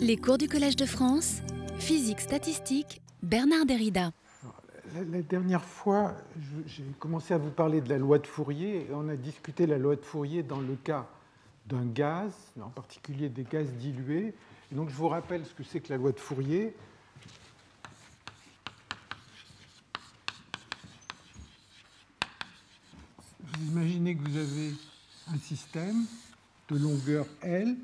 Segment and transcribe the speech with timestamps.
[0.00, 1.40] Les cours du Collège de France,
[1.78, 4.12] physique statistique, Bernard Derrida.
[4.94, 6.14] La, dernière fois,
[6.66, 9.78] j'ai commencé à vous parler de la loi de Fourier et on a discuté la
[9.78, 11.06] loi de Fourier dans le cas
[11.66, 14.34] d'un gaz, en particulier des gaz dilués.
[14.72, 16.74] donc je vous rappelle ce que c'est que la loi de Fourier.
[23.44, 24.72] Vous imaginez que vous avez
[25.32, 26.04] un système
[26.68, 27.76] de longueur L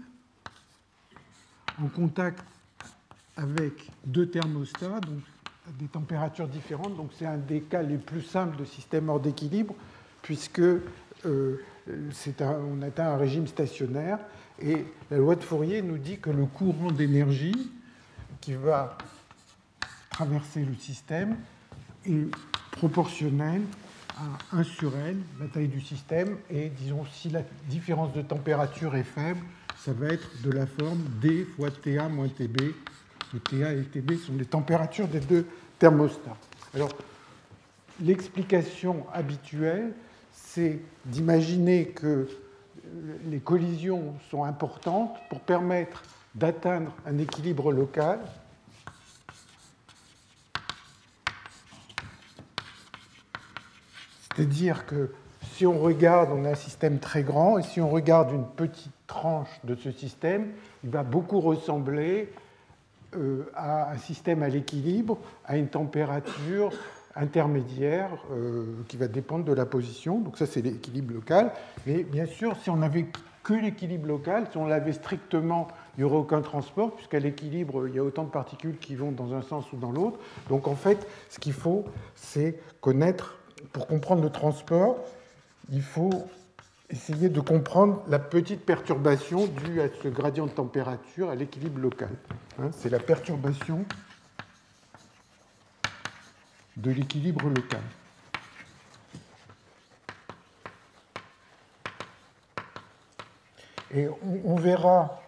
[1.83, 2.45] en contact
[3.37, 5.21] avec deux thermostats, donc
[5.79, 6.97] des températures différentes.
[6.97, 9.75] Donc c'est un des cas les plus simples de système hors d'équilibre,
[10.23, 14.19] puisque euh, on atteint un régime stationnaire.
[14.61, 17.71] Et la loi de Fourier nous dit que le courant d'énergie
[18.41, 18.97] qui va
[20.11, 21.37] traverser le système
[22.07, 22.27] est
[22.73, 23.63] proportionnel
[24.17, 28.97] à 1 sur L, la taille du système, et disons si la différence de température
[28.97, 29.41] est faible,
[29.87, 32.75] ça va être de la forme D fois TA moins TB.
[33.45, 35.47] TA et TB sont les températures des deux
[35.79, 36.37] thermostats.
[36.75, 36.91] Alors,
[38.01, 39.93] l'explication habituelle,
[40.33, 42.27] c'est d'imaginer que
[43.27, 46.03] les collisions sont importantes pour permettre
[46.35, 48.19] d'atteindre un équilibre local.
[54.35, 55.13] C'est-à-dire que
[55.57, 58.93] si on regarde, on a un système très grand, et si on regarde une petite
[59.07, 60.49] tranche de ce système,
[60.85, 62.31] il va beaucoup ressembler
[63.17, 66.73] euh, à un système à l'équilibre, à une température
[67.15, 70.19] intermédiaire euh, qui va dépendre de la position.
[70.19, 71.51] Donc ça, c'est l'équilibre local.
[71.87, 73.07] Mais bien sûr, si on n'avait
[73.43, 77.95] que l'équilibre local, si on l'avait strictement, il n'y aurait aucun transport, puisqu'à l'équilibre, il
[77.95, 80.19] y a autant de particules qui vont dans un sens ou dans l'autre.
[80.51, 83.39] Donc en fait, ce qu'il faut, c'est connaître,
[83.73, 84.99] pour comprendre le transport,
[85.71, 86.29] il faut
[86.91, 92.11] essayer de comprendre la petite perturbation due à ce gradient de température à l'équilibre local.
[92.59, 93.85] Hein, c'est la perturbation
[96.77, 97.83] de l'équilibre local.
[103.95, 104.09] Et
[104.45, 105.23] on, verra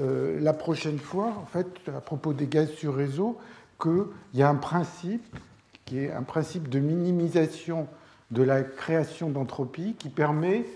[0.00, 3.38] euh, la prochaine fois, en fait, à propos des gaz sur réseau,
[3.80, 5.36] qu'il y a un principe
[5.84, 7.86] qui est un principe de minimisation
[8.30, 10.66] de la création d'entropie qui permet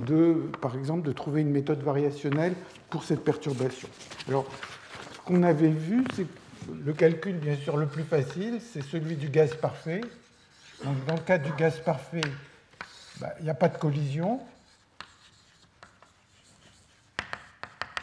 [0.00, 2.54] de, par exemple, de trouver une méthode variationnelle
[2.88, 3.88] pour cette perturbation.
[4.28, 4.46] Alors,
[5.12, 6.26] ce qu'on avait vu, c'est
[6.84, 10.00] le calcul, bien sûr, le plus facile, c'est celui du gaz parfait.
[10.84, 12.22] Donc, dans le cas du gaz parfait,
[13.20, 14.40] bah, il n'y a pas de collision.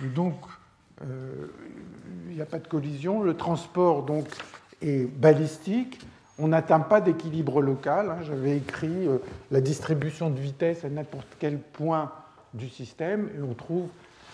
[0.02, 0.36] Donc,
[1.02, 1.48] euh,
[2.30, 3.24] il n'y a pas de collision.
[3.24, 4.28] Le transport donc,
[4.81, 6.00] est balistique
[6.39, 8.09] on n'atteint pas d'équilibre local.
[8.09, 8.23] Hein.
[8.23, 9.17] J'avais écrit euh,
[9.51, 12.11] la distribution de vitesse à n'importe quel point
[12.53, 13.88] du système et on trouve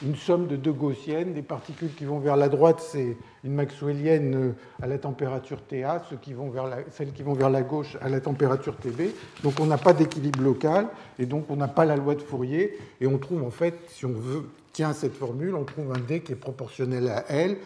[0.03, 1.33] une somme de deux gaussiennes.
[1.33, 4.51] Des particules qui vont vers la droite, c'est une maxwellienne euh,
[4.81, 7.97] à la température TA, ceux qui vont vers la, celles qui vont vers la gauche
[8.01, 9.11] à la température TB.
[9.43, 10.87] Donc on n'a pas d'équilibre local
[11.19, 12.77] et donc on n'a pas la loi de Fourier.
[13.01, 16.19] Et on trouve en fait, si on veut, tient cette formule, on trouve un D
[16.19, 17.57] qui est proportionnel à L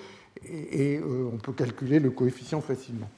[0.45, 3.09] et, euh, on peut calculer le coefficient facilement.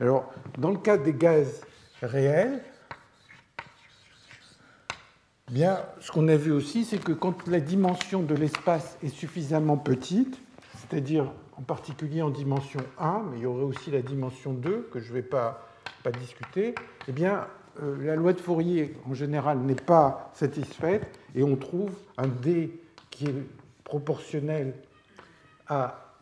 [0.00, 1.62] Alors, dans le cas des gaz
[2.02, 2.62] réels,
[5.50, 9.76] bien, ce qu'on a vu aussi, c'est que quand la dimension de l'espace est suffisamment
[9.76, 10.40] petite,
[10.74, 15.00] c'est-à-dire en particulier en dimension 1, mais il y aurait aussi la dimension 2 que
[15.00, 15.62] je ne vais pas,
[16.20, 16.76] discuter,
[17.08, 17.48] eh bien,
[17.82, 22.80] euh, la loi de Fourier, en général, n'est pas satisfaite et on trouve un D
[23.10, 23.34] qui est
[23.82, 24.74] proportionnel
[25.66, 26.14] à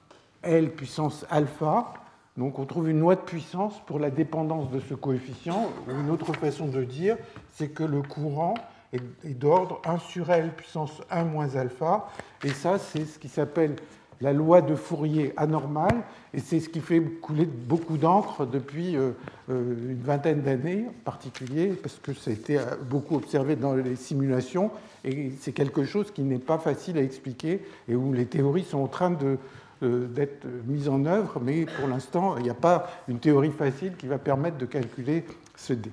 [0.43, 1.93] L puissance alpha,
[2.37, 5.71] donc on trouve une loi de puissance pour la dépendance de ce coefficient.
[5.89, 7.17] Une autre façon de dire,
[7.53, 8.55] c'est que le courant
[8.93, 12.09] est d'ordre 1 sur L puissance 1 moins alpha.
[12.43, 13.77] Et ça, c'est ce qui s'appelle
[14.21, 16.03] la loi de Fourier anormale.
[16.33, 19.11] Et c'est ce qui fait couler beaucoup d'encre depuis euh,
[19.51, 23.75] euh, une vingtaine d'années en particulier, parce que ça a été euh, beaucoup observé dans
[23.75, 24.71] les simulations.
[25.05, 28.79] Et c'est quelque chose qui n'est pas facile à expliquer et où les théories sont
[28.79, 29.39] en train de
[29.85, 34.07] d'être mise en œuvre, mais pour l'instant, il n'y a pas une théorie facile qui
[34.07, 35.25] va permettre de calculer
[35.57, 35.91] ce D.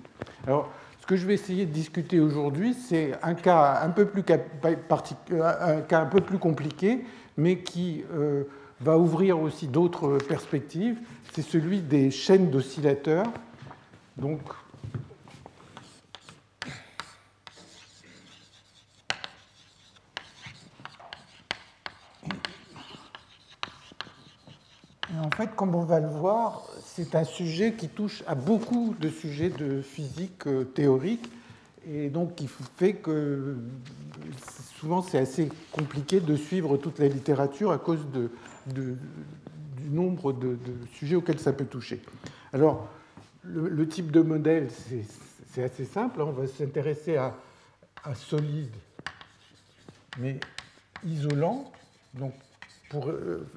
[0.48, 4.24] Alors, ce que je vais essayer de discuter aujourd'hui, c'est un cas un peu plus,
[5.44, 7.04] un cas un peu plus compliqué,
[7.38, 8.44] mais qui euh,
[8.80, 10.98] va ouvrir aussi d'autres perspectives.
[11.34, 13.26] C'est celui des chaînes d'oscillateurs.
[14.18, 14.42] Donc,
[25.22, 29.10] en fait, comme on va le voir, c'est un sujet qui touche à beaucoup de
[29.10, 31.30] sujets de physique euh, théorique.
[31.88, 32.48] et donc qui
[32.78, 33.58] fait que
[34.80, 38.06] souvent c'est assez compliqué de suivre toute la littérature à cause
[38.68, 38.98] du
[39.90, 40.58] nombre de,
[40.94, 42.02] sujets auxquels ça peut toucher.
[42.54, 42.88] Alors,
[43.44, 44.70] le, type de modèle,
[45.52, 46.22] c'est assez simple.
[46.22, 46.26] Hein.
[46.28, 47.36] On va s'intéresser à,
[48.04, 48.76] à solide,
[50.20, 50.40] mais
[51.04, 51.72] isolant.
[52.14, 52.34] Donc,
[52.92, 53.48] pour, euh,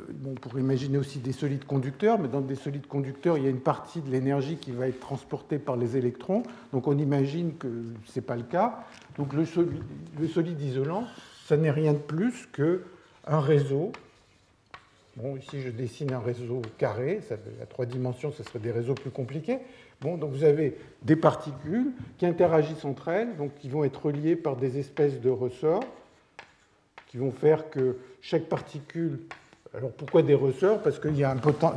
[0.56, 4.00] imaginer aussi des solides conducteurs, mais dans des solides conducteurs, il y a une partie
[4.00, 6.44] de l'énergie qui va être transportée par les électrons.
[6.72, 7.66] Donc on imagine que
[8.06, 8.84] ce n'est pas le cas.
[9.18, 11.04] Donc le solide, isolant,
[11.46, 13.90] ça n'est rien de plus qu'un réseau.
[15.16, 17.18] Bon, ici je dessine un réseau carré,
[17.60, 19.58] à trois dimensions, ce serait des réseaux plus compliqués.
[20.00, 24.36] Bon, donc vous avez des particules qui interagissent entre elles, donc qui vont être reliées
[24.36, 25.82] par des espèces de ressorts
[27.14, 29.20] qui vont faire que chaque particule.
[29.72, 30.82] Alors pourquoi des ressorts?
[30.82, 31.06] Parce que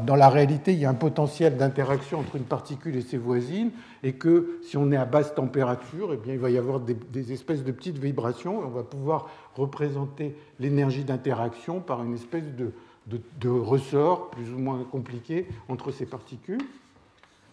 [0.03, 3.69] dans la réalité, il y a un potentiel d'interaction entre une particule et ses voisines,
[4.01, 7.31] et que si on est à basse température, eh bien, il va y avoir des,
[7.31, 13.49] espèces de petites vibrations, et on va pouvoir représenter l'énergie d'interaction par une espèce de
[13.49, 16.65] ressort plus ou moins compliqué entre ces particules.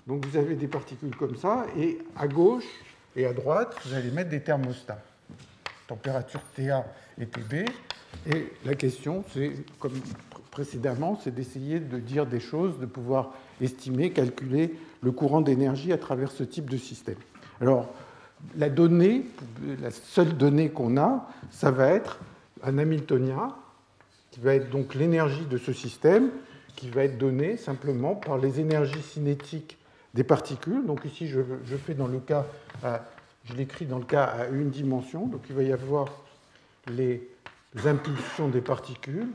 [0.06, 2.64] Donc vous avez des particules comme ça, et à gauche
[3.14, 5.02] et à droite, vous allez mettre des thermostats
[5.86, 6.84] température TA
[7.20, 7.68] et TB.
[8.32, 9.92] Et la question, c'est, comme
[10.50, 15.98] précédemment, c'est d'essayer de dire des choses, de pouvoir estimer, calculer le courant d'énergie à
[15.98, 17.18] travers ce type de système.
[17.60, 17.88] Alors,
[18.56, 19.26] la donnée,
[19.80, 22.18] la seule donnée qu'on a, ça va être
[22.62, 23.54] un Hamiltonien,
[24.30, 26.30] qui va être donc l'énergie de ce système,
[26.76, 29.78] qui va être donnée simplement par les énergies cinétiques
[30.14, 30.84] des particules.
[30.86, 31.40] Donc ici, je,
[31.76, 32.46] fais dans le cas
[33.44, 36.08] je l'écris dans le cas à une dimension, donc il va y avoir
[36.88, 37.28] les
[37.84, 39.28] impulsions des particules,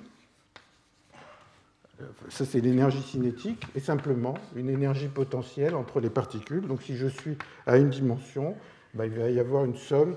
[2.29, 6.65] ça c'est l'énergie cinétique, et simplement une énergie potentielle entre les particules.
[6.65, 8.55] Donc si je suis à une dimension,
[8.93, 10.15] ben, il va y avoir une somme,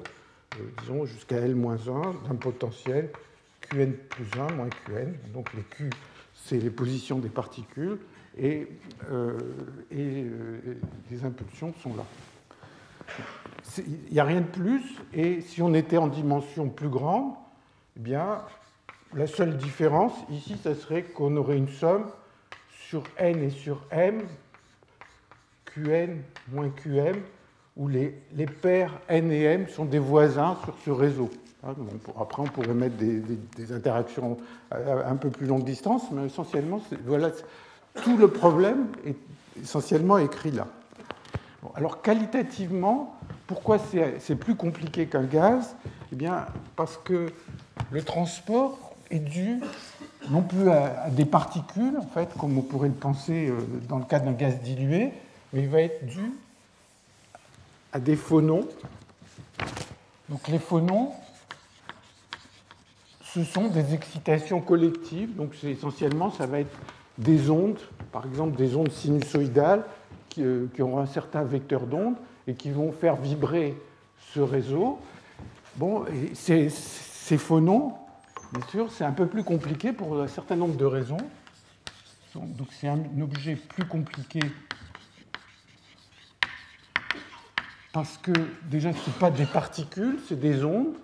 [0.58, 3.10] euh, disons jusqu'à L-1 d'un potentiel
[3.68, 5.14] Qn plus 1 moins Qn.
[5.32, 5.90] Donc les Q,
[6.34, 7.98] c'est les positions des particules,
[8.38, 8.66] et,
[9.10, 9.38] euh,
[9.92, 10.74] euh,
[11.10, 12.04] les impulsions sont là
[13.78, 14.82] il n'y a rien de plus.
[15.12, 17.32] Et si on était en dimension plus grande,
[17.96, 18.42] eh bien,
[19.14, 22.06] la seule différence ici, ce serait qu'on aurait une somme
[22.70, 24.22] sur n et sur m,
[25.74, 26.18] qn
[26.52, 27.16] moins qm,
[27.76, 31.30] où les, les, paires n et m sont des voisins sur ce réseau.
[31.64, 31.74] Hein,
[32.20, 34.36] après, on pourrait mettre des, interactions
[34.70, 37.30] à un peu plus longue distance, mais essentiellement, voilà,
[38.02, 39.16] tout le problème est
[39.60, 40.66] essentiellement écrit là.
[41.74, 43.16] Alors, qualitativement,
[43.46, 45.76] pourquoi c'est plus compliqué qu'un gaz?
[46.12, 47.32] Eh bien, parce que
[47.90, 49.60] le transport est dû
[50.30, 54.04] non plus à, des particules, en fait, comme on pourrait le penser euh, dans le
[54.04, 55.12] cas d'un gaz dilué,
[55.52, 56.32] mais il va être dû
[57.92, 58.68] à des phonons.
[60.28, 61.10] Donc les phonons,
[63.24, 65.34] ce sont des excitations collectives.
[65.36, 66.76] Donc essentiellement, ça va être
[67.18, 67.78] des ondes,
[68.10, 69.84] par exemple des ondes sinusoïdales
[70.32, 73.76] qui, euh, auront un certain vecteur d'onde et qui vont faire vibrer
[74.32, 74.98] ce réseau.
[75.76, 76.68] Bon, ces,
[77.38, 77.92] phonons,
[78.52, 81.18] bien sûr, c'est un peu plus compliqué pour un certain nombre de raisons.
[82.34, 84.40] Donc c'est un objet plus compliqué
[87.92, 88.32] parce que
[88.64, 90.94] déjà ce n'est pas des particules, c'est des ondes.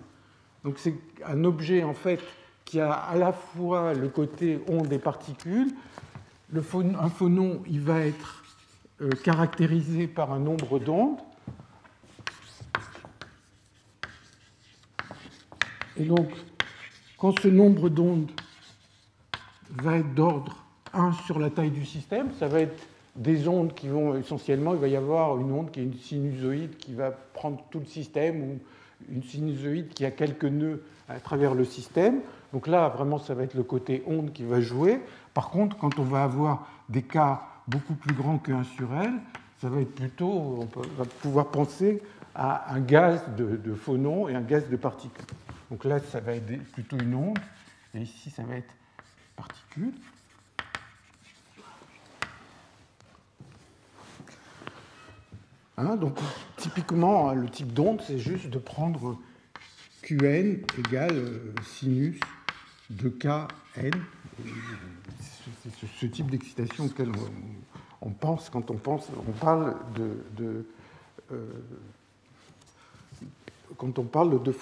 [0.63, 2.19] Donc c'est un objet en fait
[2.65, 5.71] qui a à la fois le côté onde et particules.
[6.51, 6.63] Le
[6.99, 8.38] un phonon, il va être
[9.01, 11.19] euh, caractérisé par un nombre d'ondes.
[15.97, 16.29] Et donc,
[17.17, 18.31] quand ce nombre d'ondes
[19.69, 20.63] va être d'ordre
[20.93, 24.79] 1 sur la taille du système, ça va être des ondes qui vont essentiellement, il
[24.79, 28.41] va y avoir une onde qui est une sinusoïde qui va prendre tout le système
[28.41, 28.59] ou
[29.11, 32.21] une sinusoïde qui a quelques nœuds à travers le système.
[32.53, 35.01] Donc là, vraiment, ça va être le côté onde qui va jouer.
[35.33, 39.13] Par contre, quand on va avoir des cas beaucoup plus grands que 1 sur L,
[39.61, 40.65] ça va être plutôt, on
[40.97, 42.01] va pouvoir penser
[42.35, 45.25] à un gaz de, de et un gaz de particules.
[45.69, 47.39] Donc là, ça va être plutôt une onde,
[47.93, 48.73] et ici, ça va être
[49.35, 49.93] particule.
[55.77, 56.19] Hein, donc,
[56.57, 59.17] typiquement, le type d'onde, c'est juste de prendre
[60.01, 62.19] Qn égale euh, sinus
[62.89, 63.47] de Kn.
[65.99, 67.11] Ce type d'excitation auquel
[68.01, 70.65] on, pense quand on, pense, on parle de,
[71.31, 71.45] euh,
[73.77, 74.53] quand on parle de.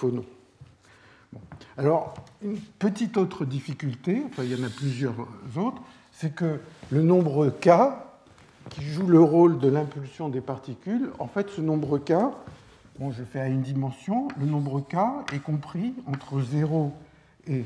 [1.76, 5.14] Alors, une petite autre difficulté, enfin il y en a plusieurs
[5.56, 5.82] autres,
[6.12, 7.70] c'est que le nombre k,
[8.70, 12.14] qui joue le rôle de l'impulsion des particules, en fait ce nombre k,
[12.98, 14.96] bon, je fais à une dimension, le nombre k
[15.32, 16.92] est compris entre 0
[17.46, 17.64] et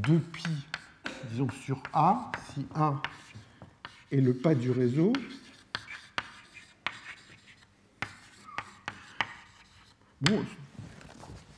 [0.00, 0.48] 2pi,
[1.30, 2.94] disons sur A, si A
[4.12, 5.12] est le pas du réseau.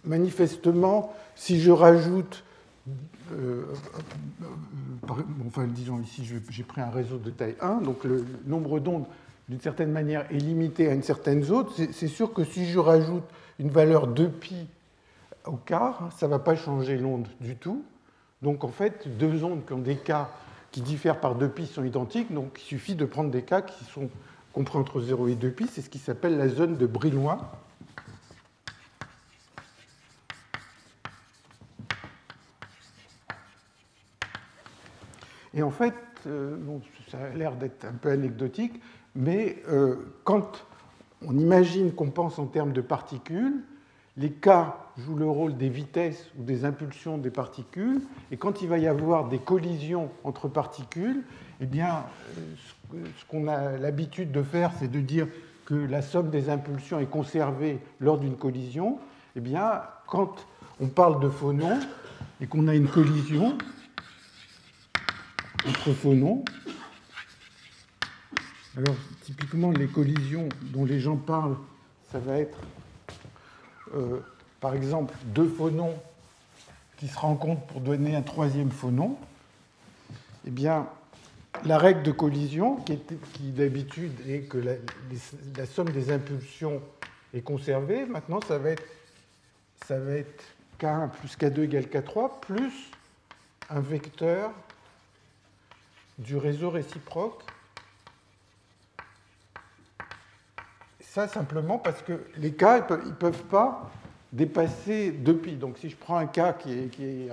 [0.04, 2.44] Manifestement, si je rajoute,
[3.32, 3.64] euh,
[5.47, 9.06] enfin disons ici j'ai pris un réseau de taille 1, donc le nombre d'ondes
[9.49, 13.25] d'une certaine manière est limité à une certaine zone, c'est sûr que si je rajoute
[13.59, 14.66] une valeur 2pi
[15.47, 17.85] au quart, ça ne va pas changer l'onde du tout.
[18.42, 20.30] Donc en fait, deux ondes qui ont des cas
[20.72, 24.08] qui diffèrent par 2pi sont identiques, donc il suffit de prendre des cas qui sont
[24.52, 27.38] compris entre 0 et 2pi, c'est ce qui s'appelle la zone de Brillouin.
[35.54, 35.94] Et en fait,
[36.26, 36.56] euh,
[37.08, 38.80] ça a l'air d'être un peu anecdotique,
[39.14, 40.64] mais euh, quand
[41.26, 43.62] on imagine qu'on pense en termes de particules,
[44.16, 48.69] les cas jouent le rôle des vitesses ou des impulsions des particules, et quand il
[48.69, 51.25] va y avoir des collisions entre particules,
[51.61, 52.04] eh bien,
[52.38, 55.28] euh, ce qu'on a l'habitude de faire, c'est de dire
[55.64, 58.99] que la somme des impulsions est conservée lors d'une collision.
[59.37, 60.47] Eh bien, quand
[60.81, 61.78] on parle de phonons
[62.40, 63.57] et qu'on a une collision
[65.66, 66.45] entre phonons,
[68.75, 71.59] alors, typiquement, les collisions dont les gens parlent,
[72.11, 72.59] ça va être,
[73.94, 74.20] euh,
[74.61, 75.94] par exemple, deux phonons
[76.99, 79.16] qui se rencontrent pour donner un troisième phonon.
[80.46, 80.87] Eh bien,
[81.64, 82.99] la règle de collision, qui,
[83.50, 84.72] d'habitude est que la,
[85.56, 86.80] la, somme des impulsions
[87.34, 88.84] est conservée, maintenant, ça va être,
[89.87, 90.44] ça va être
[90.80, 92.90] K1 plus K2 égale K3 plus
[93.70, 94.50] un vecteur
[96.18, 97.42] du réseau réciproque
[101.12, 103.90] Ça, simplement parce que les cas, ils ne peuvent, pas
[104.33, 105.59] dépasser 2pi.
[105.59, 107.28] Donc si je prends un cas qui est,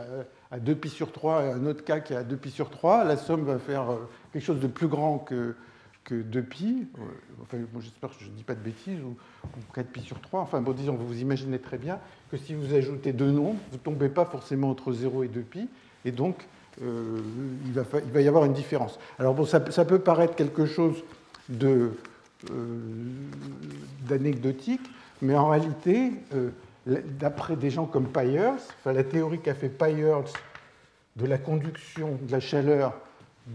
[0.51, 3.15] à 2pi sur 3 et un autre cas qui est à 2pi sur 3, la
[3.15, 5.55] somme va faire euh, quelque chose de plus grand que,
[6.03, 6.87] que 2pi.
[6.97, 7.03] Euh,
[7.41, 9.15] enfin, j'espère que je ne dis pas de bêtises, ou,
[9.73, 10.41] 4pi sur 3.
[10.41, 13.81] Enfin, bon, disons, vous imaginez très bien que si vous ajoutez deux nombres, vous ne
[13.81, 15.69] tombez pas forcément entre 0 et 2pi.
[16.03, 16.49] Et donc,
[16.81, 17.21] euh,
[17.65, 18.99] il, va, il, va, y avoir une différence.
[19.19, 21.01] Alors, bon, ça, ça peut paraître quelque chose
[21.47, 21.91] de
[24.07, 24.89] d'anecdotique,
[25.21, 26.51] mais en réalité, euh,
[26.87, 30.33] d'après des gens comme Pyers, enfin, la théorie qu'a fait Pyers
[31.15, 32.93] de la conduction de la chaleur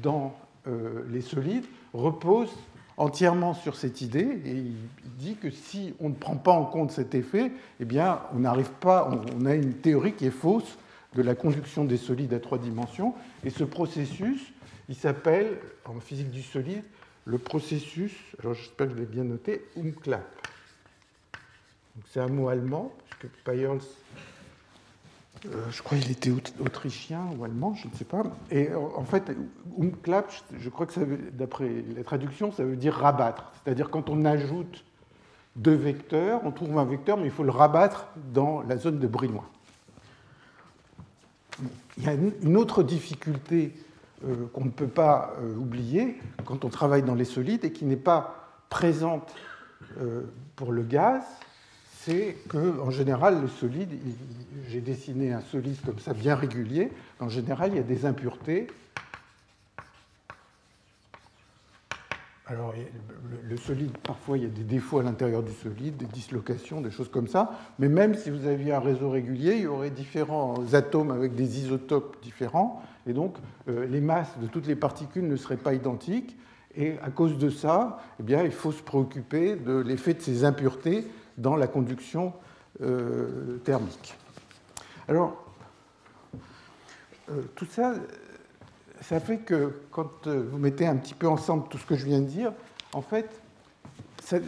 [0.03, 0.37] dans
[0.67, 2.51] euh, les solides repose
[2.97, 4.77] entièrement sur cette idée et il
[5.19, 7.51] dit que si on ne prend pas en compte cet effet,
[7.81, 10.79] eh bien, on n'arrive pas, on a une théorie qui est fausse
[11.15, 13.15] de la conduction des solides à trois dimensions.
[13.45, 14.53] Et ce processus,
[14.89, 16.83] il s'appelle, en physique du solide,
[17.25, 20.25] le processus, alors j'espère que je l'ai bien noté, Umklapp.
[22.11, 23.81] C'est un mot allemand, puisque Payerls,
[25.47, 28.23] euh, je crois qu'il était autrichien ou allemand, je ne sais pas.
[28.51, 29.31] Et en fait,
[29.81, 31.01] Umklapp, je crois que
[31.33, 33.53] d'après la traduction, ça veut dire rabattre.
[33.63, 34.85] C'est-à-dire quand on ajoute
[35.57, 39.07] deux vecteurs, on trouve un vecteur, mais il faut le rabattre dans la zone de
[39.07, 39.45] Brillouin.
[41.97, 43.73] Il y a une autre difficulté
[44.27, 47.85] euh, qu'on ne peut pas euh, oublier quand on travaille dans les solides et qui
[47.85, 49.35] n'est pas présente
[50.01, 50.23] euh,
[50.57, 51.23] pour le gaz,
[52.01, 53.91] c'est qu'en général, le solide,
[54.69, 56.91] j'ai dessiné un solide comme ça bien régulier,
[57.21, 58.67] en général, il y a des impuretés
[62.47, 62.75] Alors,
[63.49, 66.91] le, solide, parfois, il y a des défauts à l'intérieur du solide, des dislocations, des
[66.91, 67.53] choses comme ça.
[67.79, 71.61] Mais même si vous aviez un réseau régulier, il y aurait différents atomes avec des
[71.61, 72.83] isotopes différents.
[73.07, 73.37] Et donc,
[73.69, 76.37] euh, les masses de toutes les particules ne seraient pas identiques.
[76.77, 80.45] Et à cause de ça, eh bien, il faut se préoccuper de l'effet de ces
[80.45, 81.07] impuretés
[81.39, 82.33] dans la conduction
[82.81, 84.15] euh, thermique.
[85.07, 85.45] Alors,
[87.31, 87.95] euh, tout ça,
[89.01, 92.21] ça fait que quand vous mettez un petit peu ensemble tout ce que je viens
[92.21, 92.53] de dire,
[92.93, 93.41] en fait,
[94.25, 94.39] ce,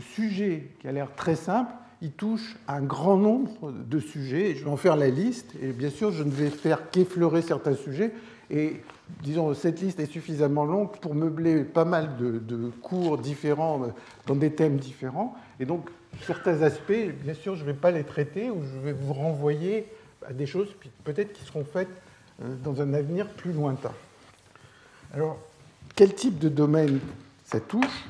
[0.00, 4.54] sujet qui a l'air très simple, il touche un grand nombre de sujets.
[4.54, 7.74] Je vais en faire la liste, et bien sûr, je ne vais faire qu'effleurer certains
[7.74, 8.12] sujets.
[8.50, 8.80] Et
[9.22, 13.92] disons, cette liste est suffisamment longue pour meubler pas mal de, cours différents
[14.26, 15.36] dans des thèmes différents.
[15.60, 15.88] Et donc,
[16.22, 16.92] certains aspects,
[17.22, 19.86] bien sûr, je ne vais pas les traiter, ou je vais vous renvoyer
[20.26, 20.68] à des choses
[21.04, 21.88] peut-être qui seront faites
[22.42, 23.92] euh, dans un avenir plus lointain.
[25.14, 25.38] Alors,
[25.94, 27.00] quel type de domaine
[27.44, 28.04] ça touche?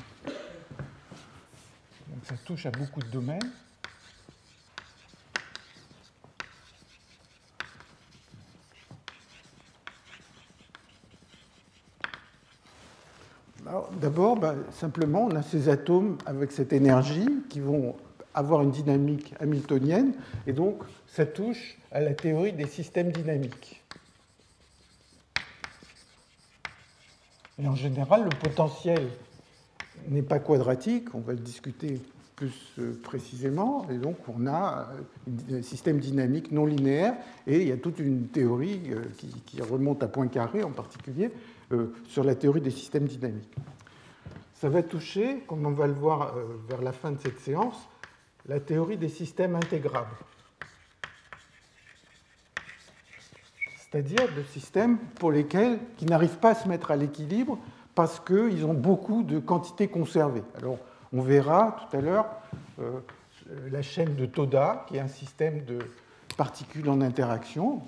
[2.23, 3.51] Ça touche à beaucoup de domaines.
[14.01, 17.95] D'abord, bah, simplement, on a ces atomes avec cette énergie qui vont
[18.33, 20.13] avoir une dynamique hamiltonienne,
[20.47, 23.83] et donc ça touche à la théorie des systèmes dynamiques.
[27.61, 29.07] Et en général, le potentiel
[30.09, 32.01] n'est pas quadratique, on va le discuter
[32.35, 34.87] plus euh, précisément, et donc on a
[35.51, 37.13] un système dynamique non linéaire,
[37.45, 39.03] et il y a toute une théorie euh,
[39.45, 41.29] qui remonte à Poincaré en particulier, euh,
[42.07, 43.55] sur la théorie des systèmes dynamiques.
[44.53, 46.35] Ça va toucher, comme on va le voir
[46.69, 47.89] vers la fin de cette séance,
[48.47, 50.15] la théorie des systèmes intégrables.
[53.91, 57.57] C'est-à-dire de systèmes pour lesquels qui n'arrivent pas à se mettre à l'équilibre
[57.93, 60.43] parce qu'ils ont beaucoup de quantités conservées.
[60.57, 60.77] Alors,
[61.11, 62.27] on verra tout à l'heure
[62.79, 62.99] euh,
[63.69, 65.79] la chaîne de Toda, qui est un système de
[66.37, 67.81] particules en interaction,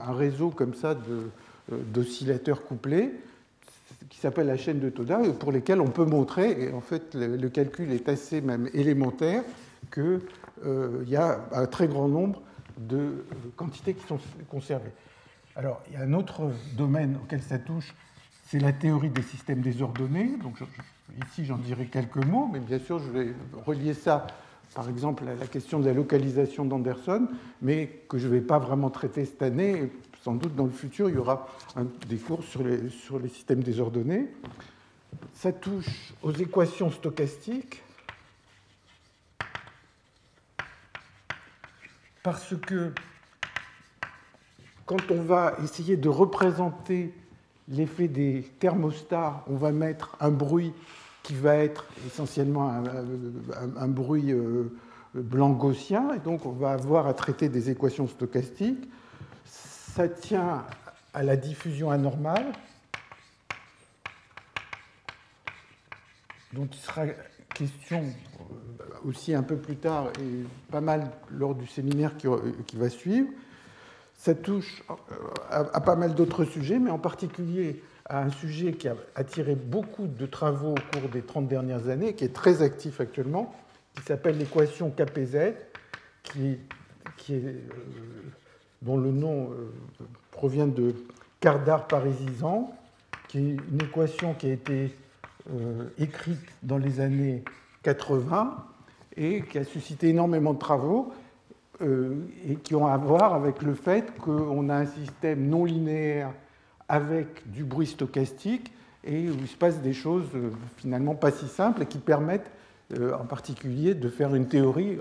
[0.00, 1.28] un réseau comme ça euh,
[1.70, 3.12] d'oscillateurs couplés,
[4.10, 7.48] qui s'appelle la chaîne de Toda, pour lesquels on peut montrer, et en fait le,
[7.48, 9.42] calcul est assez même élémentaire,
[9.92, 10.20] qu'il
[10.64, 12.42] euh, y a un très grand nombre
[12.78, 13.24] de
[13.56, 14.18] quantités qui sont
[14.50, 14.92] conservées.
[15.56, 17.94] Alors, il y a un autre domaine auquel ça touche,
[18.48, 20.32] c'est la théorie des systèmes désordonnés.
[20.42, 20.58] Donc,
[21.26, 23.28] ici, j'en dirai quelques mots, mais bien sûr, je vais
[23.64, 24.26] relier ça,
[24.74, 27.28] par exemple, à la question de la localisation d'Anderson,
[27.62, 29.92] mais que je ne vais pas vraiment traiter cette année.
[30.24, 31.46] Sans doute, dans le futur, il y aura
[32.08, 34.28] des cours sur les, systèmes désordonnés.
[35.34, 37.82] Ça touche aux équations stochastiques,
[42.22, 42.92] parce que
[44.86, 47.12] quand on va essayer de représenter
[47.68, 50.72] l'effet des thermostats, on va mettre un bruit
[51.22, 52.70] qui va être essentiellement
[53.76, 54.72] un, bruit euh,
[55.12, 58.88] blanc gaussien, et donc on va avoir à traiter des équations stochastiques.
[59.94, 60.66] Ça tient
[61.12, 62.46] à la diffusion anormale,
[66.52, 67.06] dont il sera
[67.54, 72.26] question euh, aussi un peu plus tard et pas mal lors du séminaire qui,
[72.66, 73.28] qui va suivre.
[74.16, 74.94] Ça touche euh,
[75.48, 80.08] à, pas mal d'autres sujets, mais en particulier à un sujet qui a attiré beaucoup
[80.08, 83.54] de travaux au cours des 30 dernières années, qui est très actif actuellement,
[83.94, 85.54] qui s'appelle l'équation KPZ,
[86.24, 86.58] qui,
[87.28, 87.60] est, euh,
[88.84, 89.70] dont le nom euh,
[90.30, 90.94] provient de
[91.40, 92.72] Cardar parisisant,
[93.28, 94.94] qui est une équation qui a été
[95.98, 97.44] écrite dans les années
[97.82, 98.56] 80
[99.16, 101.12] et qui a suscité énormément de travaux
[101.82, 102.14] euh,
[102.48, 106.30] et qui ont à voir avec le fait qu'on a un système non linéaire
[106.88, 111.46] avec du bruit stochastique et où il se passe des choses euh, finalement pas si
[111.46, 112.50] simples et qui permettent
[112.96, 114.98] euh, en particulier de faire une théorie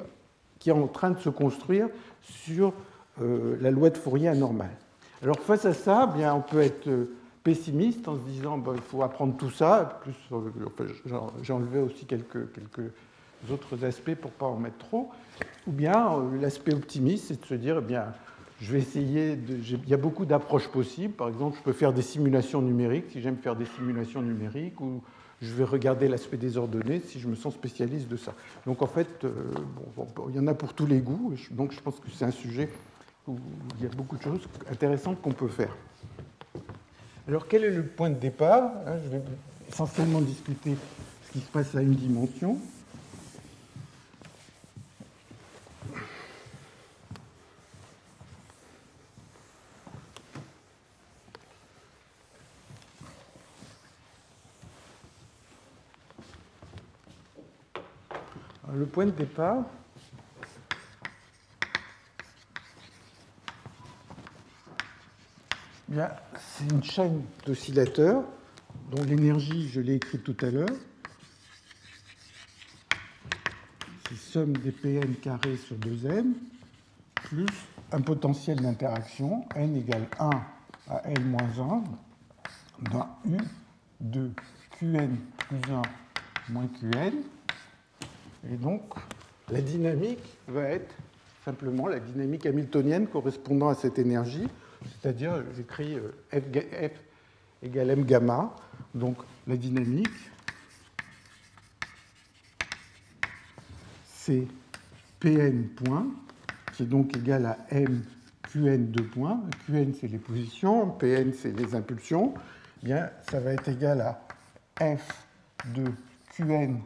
[0.57, 1.89] qui est en train de se construire
[2.21, 2.73] sur
[3.19, 4.75] la loi de Fourier anormale.
[5.21, 6.89] Alors face à ça, eh bien, on peut être
[7.43, 9.99] pessimiste en se disant qu'il faut apprendre tout ça.
[10.01, 10.15] Plus,
[11.41, 12.91] j'ai enlevé aussi quelques, quelques
[13.51, 15.09] autres aspects pour ne pas en mettre trop.
[15.67, 18.05] Ou bien euh, l'aspect optimiste, c'est de se dire, eh bien,
[18.61, 21.13] je vais essayer, il y a beaucoup d'approches possibles.
[21.13, 25.01] Par exemple, je peux faire des simulations numériques si j'aime faire des simulations numériques, ou
[25.41, 28.33] je vais regarder l'aspect des ordonnées si je me sens spécialiste de ça.
[28.65, 29.31] Donc en fait, euh,
[30.29, 31.33] il y en a pour tous les goûts.
[31.51, 32.69] Donc je pense que c'est un sujet
[33.27, 33.37] où
[33.77, 35.75] il y a beaucoup de choses intéressantes qu'on peut faire.
[37.27, 39.21] Alors quel est le point de départ hein, Je vais
[39.69, 40.75] essentiellement discuter
[41.27, 42.57] ce qui se passe à une dimension.
[58.75, 59.63] le point de départ,
[65.93, 68.23] c'est une chaîne d'oscillateurs
[68.91, 70.69] dont l'énergie, je l'ai écrit tout à l'heure,
[74.07, 76.33] c'est somme des Pn carré sur 2n,
[77.15, 77.45] plus
[77.91, 80.29] un potentiel d'interaction, n égale 1
[80.89, 81.83] à n moins
[82.81, 83.37] 1, d'un U
[84.01, 84.31] de
[84.79, 85.81] Qn plus 1
[86.49, 87.13] moins Qn,
[88.51, 88.81] et donc,
[89.49, 90.95] la dynamique va être
[91.45, 94.47] simplement la dynamique hamiltonienne correspondant à cette énergie,
[94.85, 96.91] c'est-à-dire j'écris euh, F,
[97.61, 98.55] égale m gamma,
[98.93, 99.17] donc
[99.47, 100.07] la dynamique,
[104.05, 104.47] c'est
[105.19, 106.07] Pn point,
[106.73, 108.03] qui est donc égal à m
[108.51, 109.41] Qn de points.
[109.65, 112.33] Qn, c'est les positions, Pn, c'est les impulsions.
[112.81, 115.25] Eh bien, ça va être égal à F
[115.73, 115.85] de
[116.35, 116.79] Qn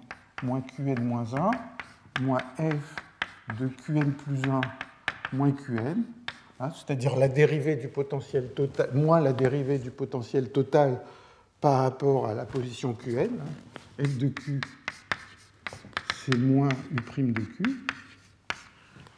[0.44, 2.96] moins Qn moins 1, moins f
[3.60, 4.62] de Qn plus 1
[5.34, 6.04] moins Qn,
[6.60, 11.02] hein, c'est-à-dire la dérivée du potentiel total, moins la dérivée du potentiel total
[11.62, 13.20] par rapport à la position Qn.
[13.20, 14.04] Hein.
[14.04, 14.62] f de Q,
[16.26, 17.64] c'est moins U' de Q.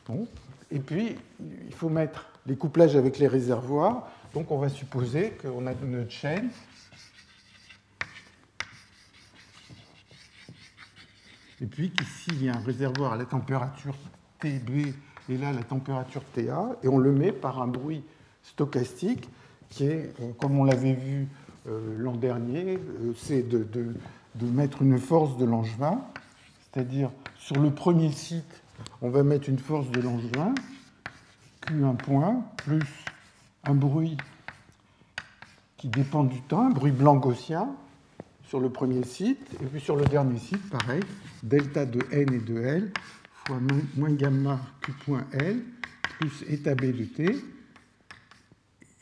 [0.07, 0.27] Bon.
[0.71, 4.07] Et puis, il faut mettre les couplages avec les réservoirs.
[4.33, 6.49] Donc, on va supposer qu'on a notre chaîne.
[11.61, 13.95] Et puis qu'ici, il y a un réservoir à la température
[14.39, 14.93] TB
[15.29, 16.75] et là, la température TA.
[16.83, 18.03] Et on le met par un bruit
[18.43, 19.29] stochastique
[19.69, 21.27] qui est, euh, comme on l'avait vu
[21.67, 26.01] euh, l'an dernier, euh, c'est de, de, mettre une force de Langevin.
[26.71, 28.63] C'est-à-dire, sur le premier site,
[29.01, 30.55] on va mettre une force de Langevin,
[31.67, 33.05] Q1 point, plus
[33.65, 34.17] un bruit
[35.77, 37.69] qui dépend du temps, un bruit blanc gaussien
[38.43, 41.01] sur le premier site, et puis sur le dernier site, pareil,
[41.43, 42.91] delta de n et de l
[43.49, 43.59] fois
[43.95, 45.63] moins gamma q point l
[46.19, 47.43] plus état b de t.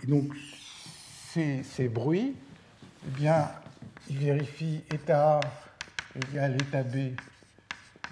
[0.08, 0.34] Donc
[1.34, 2.34] ces, ces bruits,
[3.06, 3.50] eh bien,
[4.10, 5.42] ils vérifient état A
[6.16, 6.96] égale état B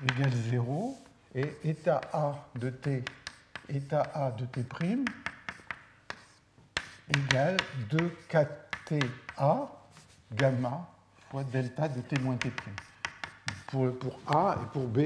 [0.04, 0.98] égale 0
[1.36, 3.04] et état A de t,
[3.70, 4.60] état A de t'
[7.16, 7.58] égale
[7.90, 9.70] 2kTA
[10.34, 10.90] gamma
[11.32, 12.52] fois delta de t moins t'.
[13.68, 15.00] Pour, pour A et pour B,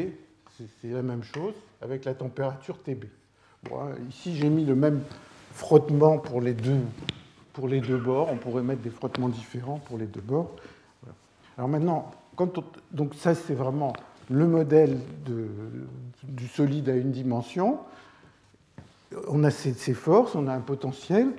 [0.82, 3.06] c'est la même chose avec la température TB.
[4.10, 5.02] Ici, j'ai mis le même
[5.52, 6.82] frottement pour les, deux,
[7.54, 8.30] pour les deux bords.
[8.32, 10.56] On pourrait mettre des frottements différents pour les deux bords.
[11.58, 12.12] Alors maintenant,
[12.92, 13.94] donc ça, c'est vraiment
[14.30, 15.48] le modèle de,
[16.24, 17.80] du solide à une dimension.
[19.28, 21.34] On a ces forces, on a un potentiel.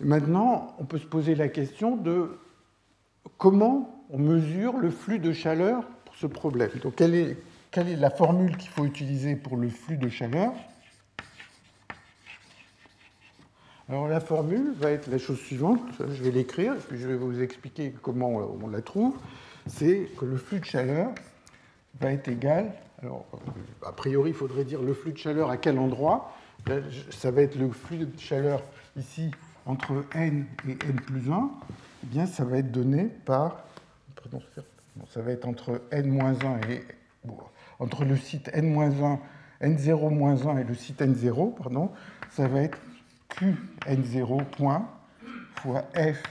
[0.00, 2.30] Maintenant, on peut se poser la question de
[3.38, 6.70] comment on mesure le flux de chaleur pour ce problème.
[6.82, 7.36] Donc, quelle est,
[7.74, 10.52] quelle est la formule qu'il faut utiliser pour le flux de chaleur?
[13.88, 15.80] Alors, la formule va être la chose suivante.
[15.98, 19.16] Je vais l'écrire, puis je vais vous expliquer comment on la trouve.
[19.66, 21.10] C'est que le flux de chaleur
[22.00, 22.72] va être égal.
[23.02, 23.26] Alors,
[23.84, 26.32] a priori, il faudrait dire le flux de chaleur à quel endroit?
[27.10, 28.62] Ça va être le flux de chaleur
[28.96, 29.32] ici
[29.66, 31.50] entre n et n plus 1
[32.04, 33.64] eh bien, ça va être donné par.
[35.08, 36.84] Ça va être entre n-1 et.
[37.78, 39.18] Entre le site n-1,
[39.60, 41.90] n0-1 et le site n0, pardon,
[42.30, 42.78] ça va être
[43.30, 44.88] qn0 point
[45.56, 46.22] fois f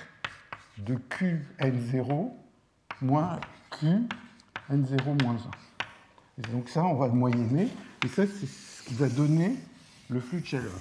[0.78, 2.32] de qn0
[3.02, 3.40] moins
[3.72, 5.38] qn0 moins 1.
[6.40, 7.68] Et donc ça, on va le moyenner,
[8.04, 9.56] et ça, c'est ce qui va donner
[10.10, 10.80] le flux de chaleur.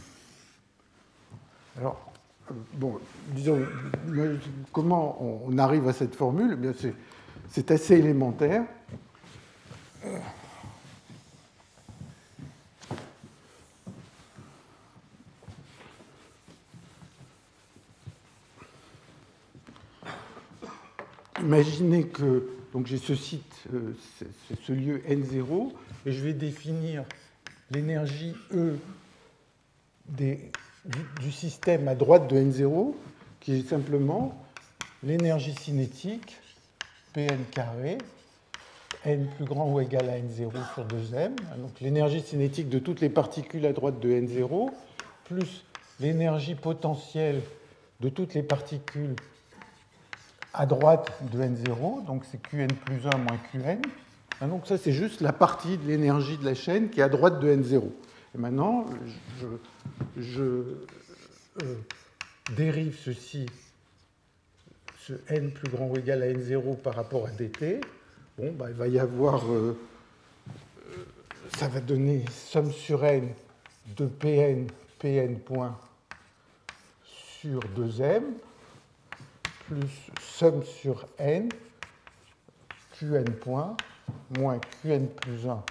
[1.79, 2.13] Alors,
[2.75, 2.99] bon,
[3.29, 3.61] disons,
[4.73, 6.59] comment on arrive à cette formule?
[6.63, 6.93] Eh
[7.49, 8.65] C'est assez élémentaire.
[21.43, 22.49] Imaginez que
[22.85, 23.95] j'ai ce site, euh,
[24.65, 25.73] ce lieu N0,
[26.07, 27.05] et je vais définir
[27.71, 28.77] l'énergie E
[30.09, 32.95] du système à droite de N0,
[33.41, 34.41] qui est simplement
[35.03, 36.37] l'énergie cinétique
[37.13, 37.99] Pn carré,
[39.05, 43.11] n plus grand ou égal à n0 sur 2m, donc l'énergie cinétique de toutes les
[43.11, 44.71] particules à droite de n0,
[45.25, 45.65] plus
[46.01, 47.43] l'énergie potentielle
[48.01, 49.15] de toutes les particules
[50.55, 53.81] à droite de n0, donc c'est qn plus 1 moins qn.
[54.49, 57.41] Donc ça, c'est juste la partie de l'énergie de la chaîne qui est à droite
[57.41, 57.83] de n0.
[58.35, 58.87] Et maintenant,
[60.17, 61.77] je, euh,
[62.57, 63.47] dérive ceci,
[64.99, 67.81] ce n plus grand ou égal à n0 par rapport à dt.
[68.39, 69.79] Bon, bah, il va y avoir, euh,
[70.89, 71.05] euh,
[71.57, 73.29] ça va donner somme sur n
[73.97, 74.67] de Pn,
[74.99, 75.79] Pn point
[77.05, 78.23] sur 2m,
[79.73, 81.49] plus somme sur n,
[82.99, 83.77] Qn point,
[84.39, 85.63] moins Qn plus 1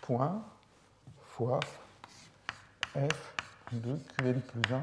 [0.00, 0.42] point,
[1.20, 1.60] fois
[2.94, 3.34] f
[3.72, 4.82] de Qn plus 1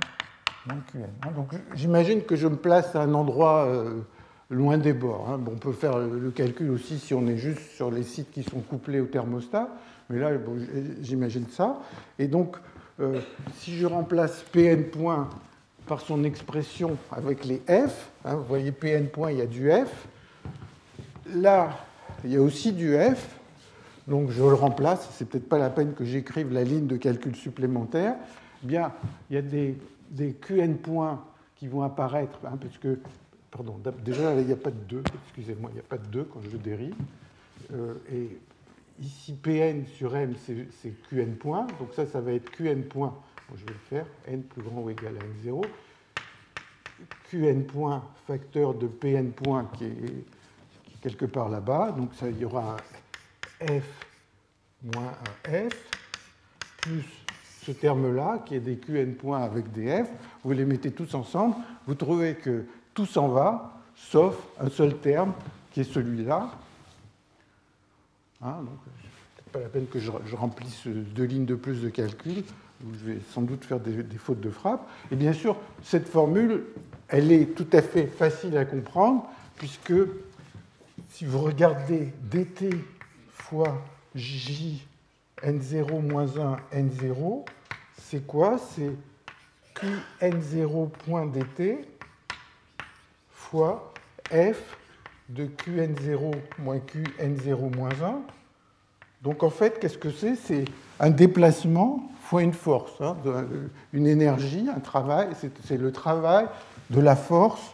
[0.68, 1.08] moins Qn.
[1.24, 4.02] Hein, donc j'imagine que je me place à un endroit euh,
[4.52, 5.30] loin des bords.
[5.30, 5.42] Hein.
[5.48, 8.60] On peut faire le calcul aussi si on est juste sur les sites qui sont
[8.60, 9.70] couplés au thermostat,
[10.10, 10.32] mais là
[11.02, 11.82] j'imagine ça.
[12.20, 12.58] Et donc
[13.00, 13.20] euh,
[13.56, 15.28] si je remplace Pn point
[15.88, 19.70] par son expression avec les f, hein, vous voyez Pn point, il y a du
[19.72, 20.08] f.
[21.34, 21.78] Là,
[22.24, 23.40] il y a aussi du f,
[24.08, 27.36] donc je le remplace, c'est peut-être pas la peine que j'écrive la ligne de calcul
[27.36, 28.16] supplémentaire.
[28.64, 28.94] Bien,
[29.30, 29.78] il y a des,
[30.42, 31.24] QN points
[31.56, 33.00] qui vont apparaître, hein, parce que,
[33.52, 36.24] pardon, déjà il n'y a pas de 2, excusez-moi, il n'y a pas de 2
[36.26, 36.96] quand je dérive.
[37.74, 38.38] Euh, et
[39.02, 43.14] ici, Pn sur M, c'est Qn points, donc ça, ça va être Qn points,
[43.56, 45.66] je vais le faire, n plus grand ou égal à n0.
[47.30, 50.26] Qn point facteur de Pn point qui est,
[51.02, 52.78] quelque part là-bas, donc ça, il y aura
[53.62, 54.08] un f
[54.84, 55.14] moins
[55.46, 55.92] un f,
[56.82, 57.06] plus
[57.64, 60.08] ce terme-là, qui est des Qn points avec des f,
[60.44, 61.56] vous les mettez tous ensemble,
[61.86, 65.34] vous trouvez que tout s'en va, sauf un seul terme,
[65.72, 66.52] qui est celui-là.
[68.42, 68.80] Hein, donc,
[69.52, 72.44] pas la peine que je, remplisse deux lignes de plus de calcul,
[72.84, 74.88] où je vais sans doute faire des, fautes de frappe.
[75.12, 76.66] Et bien sûr, cette formule,
[77.08, 79.94] elle est tout à fait facile à comprendre, puisque
[81.10, 82.70] si vous regardez dt
[83.30, 83.82] fois
[84.16, 84.86] j
[85.44, 87.46] n0 moins 1 n0,
[87.98, 88.58] c'est quoi?
[88.58, 88.92] C'est
[90.22, 91.88] qn0.dt
[93.32, 93.94] fois
[94.32, 94.78] f
[95.30, 98.22] de qn0 moins qn0 moins 1.
[99.22, 100.36] Donc en fait, qu'est-ce que c'est?
[100.36, 100.66] C'est
[101.00, 103.16] un déplacement fois une force, hein,
[103.94, 105.30] une énergie, un travail.
[105.64, 106.46] C'est le travail
[106.90, 107.74] de la force,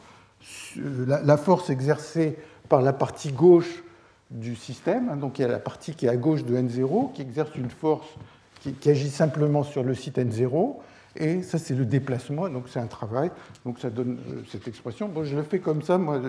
[0.76, 2.38] la force exercée
[2.70, 3.84] par la partie gauche
[4.30, 5.10] du système.
[5.10, 7.56] Hein, donc il y a la partie qui est à gauche de N0 qui exerce
[7.56, 8.08] une force
[8.62, 10.76] qui, agit simplement sur le site N0.
[11.16, 13.30] Et ça, c'est le déplacement, donc c'est un travail.
[13.66, 15.08] Donc ça donne euh, cette expression.
[15.08, 16.20] Bon, je le fais comme ça, moi,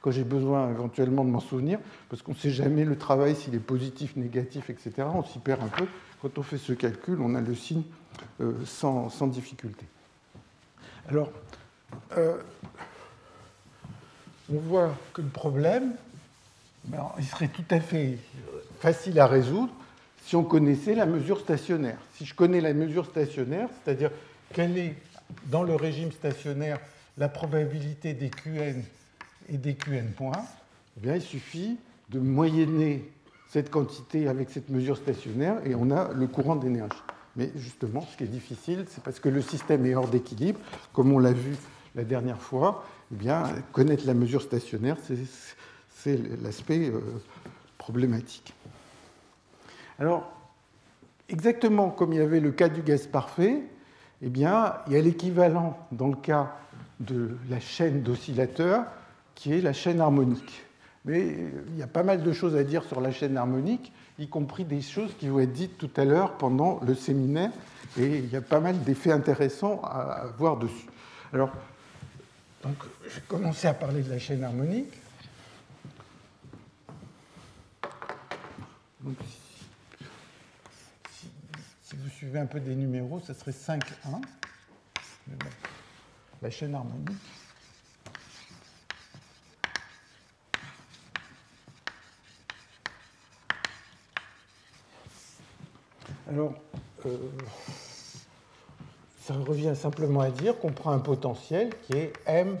[0.00, 3.54] quand j'ai besoin éventuellement de m'en souvenir, parce qu'on ne sait jamais le travail s'il
[3.54, 5.06] est positif, négatif, etc.
[5.14, 5.86] On s'y perd un peu.
[6.20, 7.82] Quand on fait ce calcul, on a le signe
[8.40, 9.86] euh, sans, difficulté.
[11.08, 11.30] Alors,
[12.16, 12.38] euh,
[14.52, 15.92] on voit que le problème,
[16.86, 18.18] ben, il serait tout à fait
[18.80, 19.72] facile à résoudre
[20.24, 21.98] si on connaissait la mesure stationnaire.
[22.14, 24.10] Si je connais la mesure stationnaire, c'est-à-dire
[24.52, 24.94] quelle est,
[25.46, 26.80] dans le régime stationnaire,
[27.18, 28.82] la probabilité des Qn
[29.48, 30.44] et des Qn points,
[30.96, 31.76] eh bien, il suffit
[32.10, 33.04] de moyenner
[33.50, 36.96] cette quantité avec cette mesure stationnaire et on a le courant d'énergie.
[37.36, 40.60] Mais justement, ce qui est difficile, c'est parce que le système est hors d'équilibre,
[40.92, 41.54] comme on l'a vu
[41.94, 44.96] la dernière fois, eh bien, connaître la mesure stationnaire,
[45.94, 47.00] c'est l'aspect euh,
[47.76, 48.54] problématique.
[49.98, 50.30] Alors,
[51.28, 53.62] exactement comme il y avait le cas du gaz parfait,
[54.22, 56.56] eh bien, il y a l'équivalent dans le cas
[57.00, 58.84] de la chaîne d'oscillateurs,
[59.34, 60.64] qui est la chaîne harmonique.
[61.04, 61.36] Mais
[61.68, 64.64] il y a pas mal de choses à dire sur la chaîne harmonique, y compris
[64.64, 67.50] des choses qui vont être dites tout à l'heure pendant le séminaire,
[67.98, 70.86] et il y a pas mal d'effets intéressants à voir dessus.
[71.32, 71.50] Alors,
[72.62, 74.92] je vais commencer à parler de la chaîne harmonique.
[82.04, 84.20] Vous suivez un peu des numéros, ça serait 5, 1.
[86.42, 87.16] La chaîne harmonique.
[96.28, 96.52] Alors,
[97.06, 97.16] euh,
[99.22, 102.58] ça revient simplement à dire qu'on prend un potentiel qui est m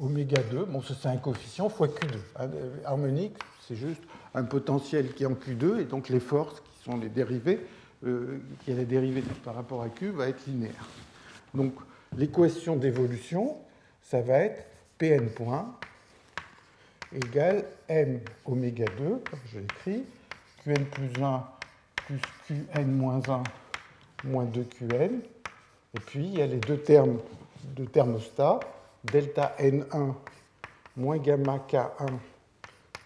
[0.00, 0.64] oméga 2.
[0.64, 2.18] Bon, c'est un coefficient fois Q2.
[2.34, 4.02] Ah, euh, harmonique, c'est juste
[4.34, 7.64] un potentiel qui est en Q2, et donc les forces qui sont les dérivées,
[8.04, 10.88] euh, qui est la dérivée par rapport à Q, va être linéaire.
[11.54, 11.74] Donc
[12.16, 13.56] l'équation d'évolution,
[14.02, 14.66] ça va être
[14.98, 15.74] Pn point
[17.12, 20.04] égale m oméga 2, comme je l'écris,
[20.64, 21.44] Qn plus 1
[21.96, 23.42] plus Qn moins 1
[24.24, 25.20] moins 2Qn,
[25.94, 27.18] et puis, il y a les deux termes
[27.76, 28.60] de thermostat,
[29.04, 30.14] delta N1
[30.96, 32.18] moins gamma K1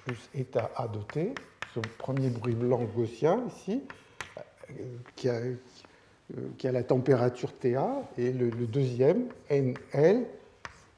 [0.04, 1.35] plus eta A de T,
[1.74, 3.82] ce premier bruit blanc gaussien ici,
[5.14, 5.40] qui a,
[6.59, 10.24] qui a la température TA, et le, deuxième, NL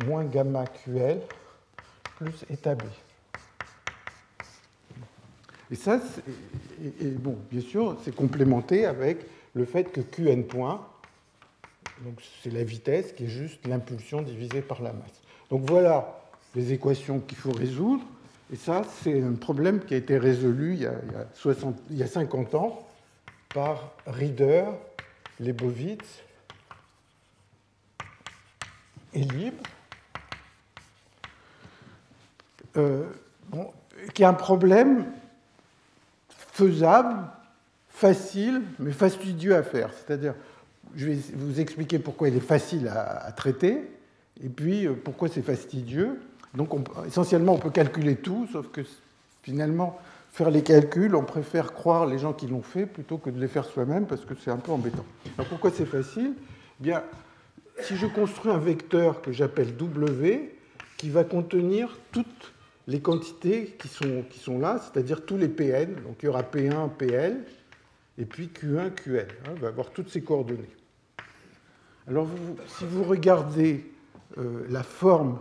[0.06, 1.18] moins gamma QL
[2.16, 2.82] plus eta B.
[5.70, 6.00] Et ça,
[7.00, 9.18] et bon, bien sûr, c'est complémenté avec
[9.54, 10.86] le fait que Qn point
[12.04, 15.20] donc c'est la vitesse qui est juste l'impulsion divisée par la masse.
[15.50, 16.20] Donc voilà
[16.54, 18.04] les équations qu'il faut résoudre.
[18.52, 22.87] Et ça, c'est un problème qui a été résolu il y a 50 ans
[23.54, 24.64] par Rieder,
[25.40, 26.22] Lebowitz
[29.14, 29.62] et Libre,
[32.76, 33.04] euh,
[34.14, 35.06] qui est un problème
[36.28, 37.16] faisable,
[37.88, 39.90] facile, mais fastidieux à faire.
[39.94, 40.34] C'est-à-dire,
[40.94, 43.90] je vais vous expliquer pourquoi il est facile à, traiter,
[44.42, 46.20] et puis euh, pourquoi c'est fastidieux.
[46.54, 46.70] Donc
[47.06, 48.82] essentiellement, on peut calculer tout, sauf que
[49.42, 49.98] finalement,
[50.30, 53.48] faire les calculs, on préfère croire les gens qui l'ont fait plutôt que de les
[53.48, 55.04] faire soi-même, parce que c'est un peu embêtant.
[55.36, 56.34] Alors pourquoi c'est facile?
[56.36, 57.02] Eh Bien,
[57.80, 60.54] si je construis un vecteur que j'appelle W,
[60.96, 62.52] qui va contenir toutes
[62.86, 66.42] les quantités qui sont, qui sont là, c'est-à-dire tous les Pn, donc il y aura
[66.42, 67.44] P1, PL,
[68.18, 70.70] et puis Q1, QL, hein, va avoir toutes ces coordonnées.
[72.08, 72.26] Alors,
[72.66, 73.84] si vous regardez
[74.38, 75.38] euh, la forme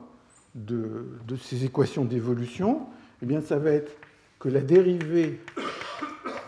[0.53, 1.05] de,
[1.41, 2.87] ces équations d'évolution,
[3.21, 3.91] eh bien, ça va être
[4.39, 5.39] que la dérivée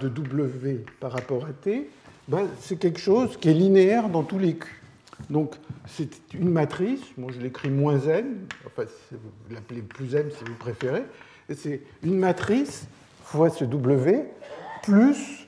[0.01, 1.89] de W par rapport à T
[2.27, 4.69] ben, c'est quelque chose qui est linéaire dans tous les Q.
[5.29, 5.55] Donc
[5.87, 10.55] c'est une matrice, moi je l'écris moins n, enfin vous l'appelez plus m si vous
[10.55, 11.03] préférez,
[11.55, 12.87] c'est une matrice
[13.23, 14.25] fois ce W
[14.83, 15.47] plus,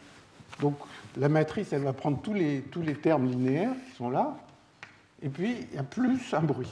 [0.59, 0.75] donc
[1.17, 4.37] la matrice elle va prendre tous les, tous les termes linéaires qui sont là,
[5.21, 6.71] et puis il y a plus un bruit.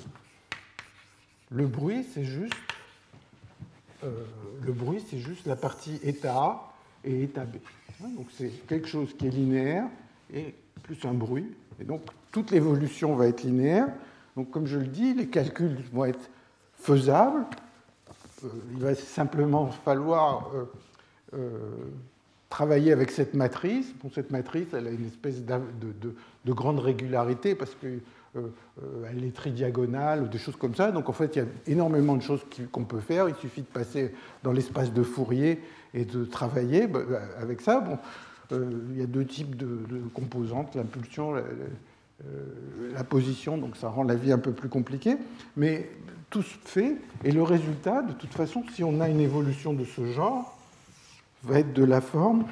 [1.51, 2.53] Le bruit c'est juste,
[4.03, 7.57] le bruit c'est juste la partie état A et état B.
[8.01, 9.85] Donc c'est quelque chose qui est linéaire
[10.33, 11.47] et plus un bruit.
[11.81, 13.87] Et donc toute l'évolution va être linéaire.
[14.35, 16.29] Donc comme je le dis, les calculs vont être
[16.75, 17.45] faisables.
[18.43, 20.65] Euh, il va simplement falloir euh,
[21.33, 21.49] euh,
[22.49, 23.87] travailler avec cette matrice.
[24.13, 25.55] Cette matrice, elle a une espèce de,
[26.45, 27.99] de, grande régularité parce qu'elle
[28.35, 30.91] elle est tridiagonale ou des choses comme ça.
[30.91, 33.27] Donc en fait, il y a énormément de choses qu'on peut faire.
[33.27, 34.13] Il suffit de passer
[34.43, 35.59] dans l'espace de Fourier
[35.93, 36.99] et de travailler bah,
[37.39, 37.79] avec ça.
[37.79, 37.97] Bon,
[38.51, 41.41] il y a deux types de, composantes, l'impulsion, euh,
[42.93, 45.17] la position, donc ça rend la vie un peu plus compliquée.
[45.55, 45.89] Mais
[46.29, 49.83] tout se fait, et le résultat, de toute façon, si on a une évolution de
[49.83, 50.57] ce genre,
[51.43, 52.45] va être de la forme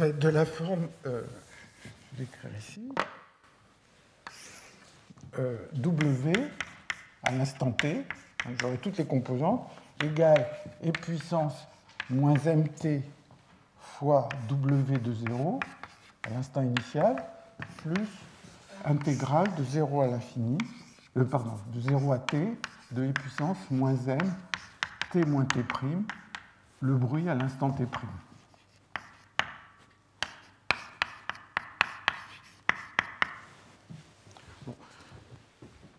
[0.00, 1.22] être de la forme euh,
[2.18, 2.88] l'écrire ici.
[5.38, 6.32] Euh, w
[7.22, 8.04] à l'instant t,
[8.60, 9.70] j'aurai toutes les composantes,
[10.04, 10.46] égale
[10.84, 11.54] e puissance
[12.10, 13.02] moins mt
[13.78, 15.60] fois w de 0
[16.24, 17.16] à l'instant initial,
[17.78, 18.08] plus
[18.84, 20.58] intégrale de 0 à l'infini,
[21.16, 22.38] euh, pardon, de 0 à t
[22.90, 24.18] de e puissance moins m
[25.12, 25.64] t moins t',
[26.80, 27.86] le bruit à l'instant t'.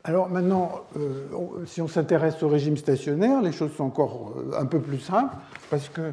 [0.06, 1.28] Alors maintenant, euh,
[1.66, 5.34] si on s'intéresse au régime stationnaire, les choses sont encore euh, un peu plus simples,
[5.70, 6.12] parce que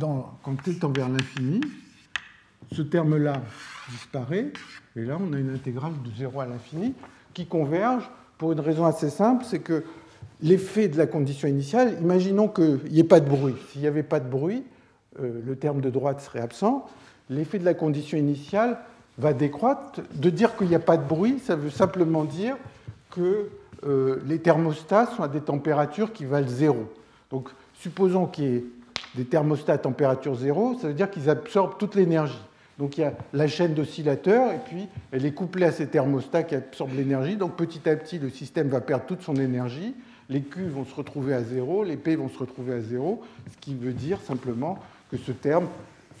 [0.00, 1.60] quand t tend vers l'infini,
[2.72, 3.42] ce terme-là
[3.90, 4.52] disparaît,
[4.96, 6.94] et là on a une intégrale de 0 à l'infini
[7.34, 9.84] qui converge pour une raison assez simple, c'est que
[10.40, 13.54] l'effet de la condition initiale, imaginons qu'il n'y ait pas de bruit.
[13.70, 14.64] S'il n'y avait pas de bruit,
[15.20, 16.86] euh, le terme de droite serait absent.
[17.28, 18.78] L'effet de la condition initiale
[19.18, 20.00] va décroître.
[20.14, 22.56] De dire qu'il n'y a pas de bruit, ça veut simplement dire
[23.14, 23.48] que
[23.86, 26.92] euh, les thermostats sont à des températures qui valent zéro.
[27.30, 28.64] Donc, supposons qu'il y ait
[29.14, 32.40] des thermostats à température zéro, ça veut dire qu'ils absorbent toute l'énergie.
[32.78, 36.42] Donc il y a la chaîne d'oscillateurs, et puis elle est couplée à ces thermostats
[36.42, 37.36] qui absorbent l'énergie.
[37.36, 39.94] Donc petit à petit, le système va perdre toute son énergie.
[40.28, 43.22] Les Q vont se retrouver à zéro, les P vont se retrouver à zéro,
[43.52, 44.78] ce qui veut dire simplement
[45.10, 45.66] que ce terme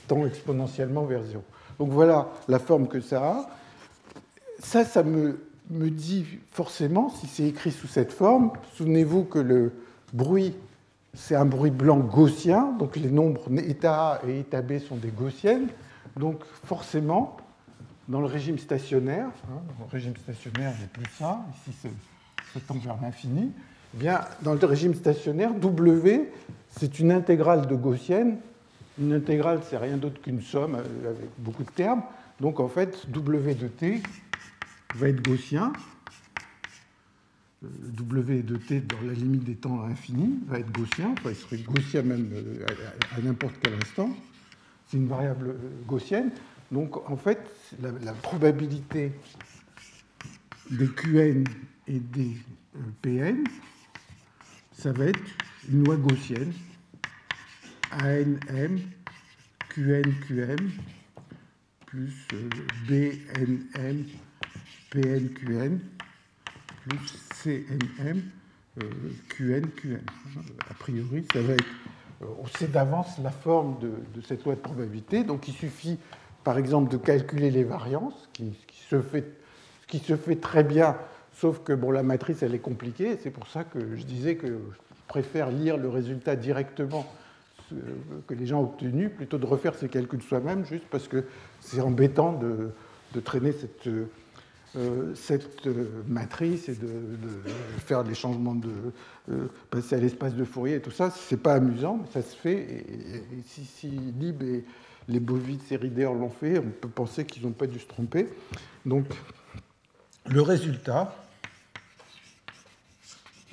[0.06, 1.42] tend exponentiellement vers zéro.
[1.78, 3.50] Donc voilà la forme que ça a.
[4.60, 9.72] Ça, ça me me dit forcément, si c'est écrit sous cette forme, souvenez-vous que le
[10.12, 10.54] bruit,
[11.14, 15.10] c'est un bruit blanc gaussien, donc les nombres état A et état B sont des
[15.10, 15.68] gaussiennes,
[16.16, 17.36] donc forcément,
[18.08, 22.74] dans le régime stationnaire, hein, dans le régime stationnaire, j'ai plus ça, ici c'est tend
[22.74, 23.50] vers l'infini,
[23.94, 26.30] eh bien, dans le régime stationnaire, W,
[26.68, 28.38] c'est une intégrale de gaussienne.
[28.98, 32.02] Une intégrale, c'est rien d'autre qu'une somme euh, avec beaucoup de termes.
[32.40, 34.02] Donc en fait, W de t,
[34.94, 35.72] va être gaussien.
[37.62, 41.58] Euh, w de t dans la limite des temps infinis va être gaussien, il serait
[41.58, 42.66] gaussien même euh,
[43.16, 44.14] à n'importe quel instant.
[44.86, 46.30] C'est une variable euh, gaussienne.
[46.70, 47.40] Donc en fait,
[47.80, 49.12] la, probabilité
[50.70, 51.44] des Qn
[51.86, 52.36] et des
[53.02, 53.44] Pn,
[54.72, 55.20] ça va être
[55.68, 56.52] une loi gaussienne.
[57.92, 58.80] ANM,
[59.68, 60.70] QNQM,
[61.86, 62.26] plus
[62.88, 64.04] BNM
[64.94, 65.78] PNQN
[66.86, 68.22] plus CNM
[69.28, 70.00] QNQN.
[70.70, 71.64] A priori, ça va être.
[72.22, 75.98] Euh, on sait d'avance la forme de, cette loi de probabilité, donc il suffit
[76.42, 78.54] par exemple de calculer les variances, qui,
[78.88, 79.24] se, fait,
[79.88, 80.96] qui se fait très bien,
[81.32, 84.46] sauf que bon, la matrice elle est compliquée, c'est pour ça que je disais que
[84.46, 84.52] je
[85.08, 87.06] préfère lire le résultat directement
[88.26, 91.24] que les gens ont obtenu plutôt de refaire ces calculs soi-même, juste parce que
[91.60, 92.70] c'est embêtant de,
[93.20, 94.10] traîner cette euh,
[95.14, 96.88] cette euh, matrice et de,
[97.78, 98.72] faire des changements de
[99.30, 102.34] euh, passer à l'espace de Fourier et tout ça, c'est pas amusant, mais ça se
[102.34, 102.58] fait.
[102.58, 104.64] Et, si, si, Lib et
[105.08, 105.20] les
[105.70, 108.28] et Rieder l'ont fait, on peut penser qu'ils n'ont pas dû se tromper.
[108.84, 109.06] Donc,
[110.26, 111.14] le résultat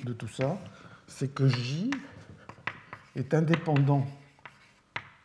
[0.04, 0.58] de tout ça,
[1.06, 1.90] c'est que J
[3.14, 4.06] est indépendant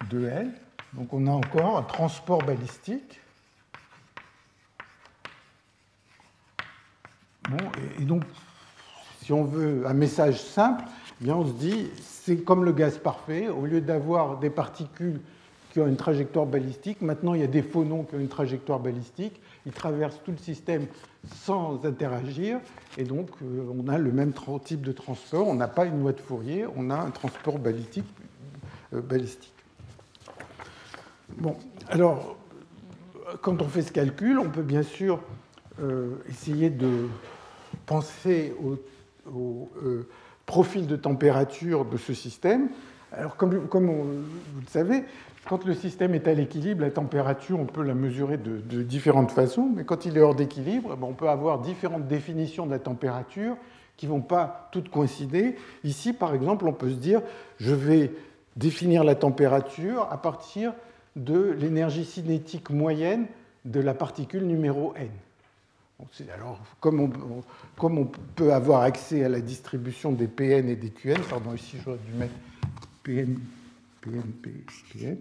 [0.09, 0.51] de L.
[0.93, 3.19] Donc on a encore un transport balistique.
[7.99, 8.23] Et, donc,
[9.21, 10.83] si on veut un message simple,
[11.21, 15.19] eh bien on se dit, c'est comme le gaz parfait, au lieu d'avoir des particules
[15.71, 18.79] qui ont une trajectoire balistique, maintenant il y a des phonons qui ont une trajectoire
[18.79, 20.87] balistique, ils traversent tout le système
[21.35, 22.59] sans interagir,
[22.97, 24.33] et donc euh, on a le même
[24.63, 28.07] type de transport, on n'a pas une loi de Fourier, on a un transport balistique.
[28.93, 29.53] Euh, balistique.
[31.37, 31.57] Bon,
[31.89, 32.37] alors,
[33.41, 35.19] quand on fait ce calcul, on peut bien sûr
[35.81, 37.07] euh, essayer de
[37.87, 40.07] penser au, euh,
[40.45, 42.69] profil de température de ce système.
[43.11, 45.03] Alors, comme, vous le savez,
[45.47, 49.69] quand le système est à l'équilibre, la température, on peut la mesurer de, différentes façons,
[49.73, 53.57] mais quand il est hors d'équilibre, on peut avoir différentes définitions de la température
[53.95, 55.55] qui ne vont pas toutes coïncider.
[55.83, 57.21] Ici, par exemple, on peut se dire,
[57.57, 58.11] je vais
[58.55, 60.73] définir la température à partir
[61.15, 63.25] de l'énergie cinétique moyenne
[63.65, 65.09] de la particule numéro n.
[66.31, 71.55] Alors, comme on, peut avoir accès à la distribution des Pn et des Qn, pardon,
[71.55, 72.35] ici j'aurais dû mettre
[73.03, 73.35] Pn,
[74.01, 75.17] Pn, Pn,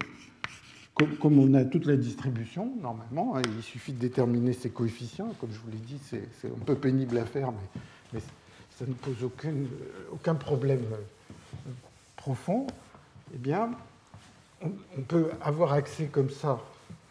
[1.19, 5.33] comme, on a toute la distribution, normalement, hein, il suffit de déterminer ses coefficients.
[5.39, 7.51] Comme je vous l'ai dit, c'est un peu pénible à faire,
[8.13, 8.19] mais,
[8.77, 10.85] ça ne pose aucun, problème
[12.15, 12.67] profond.
[13.33, 13.71] Eh bien,
[14.63, 16.59] on peut avoir accès comme ça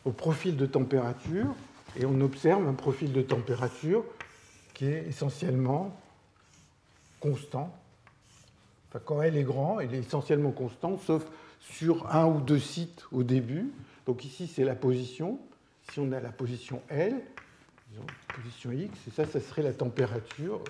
[0.05, 1.55] au profil de température
[1.99, 4.05] et on observe un profil de température
[4.75, 5.99] qui est essentiellement
[7.21, 7.75] constant.
[9.05, 11.27] Quand elle est grand, elle est essentiellement constante, sauf
[11.61, 13.71] sur un ou deux sites au début.
[14.07, 15.39] Donc ici, c'est la position.
[15.91, 17.21] Si on a la position L,
[18.35, 20.61] position X, et ça, ça serait la température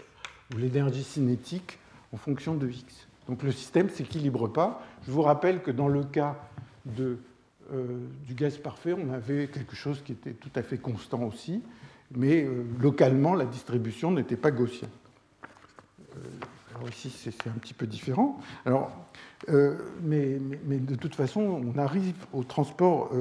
[0.55, 1.79] ou l'énergie cinétique
[2.13, 3.07] en fonction de X.
[3.29, 4.83] Donc le système ne s'équilibre pas.
[5.07, 6.37] Je vous rappelle que dans le cas
[6.85, 7.19] de
[8.27, 11.63] du gaz parfait, on avait quelque chose qui était tout à fait constant aussi,
[12.13, 14.91] mais euh, localement, la distribution n'était pas gaussienne.
[16.15, 16.19] Euh,
[16.75, 18.39] alors ici, c'est un petit peu différent.
[18.65, 18.93] Alors,
[20.03, 23.13] mais, mais, de toute façon, on arrive au transport,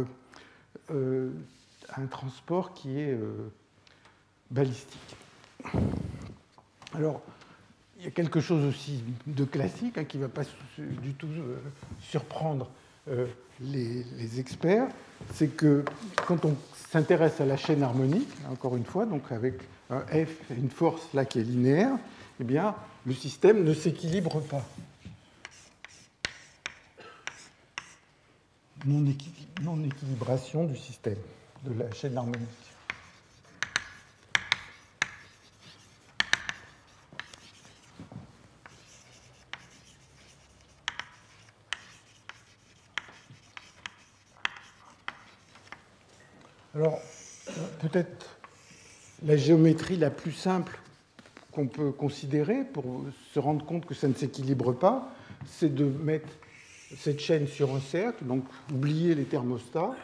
[0.90, 3.18] à un transport qui est
[4.52, 5.16] balistique.
[6.94, 7.22] Alors,
[7.98, 10.44] il y a quelque chose aussi de classique hein, qui ne va pas
[10.78, 11.30] du tout
[12.02, 12.70] surprendre
[13.62, 14.88] les, experts,
[15.34, 15.84] c'est que
[16.28, 16.56] quand on
[16.92, 19.56] s'intéresse à la chaîne harmonique, encore une fois, donc avec
[19.90, 21.98] un F et une force là qui est linéaire,
[22.40, 22.76] eh bien,
[23.06, 24.66] le système ne s'équilibre pas.
[28.86, 31.18] Non-équilibration du système,
[31.64, 32.75] de la chaîne harmonique.
[46.76, 47.00] Alors,
[47.80, 48.38] peut-être
[49.24, 50.78] la géométrie la plus simple
[51.54, 55.10] qu'on peut considérer pour se rendre compte que ça ne s'équilibre pas,
[55.48, 56.28] c'est de mettre
[56.98, 59.96] cette chaîne sur un cercle, donc oubliez les thermostats.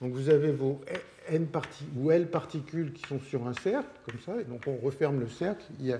[0.00, 0.80] Donc vous avez vos
[1.28, 1.48] n
[1.96, 5.28] ou L particules qui sont sur un cercle, comme ça, et donc on referme le
[5.28, 5.92] cercle, il y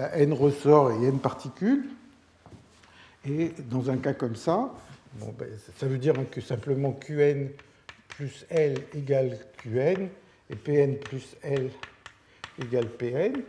[0.00, 1.84] a, n ressorts et n particules.
[3.26, 4.72] Et dans un cas comme ça,
[5.38, 7.50] ben, ça veut dire que simplement Qn
[8.18, 10.08] plus L égale Qn
[10.50, 11.70] et Pn plus L
[12.60, 13.42] égale Pn.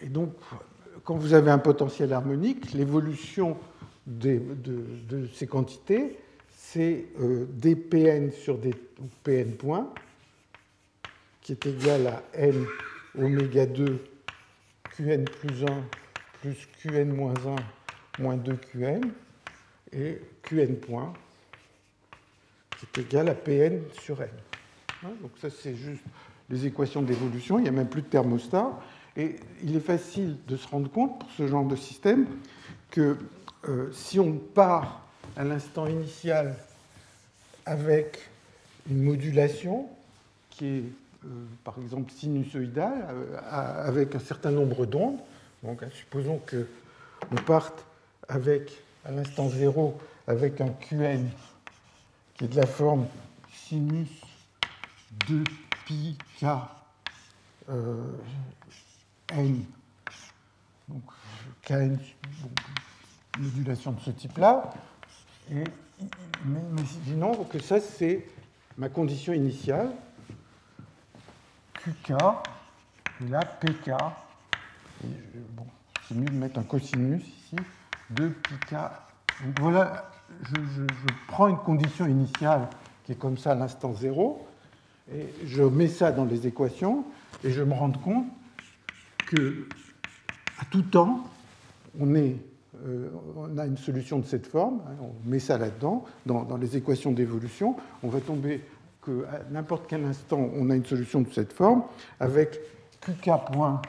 [0.00, 0.32] Et donc,
[1.04, 3.58] quand vous avez un potentiel harmonique, l'évolution
[4.06, 4.40] de,
[5.34, 6.16] ces quantités,
[6.56, 8.70] c'est euh, dPn sur d,
[9.22, 9.92] Pn point,
[11.42, 12.64] qui est égal à n
[13.18, 14.02] oméga 2
[14.96, 15.66] Qn plus 1
[16.40, 17.34] plus Qn moins
[18.18, 19.02] 1 moins 2 Qn,
[19.92, 20.76] et Qn
[22.78, 24.28] point c'est égal à Pn sur n.
[25.04, 26.02] Hein, donc ça, c'est juste
[26.50, 28.78] les équations d'évolution, il n'y a même plus de thermostat.
[29.16, 32.26] Et il est facile de se rendre compte pour ce genre de système
[32.90, 33.16] que
[33.68, 35.04] euh, si on part
[35.36, 36.54] à l'instant initial
[37.66, 38.18] avec
[38.88, 39.88] une modulation
[40.50, 40.84] qui est
[41.24, 41.28] euh,
[41.64, 45.18] par exemple sinusoïdale, euh, avec un certain nombre d'ondes,
[45.64, 47.84] donc supposons qu'on parte
[48.28, 48.70] avec
[49.04, 49.98] à l'instant 0
[50.28, 51.28] avec un Qn
[52.38, 53.06] qui est de la forme
[53.52, 54.08] sinus
[55.28, 55.42] de
[55.84, 56.46] pi k
[57.68, 58.16] euh,
[59.30, 59.64] n.
[60.88, 61.02] Donc,
[61.62, 61.98] kn,
[63.38, 64.72] modulation de ce type-là.
[65.50, 65.64] Et,
[66.44, 68.24] mais, imaginons que ça, c'est
[68.76, 69.90] ma condition initiale.
[71.74, 72.12] QK,
[73.20, 73.90] et là, PK.
[75.50, 75.66] bon,
[76.06, 77.56] c'est mieux de mettre un cosinus ici,
[78.10, 78.74] de pi k
[79.44, 80.08] Donc voilà,
[80.42, 80.82] je,
[81.26, 82.68] prends une condition initiale
[83.04, 84.46] qui est comme ça à l'instant 0,
[85.12, 87.04] et je mets ça dans les équations,
[87.42, 88.26] et je me rends compte
[89.26, 89.66] que
[90.60, 91.24] à tout temps,
[91.98, 93.08] on, euh,
[93.56, 97.12] a une solution de cette forme, hein, on met ça là-dedans, dans, dans, les équations
[97.12, 98.62] d'évolution, on va tomber
[99.04, 101.82] qu'à n'importe quel instant, on a une solution de cette forme,
[102.20, 102.58] avec
[103.00, 103.80] qk point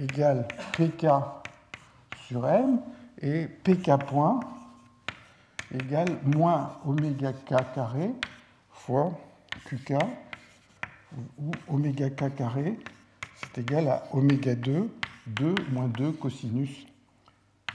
[0.00, 0.46] égale
[0.76, 1.06] pk
[2.28, 2.78] sur m,
[3.20, 4.40] et pk point
[5.74, 8.10] égale moins oméga k carré
[8.70, 9.12] fois
[9.64, 9.94] qk,
[11.38, 12.78] où oméga k carré,
[13.36, 14.88] c'est égal à oméga 2,
[15.26, 16.86] 2 moins 2 cosinus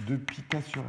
[0.07, 0.83] de πk sur.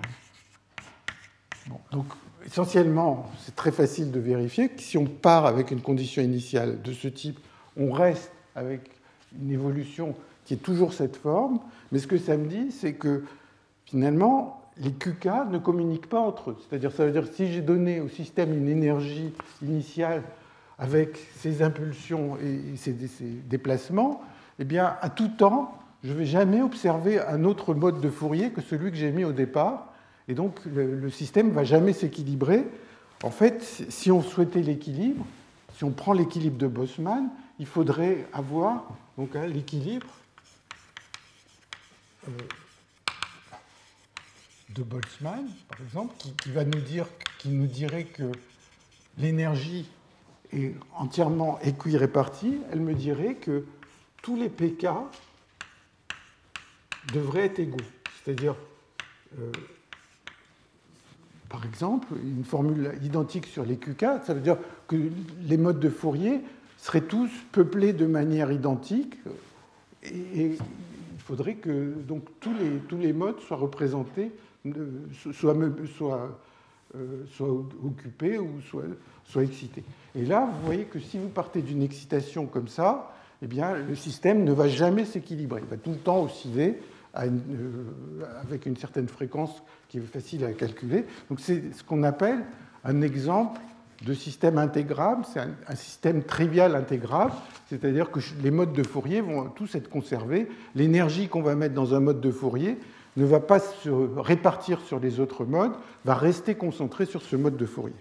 [1.67, 2.07] Bon, donc
[2.45, 6.93] essentiellement, c'est très facile de vérifier que si on part avec une condition initiale de
[6.93, 7.39] ce type,
[7.77, 8.91] on reste avec
[9.39, 11.59] une évolution qui est toujours cette forme,
[11.91, 13.25] mais ce que ça me dit, c'est que
[13.87, 16.57] finalement, les QK ne communiquent pas entre eux.
[16.61, 20.23] C'est-à-dire, ça veut dire si j'ai donné au système une énergie initiale
[20.79, 22.93] avec ses impulsions et ses
[23.49, 24.23] déplacements,
[24.59, 28.51] eh bien, à tout temps, je ne vais jamais observer un autre mode de Fourier
[28.51, 29.93] que celui que j'ai mis au départ.
[30.29, 32.67] Et donc, le, système ne va jamais s'équilibrer.
[33.23, 35.25] En fait, si on souhaitait l'équilibre,
[35.77, 40.07] si on prend l'équilibre de Bosman, il faudrait avoir hein, l'équilibre
[42.29, 42.33] euh,
[44.75, 47.07] de Boltzmann, par exemple, qui, va nous dire,
[47.39, 48.33] qui nous dirait que
[49.19, 49.89] l'énergie
[50.53, 53.65] est entièrement équirépartie, elle me dirait que
[54.23, 54.89] tous les pk
[57.13, 57.77] devraient être égaux.
[58.25, 58.57] C'est-à-dire,
[59.39, 59.53] euh,
[61.49, 64.59] par exemple, une formule identique sur les qk, ça veut dire
[64.89, 64.97] que
[65.43, 66.41] les modes de Fourier
[66.79, 69.17] seraient tous peuplés de manière identique
[70.03, 70.57] et,
[71.17, 72.53] il faudrait que donc, tous,
[72.87, 74.31] tous les modes soient représentés
[75.33, 75.55] soit,
[75.97, 76.39] soit,
[76.97, 77.49] euh, soit
[77.85, 79.85] occupé ou soit, excité.
[80.15, 83.13] Et là, vous voyez que si vous partez d'une excitation comme ça,
[83.43, 85.61] eh bien, le système ne va jamais s'équilibrer.
[85.63, 86.79] Il va tout le temps osciller
[87.17, 87.31] euh,
[88.41, 91.05] avec une certaine fréquence qui est facile à calculer.
[91.29, 92.45] Donc c'est ce qu'on appelle
[92.85, 93.61] un exemple
[94.05, 97.33] de système intégrable, c'est un, système trivial intégrable,
[97.69, 100.49] c'est-à-dire que les modes de Fourier vont tous être conservés.
[100.75, 102.79] L'énergie qu'on va mettre dans un mode de Fourier
[103.17, 105.73] ne va pas se répartir sur les autres modes,
[106.05, 107.95] va rester concentré sur ce mode de Fourier.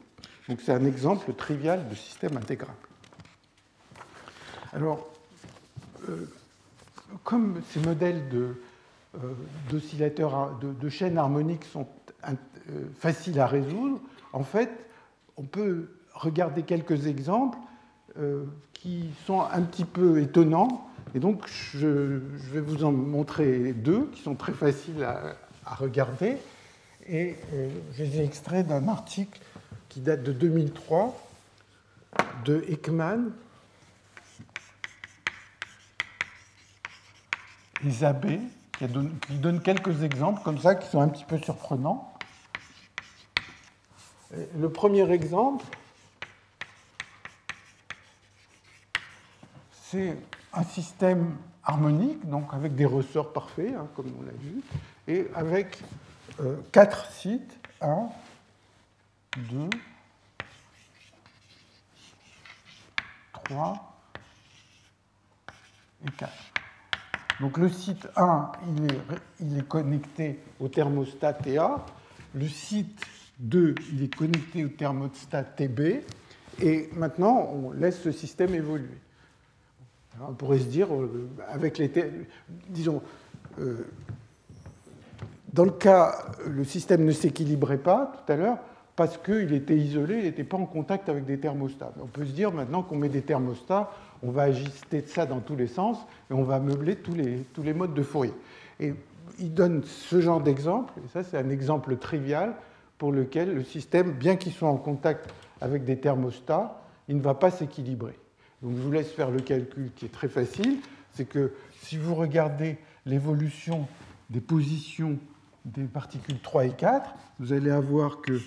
[0.49, 2.73] Donc c'est un exemple trivial de système intégrable.
[4.73, 5.07] Alors,
[6.09, 6.25] euh,
[7.23, 8.53] comme ces modèles euh,
[9.69, 11.87] d'oscillateurs, de, de, chaînes harmoniques sont
[12.27, 12.33] euh,
[12.99, 13.99] faciles à résoudre,
[14.33, 14.71] en fait,
[15.37, 17.57] on peut regarder quelques exemples
[18.73, 22.19] qui sont un petit peu étonnants et donc, je,
[22.51, 25.35] vais vous en montrer deux qui sont très faciles à,
[25.75, 26.37] regarder.
[27.07, 29.39] Et euh, je les ai extraits d'un article
[29.89, 31.15] qui date de 2003
[32.45, 33.31] de Ekman
[37.85, 38.39] et Zabé,
[38.77, 38.85] qui
[39.27, 42.13] qui donne quelques exemples comme ça qui sont un petit peu surprenants.
[44.57, 45.63] Le premier exemple,
[49.71, 50.17] c'est
[50.53, 54.61] un système harmonique, donc avec des ressorts parfaits, hein, comme on l'a vu,
[55.07, 55.79] et avec
[56.39, 58.09] euh, quatre sites, 1,
[59.37, 59.69] 2,
[63.45, 63.99] 3
[66.05, 66.31] et 4.
[67.39, 68.99] Donc le site 1, il est,
[69.39, 71.85] il est connecté au thermostat TA,
[72.35, 73.01] le site
[73.39, 76.03] 2, il est connecté au thermostat TB,
[76.61, 78.97] et maintenant on laisse ce système évoluer.
[80.21, 81.91] On pourrait se dire, euh, avec les.
[82.69, 83.01] Disons,
[83.59, 83.87] euh,
[85.51, 86.15] dans le cas,
[86.47, 88.57] le système ne s'équilibrait pas tout à l'heure
[88.95, 91.93] parce qu'il était isolé, il n'était pas en contact avec des thermostats.
[91.99, 93.91] On peut se dire maintenant qu'on met des thermostats,
[94.21, 95.97] on va ajuster ça dans tous les sens
[96.29, 98.33] et on va meubler tous les, tous les modes de Fourier.
[98.79, 98.93] Et
[99.39, 102.53] il donne ce genre d'exemple, et ça c'est un exemple trivial
[102.99, 107.33] pour lequel le système, bien qu'il soit en contact avec des thermostats, il ne va
[107.33, 108.17] pas s'équilibrer.
[108.63, 110.79] Donc je vous laisse faire le calcul qui est très facile.
[111.11, 111.51] C'est que
[111.81, 113.87] si vous regardez l'évolution
[114.29, 115.19] des positions
[115.65, 118.39] des particules 3 et 4, vous allez avoir que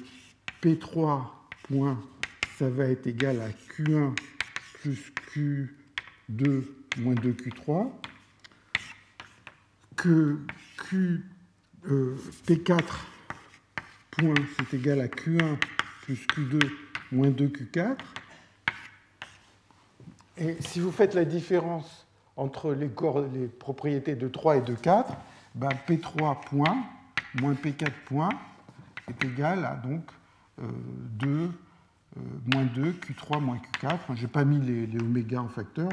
[0.62, 1.22] P3
[1.64, 2.02] point,
[2.58, 4.14] ça va être égal à Q1
[4.80, 6.64] plus Q2
[6.98, 7.90] moins 2Q3,
[9.96, 10.38] que
[10.78, 11.24] Q,
[11.90, 12.82] euh, P4
[14.12, 15.58] point, c'est égal à Q1
[16.02, 16.70] plus Q2
[17.12, 17.96] moins 2Q4,
[20.38, 22.06] et si vous faites la différence
[22.36, 22.90] entre les,
[23.32, 25.16] les propriétés de 3 et de 4,
[25.54, 26.76] ben P3 point
[27.40, 28.30] moins P4 point,
[29.08, 30.02] est égal à donc
[30.58, 31.50] 2, euh,
[32.52, 33.98] moins 2, Q3 moins Q4.
[34.14, 35.88] Je n'ai pas mis les, les, oméga en facteur.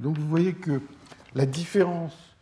[0.00, 0.80] Donc vous voyez que
[1.34, 2.36] la différence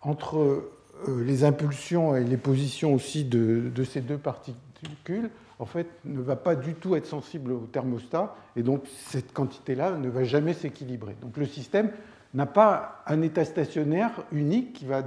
[0.00, 0.70] entre
[1.18, 6.36] les impulsions et les positions aussi de, de ces deux particules en fait, ne va
[6.36, 11.16] pas du tout être sensible au thermostat, et donc cette quantité-là ne va jamais s'équilibrer.
[11.20, 11.90] Donc le système
[12.34, 15.02] n'a pas un état stationnaire unique qui va,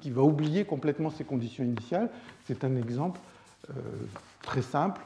[0.00, 2.10] qui va, oublier complètement ses conditions initiales.
[2.46, 3.20] C'est un exemple
[3.70, 3.74] euh,
[4.42, 5.00] très simple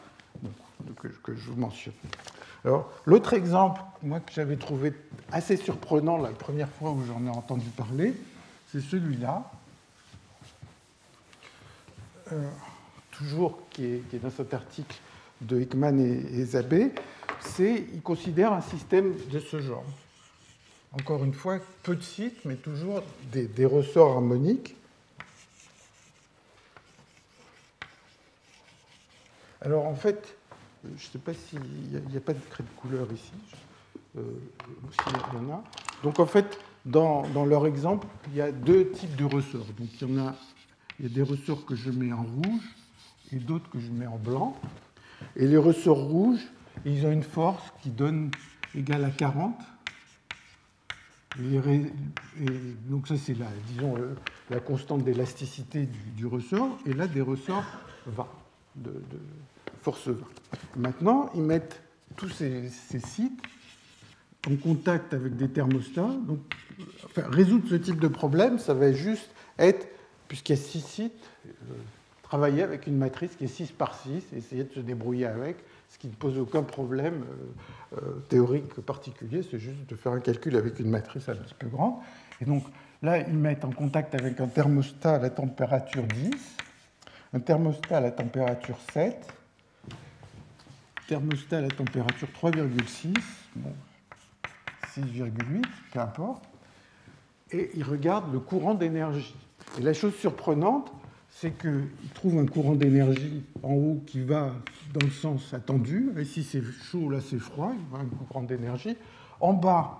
[0.96, 1.94] que, je vous mentionne.
[2.64, 4.94] Alors, l'autre exemple, moi, que j'avais trouvé
[5.30, 8.14] assez surprenant la première fois où j'en ai entendu parler,
[8.72, 9.44] c'est celui-là.
[12.32, 12.48] Euh,
[13.16, 14.96] toujours qui est, dans cet article
[15.40, 16.92] de Hickman et, Zabé,
[17.40, 19.84] c'est il considère un système de ce genre.
[20.92, 23.02] Encore une fois, peu de sites, mais toujours
[23.32, 24.74] des, ressorts harmoniques.
[29.60, 30.36] Alors en fait,
[30.84, 33.32] je ne sais pas s'il n'y a, pas de craie de couleur ici,
[34.16, 34.22] euh,
[35.34, 35.64] y en a.
[36.02, 39.66] Donc en fait, dans, dans, leur exemple, il y a deux types de ressorts.
[39.78, 40.34] Donc il y en a,
[41.00, 42.62] il y a des ressorts que je mets en rouge
[43.32, 44.58] et d'autres que je mets en blanc.
[45.36, 46.46] Et les ressorts rouges,
[46.84, 48.30] ils ont une force qui donne
[48.74, 49.54] égale à 40.
[51.38, 51.60] Et,
[52.88, 53.94] donc ça, c'est la, disons,
[54.50, 56.78] la constante d'élasticité du, ressort.
[56.86, 57.64] Et là, des ressorts
[58.06, 58.26] 20,
[58.76, 58.92] de,
[59.82, 60.16] force 20.
[60.76, 61.82] Maintenant, ils mettent
[62.16, 63.42] tous ces, sites
[64.48, 66.14] en contact avec des thermostats.
[66.26, 66.40] Donc,
[67.16, 69.88] résoudre ce type de problème, ça va juste être,
[70.28, 71.74] puisqu'il y a six sites, euh,
[72.26, 75.58] travailler avec une matrice qui est 6 par 6 et essayer de se débrouiller avec,
[75.88, 77.24] ce qui ne pose aucun problème
[77.94, 81.54] euh, euh, théorique particulier, c'est juste de faire un calcul avec une matrice un petit
[81.54, 81.94] peu grande.
[82.40, 82.64] Et donc
[83.00, 86.30] là, ils mettent en contact avec un thermostat à la température 10,
[87.32, 89.32] un thermostat à la température 7,
[91.06, 93.14] thermostat à la température 3,6,
[93.54, 93.72] bon,
[94.96, 95.62] 6,8,
[95.92, 96.42] peu importe,
[97.52, 99.36] et ils regardent le courant d'énergie.
[99.78, 100.92] Et la chose surprenante,
[101.40, 104.54] c'est qu'il trouve un courant d'énergie en haut qui va
[104.94, 106.10] dans le sens attendu.
[106.24, 108.96] Si c'est chaud, là c'est froid, il voit un courant d'énergie.
[109.40, 109.98] En bas,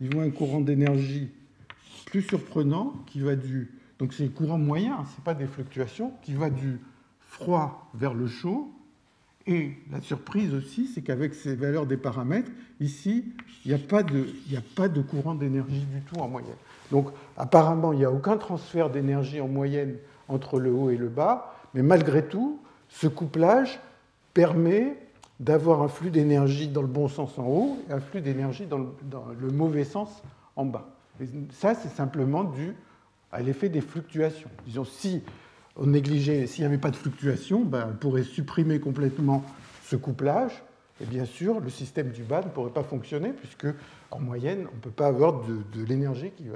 [0.00, 1.30] il voit un courant d'énergie
[2.06, 3.72] plus surprenant qui va du.
[3.98, 6.78] Donc c'est le courant moyen, ce n'est pas des fluctuations, qui va du
[7.18, 8.70] froid vers le chaud.
[9.48, 13.24] Et la surprise aussi, c'est qu'avec ces valeurs des paramètres, ici,
[13.64, 16.54] il n'y a, a pas de courant d'énergie du tout en moyenne.
[16.92, 19.96] Donc apparemment, il n'y a aucun transfert d'énergie en moyenne
[20.28, 23.80] entre le haut et le bas, mais malgré tout, ce couplage
[24.34, 24.96] permet
[25.40, 28.78] d'avoir un flux d'énergie dans le bon sens en haut et un flux d'énergie dans,
[28.78, 30.22] le mauvais sens
[30.56, 30.88] en bas.
[31.20, 32.74] Et ça, c'est simplement dû
[33.32, 34.50] à l'effet des fluctuations.
[34.66, 35.22] Disons, si
[35.76, 39.44] on négligeait, s'il n'y avait pas de fluctuation, ben, on pourrait supprimer complètement
[39.84, 40.62] ce couplage,
[41.00, 43.66] et bien sûr, le système du bas ne pourrait pas fonctionner, puisque
[44.10, 46.48] en moyenne, on ne peut pas avoir de, l'énergie qui,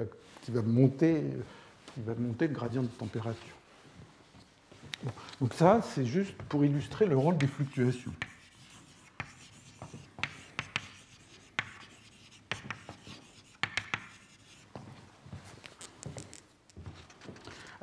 [0.51, 1.23] va monter,
[1.93, 3.60] qui va monter le gradient de température.
[5.39, 8.13] Donc ça, c'est juste pour illustrer le rôle des fluctuations.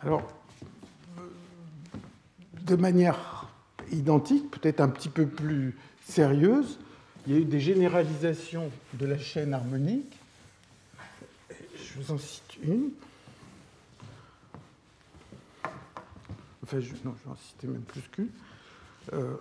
[0.01, 0.23] Alors,
[2.63, 3.47] de manière
[3.91, 6.79] identique, peut-être un petit peu plus sérieuse,
[7.27, 10.17] il y a eu des généralisations de la chaîne harmonique.
[11.51, 12.91] Je vous en cite une.
[16.71, 18.29] Enfin, je, non, en citer même plus qu'une.
[19.15, 19.39] Euh,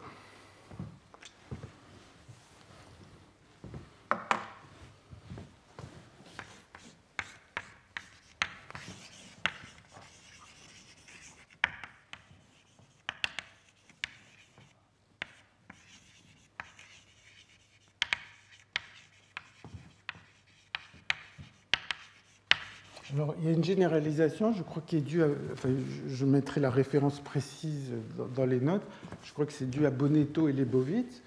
[23.39, 25.27] il y a une généralisation, je crois, qui est à.
[25.53, 25.69] Enfin,
[26.07, 27.91] je mettrai la référence précise
[28.35, 28.85] dans les notes.
[29.23, 31.21] Je crois que c'est dû à Bonetto et Lebovitz,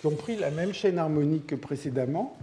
[0.00, 2.36] qui ont pris la même chaîne harmonique que précédemment.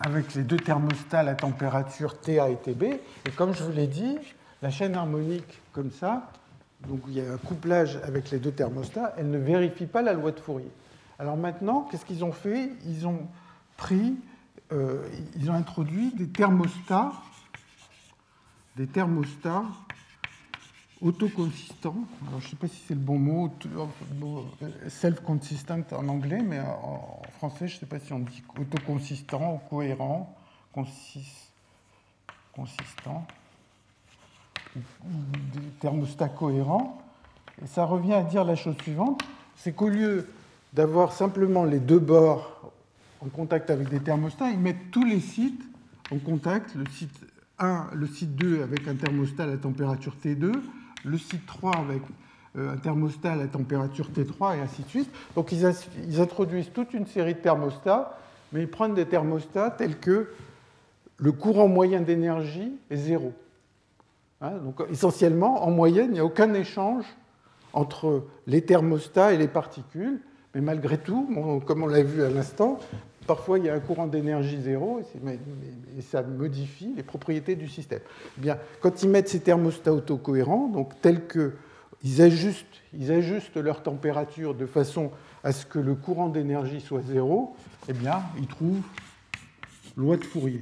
[0.00, 2.82] Avec les deux thermostats, la température TA et TB.
[2.82, 4.16] Et comme je vous l'ai dit,
[4.62, 6.30] la chaîne harmonique comme ça,
[6.86, 10.12] donc il y a un couplage avec les deux thermostats, elle ne vérifie pas la
[10.12, 10.70] loi de Fourier.
[11.18, 12.70] Alors maintenant, qu'est-ce qu'ils ont fait?
[12.86, 13.26] Ils ont
[13.76, 14.16] pris,
[14.72, 17.12] euh, ils ont introduit des thermostats,
[18.76, 19.64] des thermostats
[21.00, 21.96] autoconsistants.
[22.30, 23.52] Je ne sais pas si c'est le bon mot,
[24.88, 29.58] self-consistent en anglais, mais en français, je ne sais pas si on dit autoconsistant ou
[29.68, 30.36] cohérent,
[30.72, 31.26] consistant
[34.76, 34.80] ou
[35.52, 37.02] des thermostats cohérents.
[37.62, 39.20] Et ça revient à dire la chose suivante,
[39.56, 40.28] c'est qu'au lieu
[40.72, 42.72] d'avoir simplement les deux bords
[43.20, 45.62] en contact avec des thermostats, ils mettent tous les sites
[46.10, 47.10] en contact, le site
[47.58, 50.52] 1, le site 2 avec un thermostat à température T2,
[51.04, 52.02] le site 3 avec
[52.56, 55.10] euh, un thermostat à température T3 et ainsi de suite.
[55.34, 55.66] Donc ils,
[56.06, 58.18] ils introduisent toute une série de thermostats,
[58.52, 60.30] mais ils prennent des thermostats tels que
[61.18, 63.32] le courant moyen d'énergie est zéro.
[64.40, 67.04] Hein, donc essentiellement, en moyenne, il n'y a aucun échange
[67.72, 70.20] entre les thermostats et les particules,
[70.54, 71.28] mais malgré tout,
[71.66, 72.78] comme on l'a vu à l'instant,
[73.26, 78.00] parfois il y a un courant d'énergie zéro et, ça modifie les propriétés du système.
[78.38, 83.82] Eh bien, quand ils mettent ces thermostats autocohérents, donc tels qu'ils ajustent, ils ajustent leur
[83.82, 85.10] température de façon
[85.44, 87.54] à ce que le courant d'énergie soit zéro,
[87.88, 88.80] eh bien, ils trouvent
[89.96, 90.60] loi de Fourier.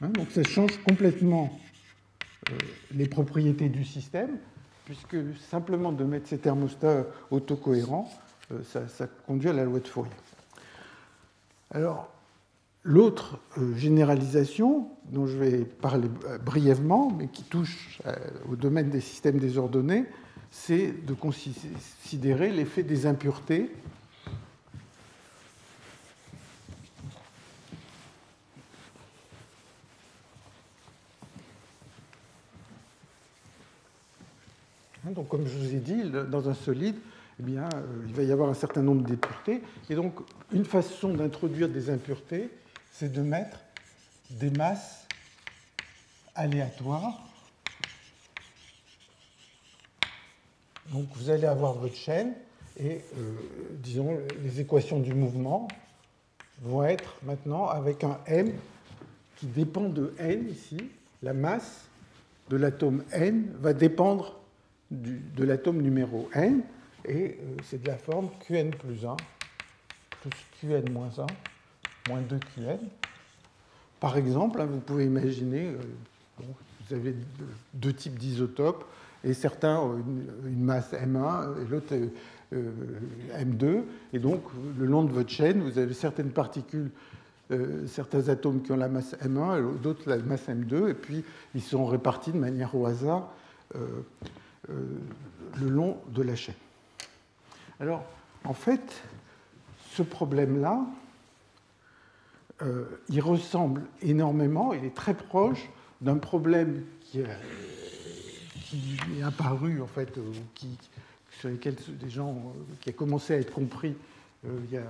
[0.00, 1.58] Hein, donc ça change complètement
[2.50, 2.58] euh,
[2.94, 4.38] les propriétés du système,
[4.84, 5.16] puisque
[5.50, 8.10] simplement de mettre ces thermostats autocohérents,
[8.50, 10.10] euh, ça, conduit à la loi de Fourier.
[11.70, 12.10] Alors,
[12.82, 16.08] l'autre euh, généralisation dont je vais parler
[16.44, 18.00] brièvement, mais qui touche
[18.50, 20.06] au domaine des systèmes désordonnés,
[20.50, 23.70] c'est de considérer l'effet des impuretés
[35.06, 36.96] Hein, donc, comme je vous ai dit, dans un solide,
[37.40, 39.62] eh euh, il va y avoir un certain nombre d'impuretés.
[39.88, 40.14] Et donc,
[40.52, 42.50] une façon d'introduire des impuretés,
[42.90, 43.58] c'est de mettre
[44.30, 45.06] des masses
[46.34, 47.20] aléatoires.
[50.92, 52.34] Donc, vous allez avoir votre chaîne
[52.78, 53.32] et, euh,
[53.82, 55.68] disons, les équations du mouvement
[56.62, 58.52] vont être maintenant avec un m
[59.36, 60.78] qui dépend de n ici.
[61.22, 61.86] La masse
[62.50, 64.38] de l'atome n va dépendre
[64.90, 66.62] de l'atome numéro n,
[67.04, 69.16] et euh, c'est de la forme Qn plus 1
[70.20, 70.30] plus
[70.60, 71.26] Qn moins 1
[72.08, 72.78] moins 2Qn.
[74.00, 75.76] Par exemple, hein, vous pouvez imaginer, euh,
[76.40, 77.14] vous avez
[77.74, 78.84] deux types d'isotopes,
[79.22, 79.98] et certains ont
[80.46, 81.94] une, masse M1 et l'autre
[82.52, 82.70] euh,
[83.36, 83.82] M2,
[84.12, 84.42] et donc
[84.78, 86.90] le long de votre chaîne, vous avez certaines particules
[87.86, 91.22] certains atomes qui ont la masse M1 et d'autres la masse M2, et puis
[91.54, 93.30] ils sont répartis de manière au hasard
[93.74, 96.54] le long de la chaîne.
[97.82, 98.04] Alors,
[98.44, 99.02] en fait,
[99.90, 100.86] ce problème-là,
[102.62, 105.68] euh, il ressemble énormément, il est très proche
[106.00, 107.26] d'un problème qui, est
[109.24, 110.22] apparu, en fait, euh,
[111.40, 113.96] sur lequel des gens, qui a commencé à être compris
[114.44, 114.86] il y a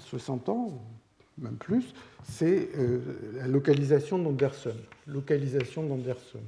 [0.00, 0.78] 60 ans,
[1.38, 2.68] même plus, c'est
[3.34, 4.76] la localisation d'Anderson.
[5.06, 6.40] Localisation d'Anderson.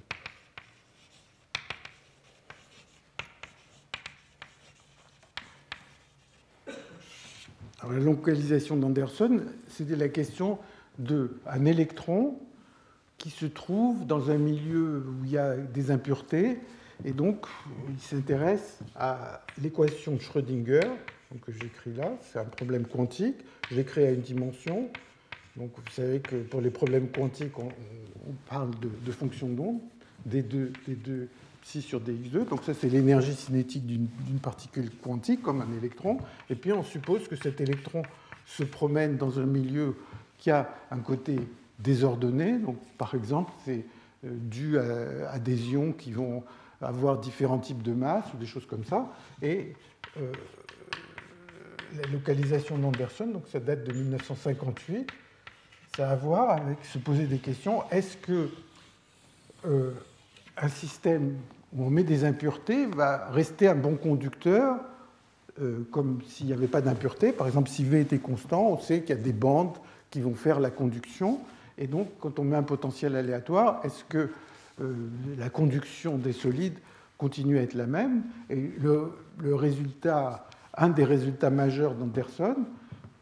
[7.93, 10.59] La localisation d'Anderson, c'était la question
[10.99, 12.36] d'un électron
[13.18, 16.59] qui se trouve dans un milieu où il y a des impuretés,
[17.05, 17.47] et donc
[17.88, 20.80] il s'intéresse à l'équation de Schrödinger,
[21.38, 23.36] que j'écris là, c'est un problème quantique,
[23.70, 24.88] j'ai créé à une dimension.
[25.57, 27.70] Donc vous savez que pour les problèmes quantiques, on,
[28.49, 29.78] parle de, fonctions d'onde,
[30.26, 30.72] des deux
[31.63, 32.49] psi sur dx2.
[32.49, 36.19] Donc ça, c'est l'énergie cinétique d'une particule quantique, comme un électron.
[36.49, 38.03] Et puis on suppose que cet électron
[38.47, 39.97] se promène dans un milieu
[40.39, 41.39] qui a un côté
[41.79, 42.59] désordonné.
[42.59, 43.85] Donc par exemple, c'est
[44.25, 46.43] euh, dû à, des ions qui vont
[46.81, 49.13] avoir différents types de masses ou des choses comme ça.
[49.43, 49.75] Et
[50.19, 50.33] euh,
[51.97, 55.11] la localisation d'Anderson, donc ça date de 1958,
[55.97, 57.83] ça a à voir avec se poser des questions.
[57.91, 58.49] Est-ce que
[59.67, 59.93] euh,
[60.61, 61.37] un système
[61.77, 64.77] où on met des impuretés va rester un bon conducteur,
[65.61, 67.33] euh, comme s'il n'y avait pas d'impureté.
[67.33, 69.77] Par exemple, si V était constant, on sait qu'il y a des bandes
[70.11, 71.41] qui vont faire la conduction.
[71.79, 74.31] Et donc, quand on met un potentiel aléatoire, est-ce que
[74.81, 74.95] euh,
[75.39, 76.79] la conduction des solides
[77.19, 78.23] continue à être la même?
[78.49, 79.13] Et le,
[79.55, 80.47] résultat,
[80.77, 82.57] un des résultats majeurs d'Anderson,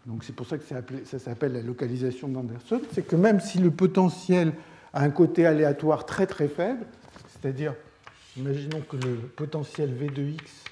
[0.06, 0.64] donc c'est pour ça que
[1.04, 4.52] ça s'appelle la localisation d'Anderson, c'est que même si le potentiel
[4.94, 6.86] a un côté aléatoire très très faible,
[7.40, 7.74] c'est-à-dire,
[8.36, 10.64] imaginons que le potentiel V de x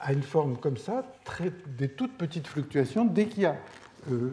[0.00, 1.04] a une forme comme ça,
[1.78, 3.04] des toutes petites fluctuations.
[3.04, 3.56] Dès qu'il y a
[4.10, 4.30] euh,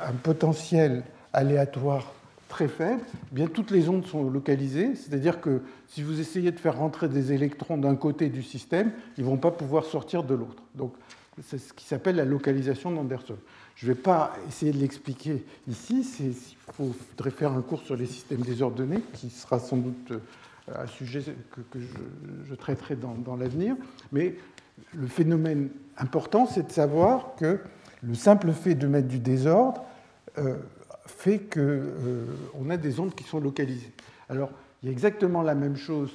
[0.00, 2.12] un potentiel aléatoire
[2.48, 4.94] très faible, eh bien toutes les ondes sont localisées.
[4.94, 9.24] C'est-à-dire que si vous essayez de faire rentrer des électrons d'un côté du système, ils
[9.24, 10.62] ne vont pas pouvoir sortir de l'autre.
[10.74, 10.94] Donc
[11.42, 13.36] C'est ce qui s'appelle la localisation d'Anderson.
[13.78, 16.04] Je ne vais pas essayer de l'expliquer ici.
[16.18, 16.34] Il
[16.72, 20.18] faudrait faire un cours sur les systèmes désordonnés, qui sera sans doute euh,
[20.74, 21.22] un sujet
[21.70, 21.78] que,
[22.48, 23.76] je, traiterai dans, l'avenir.
[24.10, 24.34] Mais
[24.94, 27.60] le phénomène important, c'est de savoir que
[28.02, 29.84] le simple fait de mettre du désordre
[30.38, 30.56] euh,
[31.06, 33.92] fait qu'on euh, a des ondes qui sont localisées.
[34.28, 34.50] Alors,
[34.82, 36.10] il y a exactement la même chose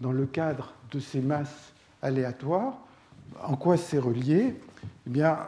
[0.00, 2.76] dans le cadre de ces masses aléatoires.
[3.40, 4.56] En quoi c'est relié?
[5.06, 5.38] Eh bien,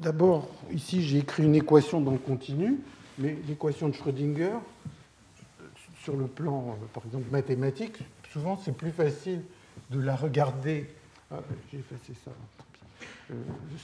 [0.00, 2.78] d'abord, ici, j'ai écrit une équation dans le continu,
[3.18, 4.58] mais l'équation de Schrödinger,
[6.02, 7.98] sur le plan, euh, par exemple, mathématique,
[8.32, 9.42] souvent, c'est plus facile
[9.90, 10.86] de la regarder.
[11.30, 11.40] Ah,
[11.70, 12.30] j'ai effacé ça.
[13.30, 13.34] Euh,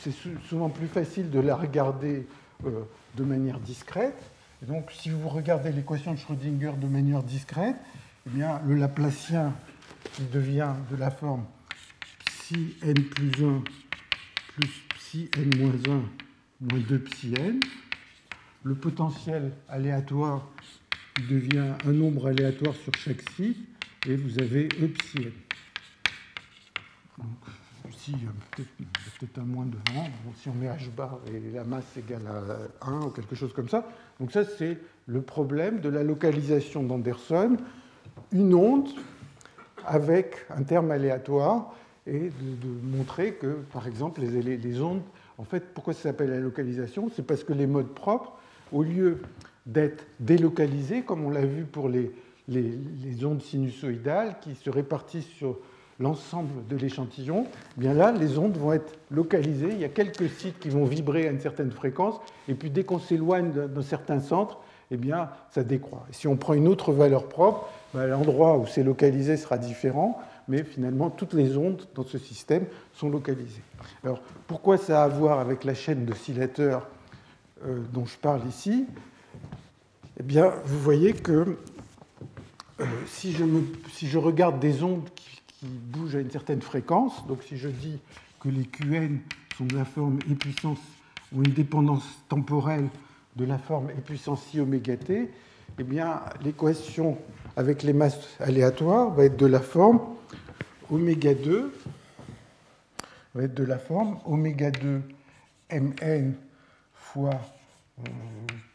[0.00, 0.14] c'est
[0.48, 2.26] souvent plus facile de la regarder
[2.64, 2.82] euh,
[3.16, 4.18] de manière discrète.
[4.62, 7.76] donc, si vous regardez l'équation de Schrödinger de manière discrète,
[8.26, 9.52] eh bien, le Laplacien
[10.14, 11.44] qui devient de la forme
[12.24, 13.62] psi n plus 1
[14.54, 14.83] plus
[15.14, 17.60] psi n moins 1 moins 2 psi n.
[18.64, 20.48] Le potentiel aléatoire
[21.30, 23.56] devient un nombre aléatoire sur chaque site
[24.08, 25.32] et vous avez E psi n.
[27.18, 30.08] Donc, ici, a peut-être un moins devant.
[30.36, 32.26] si on met h bar et la masse égale
[32.80, 33.86] à 1 ou quelque chose comme ça.
[34.18, 37.56] Donc ça, c'est le problème de la localisation d'Anderson.
[38.32, 38.88] Une onde
[39.86, 41.72] avec un terme aléatoire
[42.06, 45.02] et de, montrer que, par exemple, les, ondes,
[45.38, 47.10] en fait, pourquoi ça s'appelle la localisation?
[47.14, 48.32] C'est parce que les modes propres,
[48.72, 49.22] au lieu
[49.66, 52.12] d'être délocalisés, comme on l'a vu pour les,
[52.48, 55.58] les, ondes sinusoïdales qui se répartissent sur
[55.98, 57.46] l'ensemble de l'échantillon,
[57.76, 59.70] eh bien là, les ondes vont être localisées.
[59.70, 62.84] Il y a quelques sites qui vont vibrer à une certaine fréquence, et puis dès
[62.84, 64.58] qu'on s'éloigne d'un certain centre,
[64.90, 66.06] eh bien, ça décroît.
[66.10, 70.64] si on prend une autre valeur propre, ben, l'endroit où c'est localisé sera différent mais
[70.64, 73.62] finalement toutes les ondes dans ce système sont localisées.
[74.02, 76.86] Alors pourquoi ça a à voir avec la chaîne d'oscillateurs
[77.64, 78.86] euh, dont je parle ici?
[80.18, 81.58] Eh bien, vous voyez que
[82.80, 85.24] euh, si, je regarde des ondes qui,
[85.62, 87.98] bougent à une certaine fréquence, donc si je dis
[88.38, 89.20] que les Qn
[89.56, 90.78] sont de la forme E puissance
[91.32, 92.88] ou une dépendance temporelle
[93.36, 95.30] de la forme E puissance i oméga t,
[95.78, 97.16] eh bien l'équation
[97.56, 100.00] avec les masses aléatoires va être de la forme
[100.90, 101.72] oméga 2
[103.34, 105.02] va être de la forme oméga 2
[105.70, 106.34] mn
[106.94, 107.40] fois
[108.00, 108.02] euh,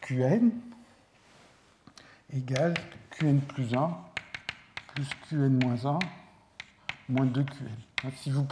[0.02, 0.52] qn
[2.34, 2.74] égale
[3.12, 3.98] qn plus 1
[4.94, 6.00] plus qn moins 1
[7.10, 7.46] moins 2qn.
[8.04, 8.46] Hein, si vous,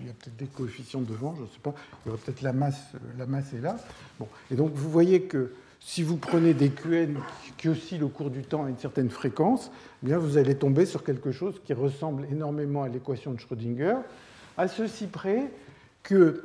[0.00, 1.72] il y a peut-être des coefficients devant, je ne sais pas,
[2.04, 3.76] il y aura peut-être la masse, euh, la masse est là.
[4.18, 4.28] Bon.
[4.50, 5.54] Et donc vous voyez que
[5.84, 7.16] si vous prenez des QN
[7.58, 9.70] qui oscillent au cours du temps à une certaine fréquence,
[10.02, 13.96] eh bien vous allez tomber sur quelque chose qui ressemble énormément à l'équation de Schrödinger,
[14.56, 15.50] à ceci près
[16.02, 16.44] que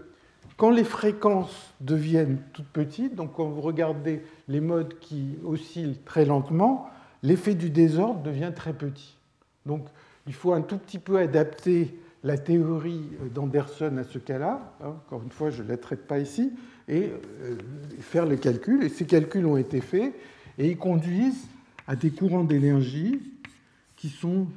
[0.57, 6.25] quand les fréquences deviennent toutes petites, donc quand vous regardez les modes qui oscillent très
[6.25, 6.89] lentement,
[7.21, 9.15] l'effet du désordre devient très petit.
[9.67, 9.85] Donc
[10.25, 14.73] il faut un tout petit peu adapter la théorie d'Anderson à ce cas-là.
[14.81, 16.51] Hein, encore une fois, je ne la traite pas ici,
[16.87, 17.11] et
[17.43, 17.57] euh,
[17.99, 18.83] faire les calculs.
[18.83, 20.13] Et ces calculs ont été faits
[20.57, 21.47] et ils conduisent
[21.87, 23.19] à des courants d'énergie
[23.95, 24.47] qui sont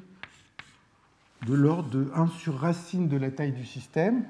[1.46, 4.24] de l'ordre de 1 sur racine de la taille du système,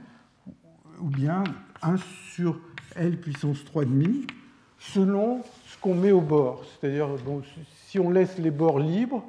[1.01, 1.42] ou bien
[1.82, 1.96] 1
[2.32, 2.61] sur
[2.94, 4.28] L puissance 3,5,
[4.78, 6.64] selon ce qu'on met au bord.
[6.64, 7.42] C'est-à-dire, bon,
[7.86, 9.24] si on laisse les bords libres,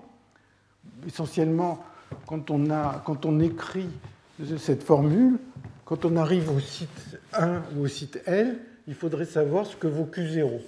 [1.08, 1.84] essentiellement,
[2.28, 3.90] quand on, a, quand on écrit
[4.58, 5.40] cette formule,
[5.92, 9.88] quand on arrive au site 1 ou au site L, il faudrait savoir ce que
[9.88, 10.62] vaut Q0.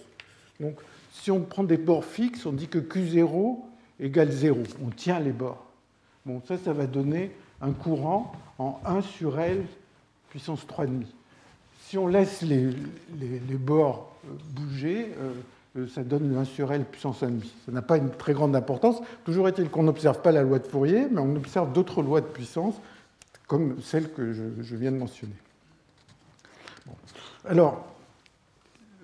[0.59, 0.75] Donc,
[1.13, 3.55] si on prend des bords fixes, on dit que Q0
[4.01, 4.63] égale 0.
[4.85, 5.65] On tient les bords.
[6.25, 9.63] Bon, ça, ça va donner un courant en 1 sur L
[10.29, 11.05] puissance 3,5.
[11.79, 12.71] Si on laisse les,
[13.17, 15.31] les, bords euh, bouger, euh,
[15.77, 17.45] euh, ça donne 1 sur L puissance 1,5.
[17.65, 18.97] Ça n'a pas une très grande importance.
[19.23, 22.25] Toujours est-il qu'on n'observe pas la loi de Fourier, mais on observe d'autres lois de
[22.25, 22.75] puissance
[23.53, 25.35] comme celle que je, viens de mentionner.
[27.45, 27.85] Alors,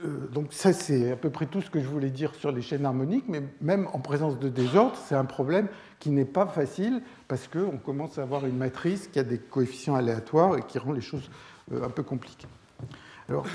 [0.03, 2.63] euh, donc ça c'est à peu près tout ce que je voulais dire sur les
[2.63, 5.67] chaînes harmoniques, mais même en présence de désordre, c'est un problème
[5.99, 9.93] qui n'est pas facile parce qu'on commence à avoir une matrice qui a des coefficients
[9.93, 11.29] aléatoires et qui rend les choses
[11.71, 12.47] euh, un peu compliquées.
[13.29, 13.45] Alors,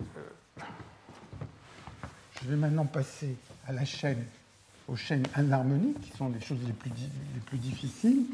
[0.00, 0.62] euh,
[2.40, 3.34] je vais maintenant passer
[3.66, 4.22] à la chaîne,
[4.86, 8.26] aux chaînes anharmoniques, qui sont les choses les plus, les plus difficiles.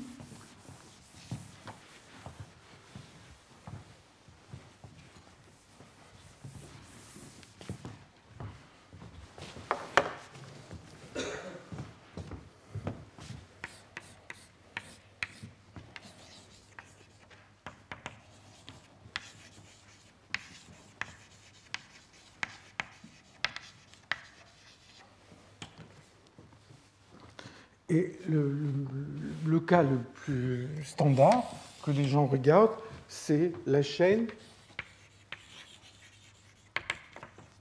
[29.73, 31.45] Cas le plus standard
[31.83, 32.77] que les gens regardent,
[33.09, 34.27] c'est la chaîne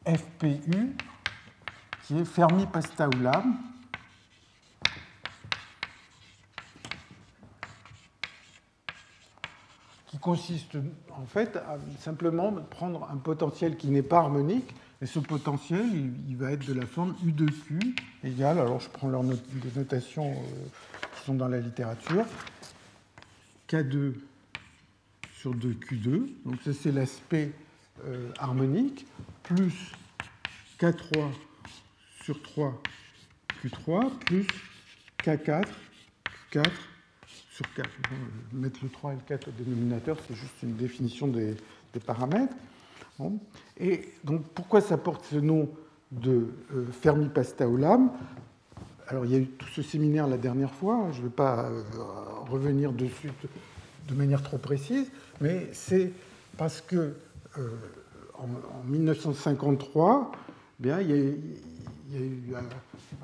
[0.06, 0.94] FPU,
[2.04, 3.58] qui est Fermi-Pastaoulam.
[10.08, 10.76] qui consiste
[11.18, 15.86] en fait à simplement prendre un potentiel qui n'est pas harmonique, et ce potentiel,
[16.28, 17.96] il, va être de la forme U de Q
[18.26, 22.26] égale, alors je prends euh, qui sont dans la littérature,
[23.70, 24.14] K2
[25.38, 27.52] sur 2Q2, donc ça c'est l'aspect
[28.06, 29.06] euh, harmonique,
[29.44, 29.92] plus
[30.80, 31.32] K3
[32.24, 34.48] sur 3Q3, plus
[35.24, 35.66] K4,
[36.52, 36.70] Q4
[37.52, 37.90] sur 4.
[38.54, 41.56] Mettre le 3 et le 4 au dénominateur, c'est juste une définition des,
[41.94, 42.56] des paramètres.
[43.78, 45.70] Et donc, pourquoi ça porte ce nom
[46.12, 48.12] de euh, Fermi-Pastaolam?
[49.08, 51.66] Alors, il y a eu tout ce séminaire la dernière fois, je ne vais pas
[51.66, 51.84] euh,
[52.50, 53.32] revenir dessus
[54.08, 56.12] de manière trop précise, mais c'est
[56.58, 57.16] parce que
[57.58, 57.70] euh,
[58.36, 58.48] en,
[58.86, 60.32] 1953,
[60.80, 62.54] bien, il, y a, eu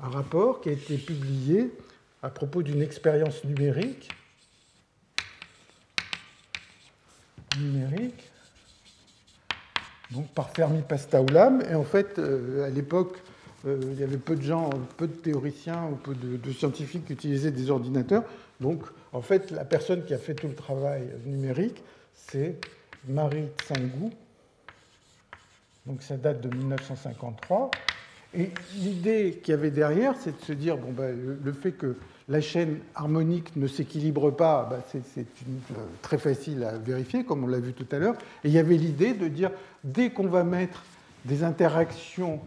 [0.02, 1.72] un, rapport qui a été publié
[2.22, 4.10] à propos d'une expérience numérique.
[7.58, 8.30] Numérique.
[10.10, 11.62] Donc par Fermi Pastaoulam.
[11.70, 13.18] Et en fait, euh, à l'époque,
[13.66, 17.12] euh, il y avait peu de gens, peu de théoriciens ou peu de, scientifiques qui
[17.14, 18.24] utilisaient des ordinateurs.
[18.60, 18.82] Donc,
[19.12, 21.82] en fait, la personne qui a fait tout le travail numérique,
[22.14, 22.56] c'est
[23.08, 24.10] Marie Tsangou.
[25.86, 27.70] Donc, ça date de 1953.
[28.34, 31.96] Et l'idée qu'il y avait derrière, c'est de se dire, bon, ben, le fait que
[32.28, 37.46] la chaîne harmonique ne s'équilibre pas, bah, c'est euh, très facile à vérifier, comme on
[37.46, 38.16] l'a vu tout à l'heure.
[38.44, 39.50] Et il y avait l'idée de dire,
[39.82, 40.84] dès qu'on va mettre
[41.24, 42.40] des interactions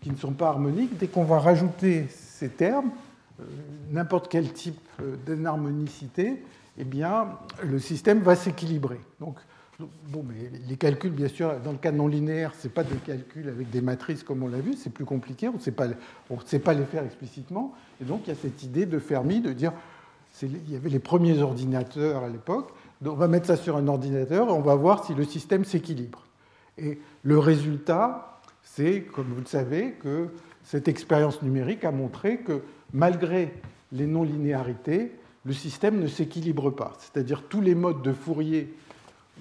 [0.00, 2.90] qui ne sont pas harmoniques, dès qu'on va rajouter ces termes,
[3.40, 3.44] euh,
[3.90, 6.42] n'importe quel type euh, d'inharmonicité,
[6.78, 7.28] eh bien,
[7.62, 9.00] le système va s'équilibrer.
[9.20, 9.36] Donc,
[9.78, 12.96] Bon, mais les calculs, bien sûr, dans le cas non linéaire, ce n'est pas des
[12.96, 16.74] calculs avec des matrices comme on l'a vu, c'est plus compliqué, on ne sait pas
[16.74, 17.74] les faire explicitement.
[18.00, 19.74] Et donc, il y a cette idée de Fermi de dire,
[20.42, 22.70] il y avait les premiers ordinateurs à l'époque,
[23.04, 26.24] on va mettre ça sur un ordinateur et on va voir si le système s'équilibre.
[26.78, 28.35] Et le résultat,
[28.66, 30.28] c'est, comme vous le savez, que
[30.64, 32.62] cette expérience numérique a montré que
[32.92, 33.54] malgré
[33.92, 35.12] les non-linéarités,
[35.44, 36.92] le système ne s'équilibre pas.
[36.98, 38.74] C'est-à-dire tous les modes de Fourier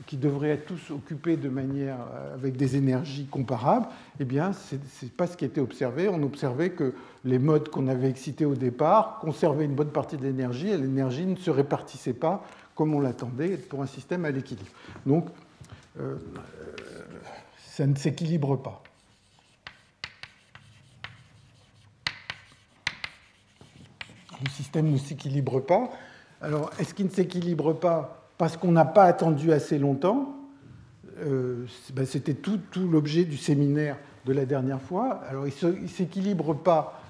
[0.06, 3.88] qui devraient être tous occupés de manière euh, avec des énergies comparables,
[4.20, 6.08] eh bien, ce n'est pas ce qui était observé.
[6.10, 10.24] On observait que les modes qu'on avait excités au départ conservaient une bonne partie de
[10.24, 12.46] l'énergie et l'énergie ne se répartissait pas
[12.76, 14.70] comme on l'attendait pour un système à l'équilibre.
[15.06, 15.28] Donc,
[16.00, 16.16] euh,
[17.58, 18.84] ça ne s'équilibre pas.
[24.44, 25.90] Le système ne s'équilibre pas.
[26.42, 30.36] Alors, est-ce qu'il ne s'équilibre pas parce qu'on n'a pas attendu assez longtemps?
[31.20, 32.60] Euh, ben, c'était tout,
[32.92, 35.22] l'objet du séminaire de la dernière fois.
[35.30, 37.02] Alors, il ne s'équilibre pas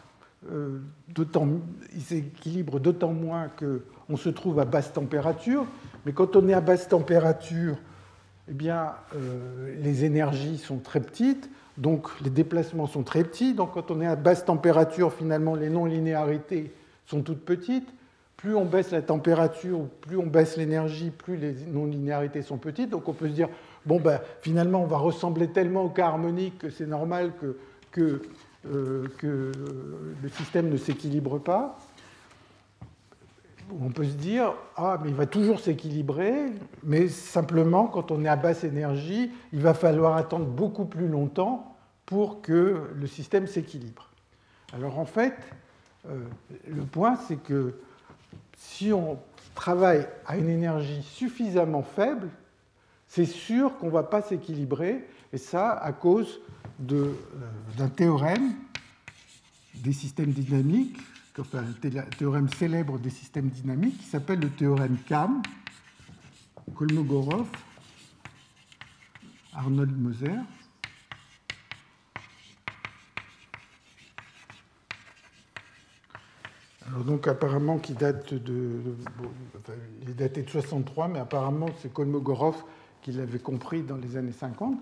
[0.51, 1.47] euh, d'autant,
[1.95, 5.65] il s'équilibre d'autant moins qu'on se trouve à basse température.
[6.05, 7.77] Mais quand on est à basse température,
[8.47, 13.55] eh bien, euh, les énergies sont très petites, donc les déplacements sont très petits.
[13.55, 16.71] Donc, quand on est à basse température, finalement, les non-linéarités
[17.05, 17.93] sont toutes petites
[18.37, 22.89] plus on baisse la température, plus on baisse l'énergie, plus les non-linéarités sont petites.
[22.89, 23.49] Donc on peut se dire,
[23.85, 27.57] bon, ben, finalement, on va ressembler tellement au cas harmonique que c'est normal que,
[27.91, 28.21] que,
[28.71, 29.51] euh, que,
[30.21, 31.79] le système ne s'équilibre pas.
[33.81, 36.51] On peut se dire, ah, mais il va toujours s'équilibrer,
[36.83, 41.75] mais simplement, quand on est à basse énergie, il va falloir attendre beaucoup plus longtemps
[42.05, 44.11] pour que le système s'équilibre.
[44.71, 45.33] Alors en fait,
[46.67, 47.75] le point, c'est que
[48.57, 49.19] si on
[49.53, 52.29] travaille à une énergie suffisamment faible,
[53.07, 56.39] c'est sûr qu'on ne va pas s'équilibrer, et ça à cause
[56.91, 57.13] euh,
[57.77, 58.53] d'un théorème
[59.75, 60.97] des systèmes dynamiques,
[61.39, 65.41] enfin un théorème célèbre des systèmes dynamiques qui s'appelle le théorème CAM,
[66.75, 67.47] Kolmogorov,
[69.53, 70.39] Arnold Moser.
[77.05, 78.69] Donc apparemment qui date de,
[80.01, 82.55] il est daté de 63, mais apparemment c'est Kolmogorov
[83.01, 84.75] qui l'avait compris dans les années 50.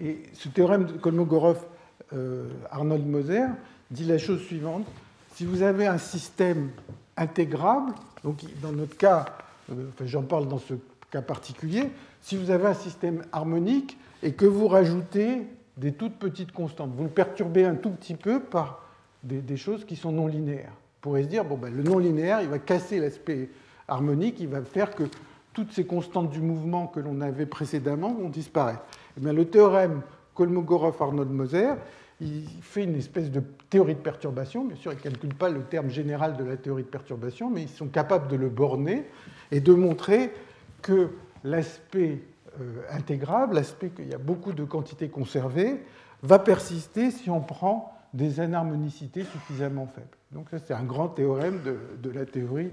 [0.00, 1.64] Et ce théorème de Kolmogorov,
[2.12, 3.46] euh, Arnold Moser,
[3.90, 4.86] dit la chose suivante
[5.34, 6.70] si vous avez un système
[7.16, 7.92] intégrable,
[8.24, 9.26] donc dans notre cas,
[9.70, 10.74] euh, j'en parle dans ce
[11.10, 11.90] cas particulier,
[12.22, 15.46] si vous avez un système harmonique et que vous rajoutez
[15.76, 18.82] des toutes petites constantes, vous le perturbez un tout petit peu par
[19.22, 22.48] des choses qui sont non linéaires pourrait se dire, bon, ben, le non linéaire, il
[22.48, 23.48] va casser l'aspect
[23.86, 25.04] harmonique, il va faire que
[25.52, 28.84] toutes ces constantes du mouvement que l'on avait précédemment vont disparaître.
[29.16, 30.02] Et eh le théorème
[30.34, 31.74] Kolmogorov-Arnold-Moser,
[32.20, 34.64] il fait une espèce de théorie de perturbation.
[34.64, 37.62] Bien sûr, il ne calcule pas le terme général de la théorie de perturbation, mais
[37.62, 39.04] ils sont capables de le borner
[39.50, 40.32] et de montrer
[40.82, 41.10] que
[41.44, 42.20] l'aspect
[42.60, 45.80] euh, intégrable, l'aspect qu'il y a beaucoup de quantités conservées,
[46.22, 50.17] va persister si on prend des anharmonicités suffisamment faibles.
[50.32, 52.70] Donc ça, c'est un grand théorème de, la théorie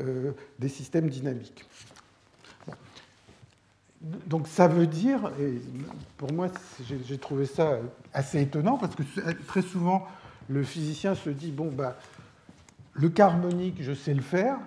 [0.00, 1.64] euh, des systèmes dynamiques.
[4.26, 5.60] Donc ça veut dire, et
[6.16, 6.48] pour moi
[6.84, 7.78] j'ai trouvé ça
[8.12, 9.02] assez étonnant, parce que
[9.48, 10.06] très souvent
[10.48, 11.96] le physicien se dit, bon, bah,
[12.92, 14.58] le cas harmonique, je sais le faire,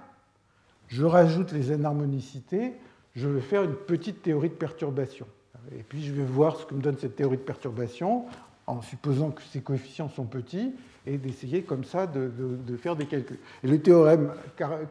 [0.88, 2.74] je rajoute les anharmonicités,
[3.16, 5.28] je vais faire une petite théorie de perturbation.
[5.78, 8.26] Et puis je vais voir ce que me donne cette théorie de perturbation
[8.68, 10.74] en supposant que ces coefficients sont petits
[11.06, 12.32] et d'essayer comme ça de,
[12.78, 13.40] faire des calculs.
[13.64, 14.34] Et le théorème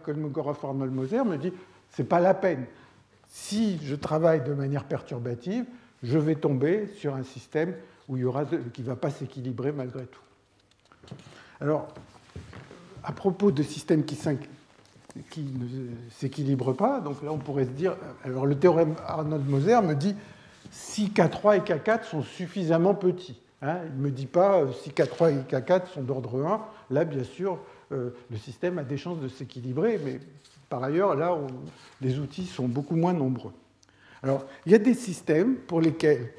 [0.05, 1.53] Kolmogorov-Arnold-Moser me dit
[1.91, 2.67] c'est pas la peine.
[3.29, 5.65] Si je travaille de manière perturbative,
[6.03, 7.75] je vais tomber sur un système
[8.09, 11.15] où il y aura qui ne va pas s'équilibrer malgré tout.
[11.61, 11.89] Alors,
[13.05, 14.19] à propos de systèmes qui,
[15.31, 19.95] qui ne s'équilibrent pas, donc là on pourrait se dire, alors le théorème Arnold-Moser me
[19.95, 20.17] dit
[20.71, 23.41] si K3 et K4 sont suffisamment petits.
[23.63, 26.67] Hein, il ne me dit pas euh, si K3 et K4 sont d'ordre 1.
[26.91, 27.59] Là, bien sûr,
[27.93, 30.21] euh, le système a des chances de s'équilibrer, mais
[30.71, 31.37] par ailleurs, là,
[32.01, 33.53] les outils sont beaucoup moins nombreux.
[34.23, 36.33] Alors, il y a des systèmes pour lesquels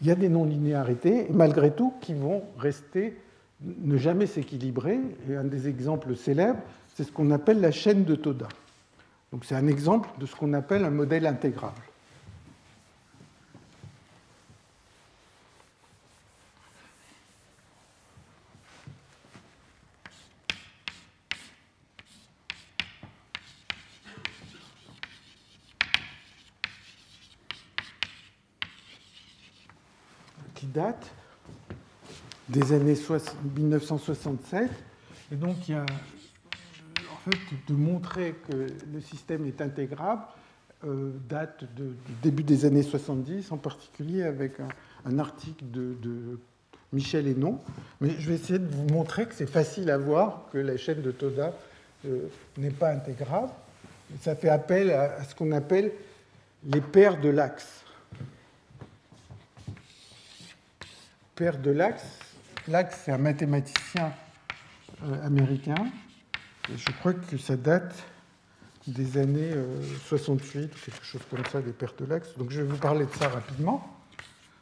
[0.00, 3.16] il y a des non-linéarités, et malgré tout, qui vont rester,
[3.60, 4.98] ne jamais s'équilibrer.
[5.28, 6.60] Et un des exemples célèbres,
[6.94, 8.48] c'est ce qu'on appelle la chaîne de Toda.
[9.32, 11.80] Donc, c'est un exemple de ce qu'on appelle un modèle intégrable.
[30.74, 31.06] Date
[32.48, 32.96] des années
[33.56, 34.70] 1967.
[35.32, 40.22] Et donc, il y a en fait de montrer que le système est intégrable
[40.84, 44.54] euh, date du début des années 70, en particulier avec
[45.06, 46.38] un, article de,
[46.92, 47.58] Michel Hénon.
[48.00, 51.00] Mais je vais essayer de vous montrer que c'est facile à voir que la chaîne
[51.00, 51.54] de Toda
[52.06, 53.50] euh, n'est pas intégrable.
[54.20, 55.90] Ça fait appel à ce qu'on appelle
[56.66, 57.83] les paires de l'axe.
[61.34, 62.02] Père de Lax.
[62.68, 64.12] Lax, c'est un mathématicien
[65.02, 65.90] euh, américain.
[66.74, 67.94] Je crois que ça date
[68.86, 69.52] des années
[70.06, 72.36] 68 euh, quelque chose comme ça, des paires de Lax.
[72.38, 74.00] Donc je vais vous parler de ça rapidement.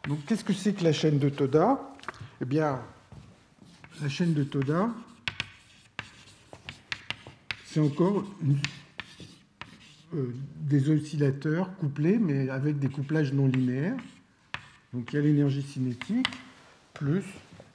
[0.09, 1.79] Donc qu'est-ce que c'est que la chaîne de Toda?
[2.41, 2.81] Eh bien,
[4.01, 4.89] la chaîne de Toda,
[7.67, 8.25] c'est encore
[10.15, 13.97] euh, des oscillateurs couplés, mais avec des couplages non linéaires.
[14.93, 16.27] Donc il y a l'énergie cinétique,
[16.95, 17.25] plus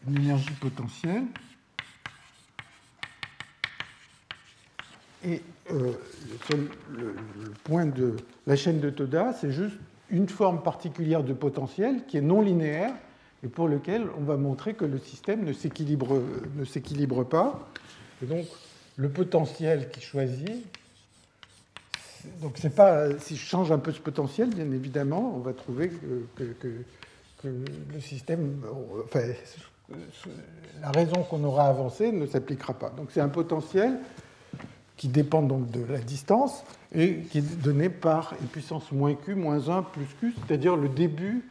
[0.07, 1.23] une énergie potentielle.
[5.25, 5.41] Et
[5.71, 5.93] euh,
[6.95, 7.15] le,
[7.63, 8.15] point de
[8.45, 9.75] la chaîne de Toda, c'est juste
[10.09, 12.93] une forme particulière de potentiel qui est non linéaire
[13.43, 17.67] et pour lequel on va montrer que le système ne s'équilibre, pas.
[18.23, 18.45] Et donc,
[18.95, 20.65] le potentiel qui choisit,
[22.41, 25.89] donc c'est pas, si je change un peu ce potentiel, bien évidemment, on va trouver
[25.89, 26.83] que
[27.43, 28.61] le système,
[29.05, 29.21] enfin,
[30.81, 32.89] la raison qu'on aura avancée ne s'appliquera pas.
[32.89, 33.99] Donc c'est un potentiel
[34.95, 39.35] qui dépend donc de la distance et qui est donné par une puissance moins q
[39.35, 41.43] moins 1 plus q, c'est-à-dire le début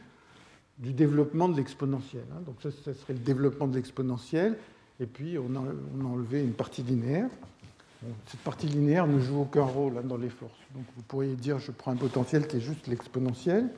[0.77, 2.23] du développement de l'exponentiel.
[2.33, 2.41] Hein.
[2.45, 4.57] Donc ça, serait le développement de l'exponentiel,
[4.99, 7.29] et puis on a, on a, enlevé une partie linéaire.
[8.27, 10.51] cette partie linéaire ne joue aucun rôle hein, dans les forces.
[10.75, 13.69] Donc vous pourriez dire je prends un potentiel qui est juste l'exponentiel.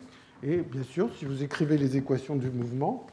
[0.42, 3.06] Et bien sûr, si vous écrivez les équations du mouvement,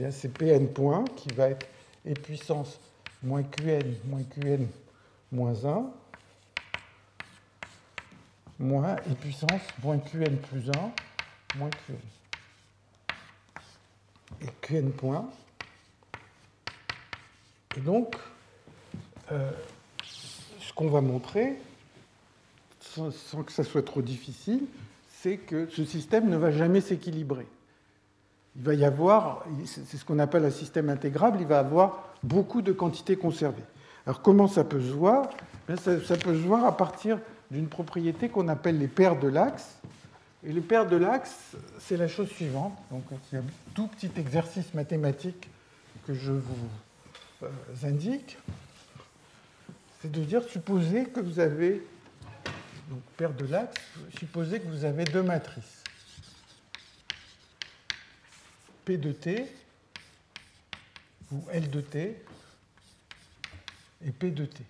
[0.00, 1.68] eh c'est Pn point qui va être
[2.04, 2.80] e puissance
[3.22, 4.66] moins Qn moins Qn
[5.30, 5.90] moins 1
[8.58, 11.94] moins e puissance moins Qn plus 1 moins Qn.
[14.40, 15.30] Et Qn point.
[17.76, 18.16] Et donc,
[19.30, 19.52] euh,
[20.02, 21.56] ce qu'on va montrer,
[22.80, 24.66] sans que ça soit trop difficile,
[25.22, 27.46] c'est que ce système ne va jamais s'équilibrer.
[28.56, 32.60] Il va y avoir, c'est ce qu'on appelle un système intégrable, il va avoir beaucoup
[32.60, 33.62] de quantités conservées.
[34.04, 35.30] Alors comment ça peut se voir?
[35.76, 37.20] Ça, peut se voir à partir
[37.52, 39.78] d'une propriété qu'on appelle les paires de l'axe.
[40.44, 42.76] Et les paires de l'axe, c'est la chose suivante.
[42.90, 43.44] Donc c'est un
[43.74, 45.48] tout petit exercice mathématique
[46.04, 46.68] que je vous
[47.44, 47.48] euh,
[47.84, 48.36] indique.
[50.00, 51.80] c'est de dire, supposez que vous avez,
[52.92, 53.80] donc paire de l'axe,
[54.18, 55.82] supposez que vous avez deux matrices.
[58.84, 59.46] P de T
[61.32, 62.22] ou L de T
[64.04, 64.62] et P de T.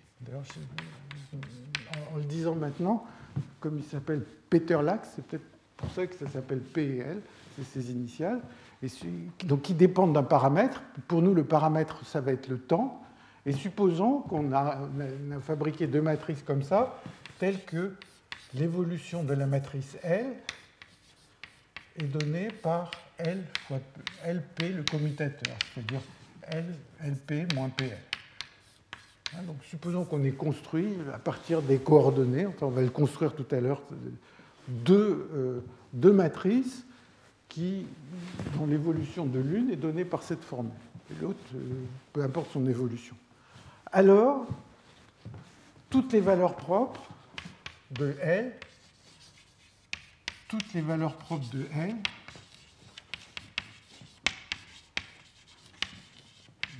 [2.13, 3.05] en le disant maintenant,
[3.59, 5.45] comme il s'appelle Peter Lax, c'est peut-être
[5.75, 7.21] pour ça que ça s'appelle P et L,
[7.57, 8.39] c'est ses initiales,
[8.81, 8.87] et
[9.43, 10.81] donc qui dépendent d'un paramètre.
[11.09, 13.03] Pour nous, le paramètre, ça va être le temps.
[13.45, 14.77] Et supposons qu'on a,
[15.41, 17.01] fabriqué deux matrices comme ça,
[17.39, 17.93] telles que
[18.55, 20.27] l'évolution de la matrice L
[21.97, 23.79] est donnée par L fois
[24.25, 26.01] LP, le commutateur, c'est-à-dire
[26.47, 26.65] L,
[27.03, 27.97] LP moins PL.
[29.33, 33.45] Hein, donc, supposons qu'on ait construit à partir des coordonnées, on va le construire tout
[33.51, 33.81] à l'heure,
[34.67, 35.59] deux, euh,
[35.93, 36.85] deux, matrices
[37.49, 37.85] qui,
[38.57, 40.71] dont l'évolution de l'une est donnée par cette formule,
[41.11, 41.59] et l'autre, euh,
[42.11, 43.15] peu importe son évolution.
[43.91, 44.47] Alors,
[45.89, 47.12] toutes les valeurs propres
[47.91, 48.53] de L,
[50.47, 51.95] toutes les valeurs propres de L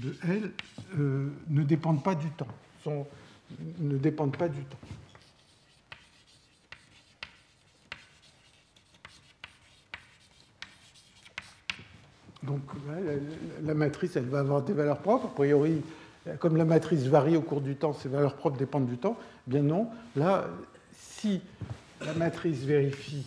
[0.03, 0.51] de L
[0.97, 2.47] euh, ne dépendent pas du temps,
[3.79, 4.77] ne dépendent pas du temps.
[12.43, 12.61] Donc
[13.63, 15.27] la, matrice, elle va avoir des valeurs propres.
[15.27, 15.81] A priori,
[16.39, 19.17] comme la matrice varie au cours du temps, ses valeurs propres dépendent du temps.
[19.47, 19.87] Eh bien non.
[20.17, 20.47] Là,
[20.95, 21.41] si
[22.01, 23.25] la matrice vérifie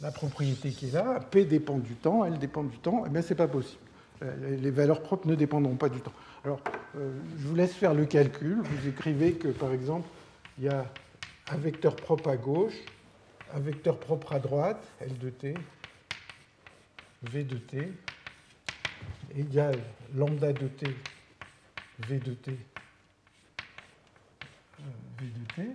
[0.00, 3.22] la propriété qui est là, P dépend du temps, elle dépend du temps, eh bien
[3.22, 3.82] c'est pas possible.
[4.22, 6.12] Euh, les valeurs propres ne dépendront pas du temps.
[6.44, 6.60] Alors,
[6.96, 8.58] euh, je vous laisse faire le calcul.
[8.62, 10.08] Vous écrivez que, par exemple,
[10.58, 10.86] il y a
[11.50, 12.74] un vecteur propre à gauche,
[13.54, 15.54] un vecteur propre à droite, L de t,
[17.22, 17.92] V de t,
[19.36, 19.78] égale
[20.14, 20.86] lambda de t,
[22.08, 22.52] V de t,
[24.80, 24.84] euh,
[25.20, 25.72] V de t,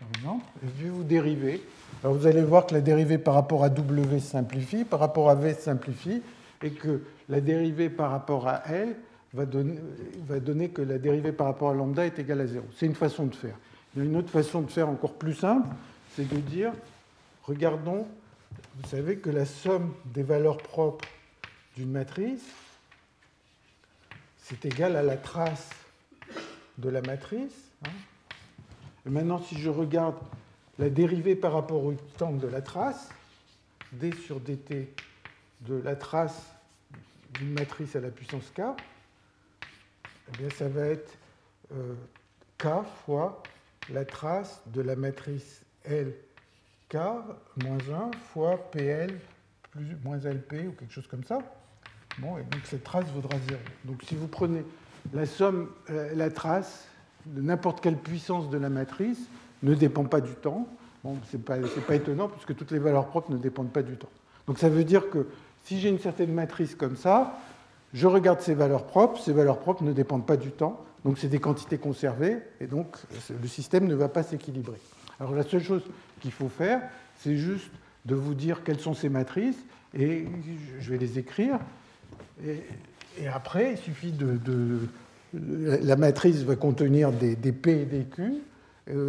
[0.00, 0.44] par exemple.
[0.62, 1.62] Vous dériver.
[2.02, 5.34] Alors, vous allez voir que la dérivée par rapport à W simplifie, par rapport à
[5.34, 6.22] V simplifie,
[6.62, 8.96] et que la dérivée par rapport à L
[9.32, 9.78] va donner,
[10.26, 12.64] va donner que la dérivée par rapport à lambda est égale à 0.
[12.76, 13.56] C'est une façon de faire.
[13.94, 15.68] Il y a une autre façon de faire encore plus simple,
[16.14, 16.72] c'est de dire,
[17.44, 18.06] regardons,
[18.76, 21.08] vous savez que la somme des valeurs propres
[21.76, 22.44] d'une matrice,
[24.38, 25.70] c'est égal à la trace
[26.78, 27.70] de la matrice.
[27.84, 27.90] Hein.
[29.06, 30.16] Et maintenant, si je regarde
[30.78, 33.08] la dérivée par rapport au temps de la trace,
[33.92, 34.88] d sur dt
[35.62, 36.46] de la trace
[37.34, 38.60] d'une matrice à la puissance k,
[40.28, 41.18] eh bien, ça va être
[41.72, 41.94] euh,
[42.58, 42.68] k
[43.04, 43.42] fois
[43.90, 46.96] la trace de la matrice LK
[47.62, 49.18] moins 1 fois PL
[49.70, 51.38] plus, moins LP ou quelque chose comme ça.
[52.18, 53.60] Bon, et donc cette trace vaudra 0.
[53.84, 54.64] Donc si vous prenez
[55.12, 56.86] la somme, euh, la trace
[57.26, 59.18] n'importe quelle puissance de la matrice
[59.62, 60.66] ne dépend pas du temps.
[61.04, 61.56] Ce n'est pas,
[61.86, 64.10] pas étonnant puisque toutes les valeurs propres ne dépendent pas du temps.
[64.46, 65.26] Donc ça veut dire que
[65.64, 67.38] si j'ai une certaine matrice comme ça,
[67.92, 71.28] je regarde ces valeurs propres, ces valeurs propres ne dépendent pas du temps, donc c'est
[71.28, 72.96] des quantités conservées, et donc
[73.30, 74.78] le système ne va pas s'équilibrer.
[75.18, 75.82] Alors la seule chose
[76.20, 76.82] qu'il faut faire,
[77.18, 77.70] c'est juste
[78.06, 79.58] de vous dire quelles sont ces matrices,
[79.94, 80.26] et
[80.78, 81.58] je vais les écrire,
[82.44, 84.38] et, après, il suffit de,
[85.32, 88.42] La matrice va contenir des, P et des Q,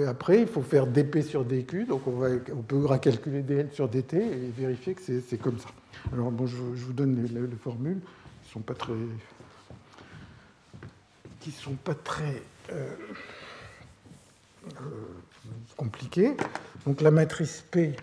[0.07, 3.87] après, il faut faire dp sur dq, donc on, va, on peut calculer dl sur
[3.87, 5.69] dt et vérifier que c'est comme ça.
[6.13, 8.01] Alors bon, je, vous donne les, formules
[8.43, 8.93] qui sont pas très,
[11.39, 12.95] qui sont pas très euh,
[14.65, 14.85] euh,
[15.77, 16.35] compliquées.
[16.85, 17.95] Donc la matrice P,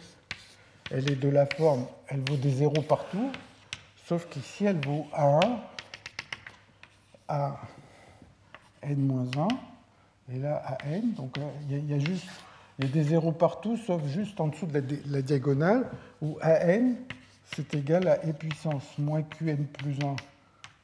[0.91, 3.31] elle est de la forme, elle vaut des zéros partout,
[4.07, 5.59] sauf qu'ici elle vaut A1
[7.29, 7.61] à
[8.83, 9.49] n-1
[10.33, 11.13] et là à n.
[11.15, 12.27] Donc euh, il y, a juste
[12.79, 15.91] y a des zéros partout, sauf juste en dessous de la, diagonale,
[16.21, 16.95] où AN
[17.55, 20.17] c'est égal à e puissance moins qn plus 1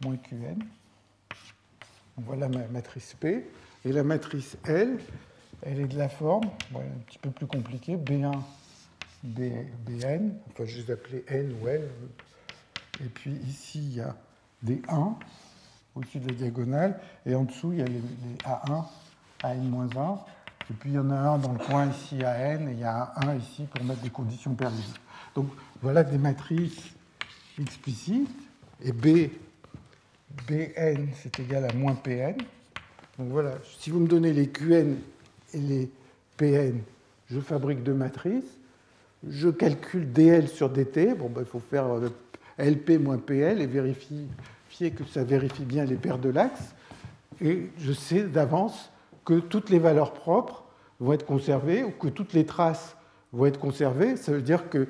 [0.02, 0.58] moins qn.
[2.18, 3.46] voilà ma matrice P.
[3.86, 4.98] Et la matrice L,
[5.62, 8.32] elle est de la forme, un petit peu plus compliquée, B1,
[9.22, 11.90] Bn, enfin je les appelais N ou L.
[13.04, 14.16] Et puis ici, il y a
[14.62, 15.16] des 1
[15.94, 18.00] au-dessus de la diagonale, et en dessous, il y a les,
[18.44, 18.84] A1,
[19.42, 20.18] AN-1.
[20.70, 22.84] Et puis il y en a un dans le coin ici, AN, et il y
[22.84, 25.00] a un 1 ici pour mettre des conditions périodiques.
[25.34, 25.48] Donc
[25.82, 26.94] voilà des matrices
[27.60, 28.30] explicites,
[28.82, 29.30] et B,
[30.48, 32.36] Bn, c'est égal à moins Pn.
[33.18, 34.96] Donc voilà, si vous me donnez les Qn
[35.52, 35.90] et les
[36.36, 36.80] Pn,
[37.30, 38.58] je fabrique deux matrices,
[39.28, 42.10] je calcule dl sur dt, bon, ben, il faut faire euh,
[42.58, 44.26] lp moins pl et vérifier
[44.78, 46.74] que ça vérifie bien les paires de l'axe,
[47.40, 48.90] et je sais d'avance
[49.24, 50.64] que toutes les valeurs propres
[51.00, 52.96] vont être conservées ou que toutes les traces
[53.32, 54.16] vont être conservées.
[54.16, 54.86] Ça veut dire qu'il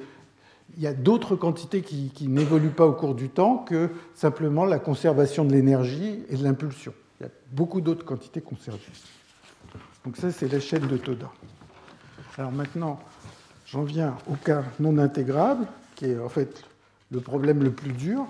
[0.78, 5.44] y a d'autres quantités qui, n'évoluent pas au cours du temps que simplement la conservation
[5.44, 6.92] de l'énergie et de l'impulsion.
[7.20, 8.80] Il y a beaucoup d'autres quantités conservées.
[10.04, 11.30] Donc ça, c'est la chaîne de Toda.
[12.36, 12.98] Alors maintenant,
[13.66, 16.64] j'en viens au cas non intégrable, qui est en fait
[17.10, 18.26] le problème le plus dur.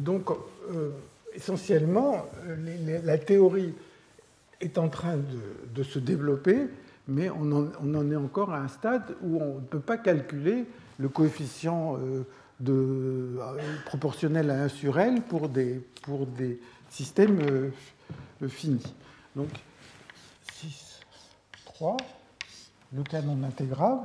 [0.00, 0.30] Donc,
[0.70, 0.90] euh,
[1.34, 2.26] essentiellement,
[3.04, 3.74] la théorie
[4.60, 5.16] est en train
[5.74, 6.68] de, se développer,
[7.06, 10.64] mais on en, est encore à un stade où on ne peut pas calculer
[10.98, 12.24] le coefficient euh,
[12.68, 13.36] euh,
[13.84, 17.70] proportionnel à 1 sur L pour des, pour des systèmes
[18.48, 18.94] finis.
[19.36, 19.48] Donc,
[20.54, 21.00] 6,
[21.66, 21.96] 3,
[22.94, 24.02] le canon intégrable.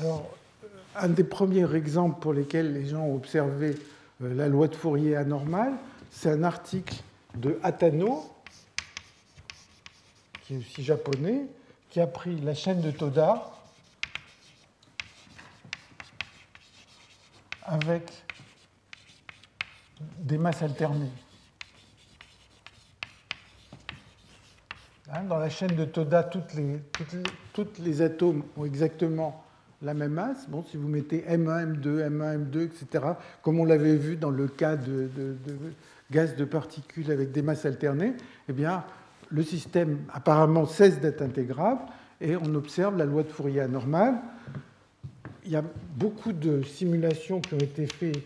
[0.00, 0.34] Alors,
[0.96, 3.76] un des premiers exemples pour lesquels les gens ont observé
[4.22, 5.74] euh, la loi de Fourier anormale,
[6.10, 6.94] c'est un article
[7.34, 8.24] de Atano,
[10.40, 11.42] qui est aussi japonais,
[11.90, 13.52] qui a pris la chaîne de Toda
[17.64, 18.10] avec
[20.00, 21.12] des masses alternées.
[25.12, 29.44] Hein, dans la chaîne de Toda, toutes les atomes ont exactement
[29.82, 30.48] la même masse.
[30.48, 33.04] Bon, si vous mettez M1, M2, M1, M2, etc.,
[33.42, 35.08] comme on l'avait vu dans le cas de,
[36.10, 38.14] gaz de particules avec des masses alternées,
[38.48, 38.84] eh bien,
[39.30, 41.82] le système apparemment cesse d'être intégrable
[42.20, 44.16] et on observe la loi de Fourier anormale.
[45.44, 45.64] Il y a
[45.96, 48.22] beaucoup de simulations qui ont été faites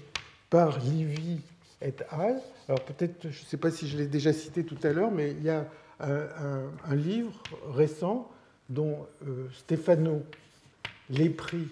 [0.51, 1.41] par Livy
[1.81, 2.41] et al.
[2.69, 5.33] Alors peut-être, je ne sais pas si je l'ai déjà cité tout à l'heure, mais
[5.33, 5.67] il y a
[6.01, 7.33] un, livre
[7.73, 8.31] récent
[8.69, 10.23] dont euh, Stefano
[11.11, 11.69] les prix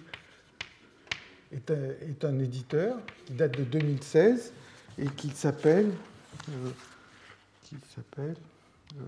[1.51, 4.53] est un, éditeur qui date de 2016
[4.97, 5.91] et qui s'appelle
[6.49, 6.69] euh,
[7.63, 8.35] qui s'appelle
[8.99, 9.03] euh,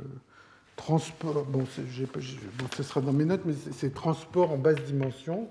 [0.76, 5.50] transport bon, ce sera dans mes notes mais c'est transport en basse dimension.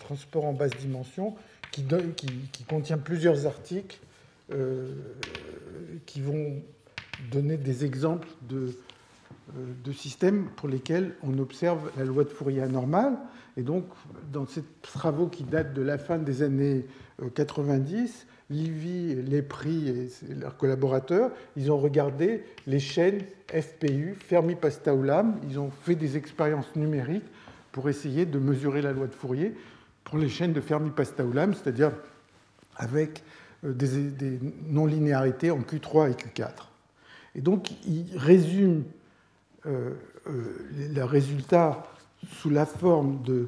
[0.00, 1.34] Transport en basse dimension
[1.72, 1.84] qui,
[2.52, 3.98] qui, contient plusieurs articles
[4.52, 4.94] euh,
[6.06, 6.62] qui vont
[7.30, 8.76] donner des exemples de
[9.54, 13.16] de systèmes pour lesquels on observe la loi de Fourier anormale.
[13.56, 13.84] Et donc,
[14.32, 16.84] dans ces travaux qui datent de la fin des années
[17.34, 25.36] 90, euh, Livy, Lépris et leurs collaborateurs, ils ont regardé les chaînes FPU, Fermi-Pastaulam.
[25.48, 27.24] Ils ont fait des expériences numériques
[27.72, 29.54] pour essayer de mesurer la loi de Fourier
[30.04, 31.92] pour les chaînes de Fermi-Pastaulam, c'est-à-dire
[32.76, 33.22] avec
[33.64, 36.50] euh, des, non-linéarités en Q3 et Q4.
[37.34, 39.05] Et donc, ils résument euh, euh,
[39.66, 41.86] le résultat
[42.30, 43.46] sous la forme de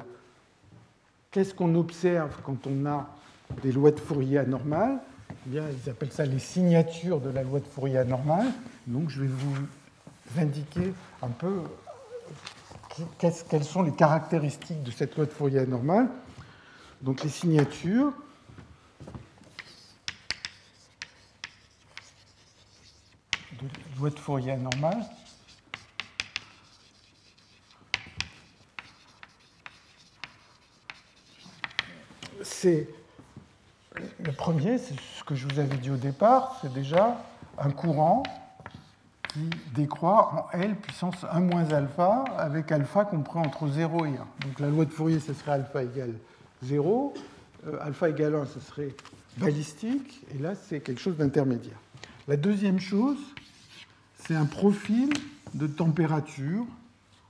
[1.31, 3.07] qu'est-ce qu'on observe quand on a
[3.63, 4.99] des lois de Fourier anormales
[5.47, 8.47] eh bien, Ils appellent ça les signatures de la loi de Fourier anormale.
[8.87, 9.55] Donc je vais vous
[10.37, 11.61] indiquer un peu
[13.17, 16.09] quelles sont les caractéristiques de cette loi de Fourier anormale.
[17.01, 18.13] Donc les signatures.
[23.61, 25.03] de loi de Fourier anormale.
[32.61, 32.89] C'est
[34.23, 37.23] le premier, c'est ce que je vous avais dit au départ, c'est déjà
[37.57, 38.23] un courant
[39.29, 44.11] qui décroît en L puissance 1 moins alpha, avec alpha compris entre 0 et 1.
[44.11, 46.15] Donc la loi de Fourier, ce serait alpha égale
[46.63, 47.13] 0,
[47.67, 48.93] euh, alpha égale 1, ce serait
[49.37, 51.79] balistique, et là, c'est quelque chose d'intermédiaire.
[52.27, 53.19] La deuxième chose,
[54.17, 55.09] c'est un profil
[55.53, 56.65] de température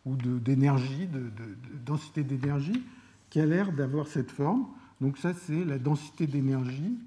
[0.06, 2.84] ou d'énergie, de, de, densité d'énergie,
[3.30, 4.65] qui a l'air d'avoir cette forme.
[5.02, 6.98] Donc ça, c'est la densité d'énergie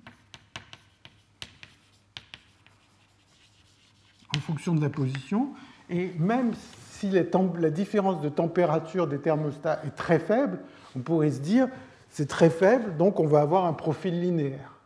[4.37, 5.51] en fonction de la position.
[5.91, 6.53] Et même
[6.91, 10.61] si la différence de température des thermostats est très faible,
[10.97, 11.69] on pourrait se dire
[12.09, 14.79] c'est très faible, donc on va avoir un profil linéaire.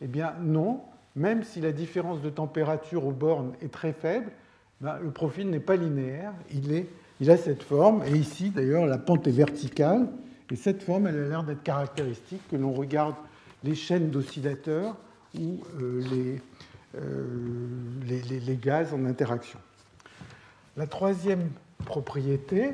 [0.00, 0.80] Eh bien non,
[1.16, 4.30] même si la différence de température aux bornes est très faible,
[4.80, 9.26] ben, le profil n'est pas linéaire, il, a cette forme, et ici d'ailleurs la pente
[9.26, 10.08] est verticale,
[10.50, 13.14] et cette forme, elle a l'air d'être caractéristique que l'on regarde
[13.62, 14.96] les chaînes d'oscillateurs
[15.38, 16.38] ou euh,
[16.96, 17.24] euh,
[18.04, 19.60] les, les, gaz en interaction.
[20.76, 21.50] La troisième
[21.84, 22.72] propriété,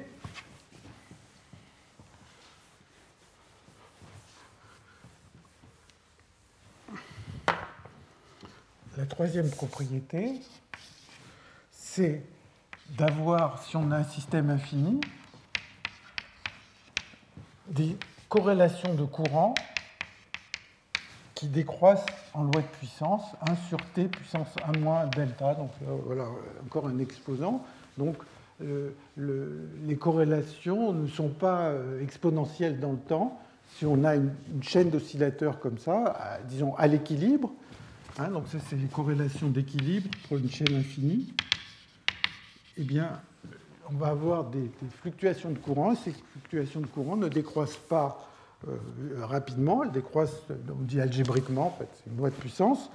[8.97, 10.41] la troisième propriété,
[11.73, 12.23] c'est
[12.97, 15.01] d'avoir, si on a un système infini,
[17.77, 17.97] des
[18.29, 19.55] corrélations de courant
[21.35, 25.55] qui décroissent en loi de puissance, 1 sur t puissance 1 moins delta.
[25.55, 26.25] Donc euh, voilà,
[26.65, 27.63] encore un exposant.
[27.99, 28.17] Donc
[28.63, 33.39] euh, les corrélations ne sont pas euh, exponentielles dans le temps.
[33.77, 34.33] Si on a une,
[34.63, 37.53] chaîne d'oscillateurs comme ça, disons à l'équilibre,
[38.19, 41.35] hein, donc ça c'est les corrélations d'équilibre pour une chaîne infinie,
[42.79, 43.21] eh bien
[43.91, 48.29] on va avoir des, fluctuations de courant, ces fluctuations de courant ne décroissent pas
[48.67, 48.77] euh,
[49.21, 52.91] rapidement, elles décroissent, on dit algébriquement, en fait, c'est une loi de puissance.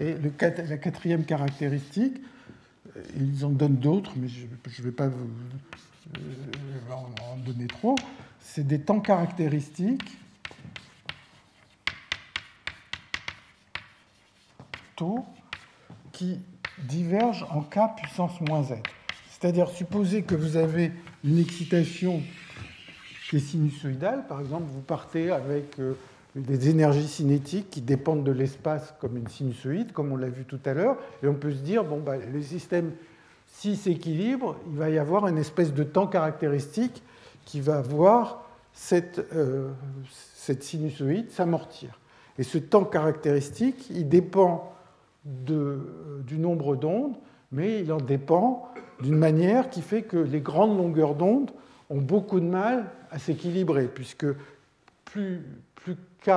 [0.00, 2.20] Et la quatrième caractéristique,
[2.96, 5.28] euh, ils en donnent d'autres, mais je ne vais pas vous
[6.16, 7.94] euh, en donner trop,
[8.40, 10.18] c'est des temps caractéristiques
[14.96, 15.24] taux
[16.12, 16.40] qui
[16.78, 18.74] divergent en k puissance moins z.
[19.42, 20.92] C'est-à-dire, supposer que vous avez
[21.24, 22.22] une excitation
[23.28, 25.94] qui est sinusoïdale, par exemple, vous partez avec euh,
[26.36, 30.60] des énergies cinétiques qui dépendent de l'espace comme une sinusoïde, comme on l'a vu tout
[30.64, 32.92] à l'heure, et on peut se dire, bon, bah, le système,
[33.48, 37.02] s'il s'équilibre, il va y avoir une espèce de temps caractéristique
[37.44, 39.72] qui va voir cette, euh,
[40.60, 41.98] sinusoïde s'amortir.
[42.38, 44.72] Et ce temps caractéristique, il dépend
[45.24, 47.16] du nombre d'ondes,
[47.52, 51.50] mais il en dépend d'une manière qui fait que les grandes longueurs d'onde
[51.90, 54.26] ont beaucoup de mal à s'équilibrer, puisque
[55.04, 55.42] plus,
[56.24, 56.30] K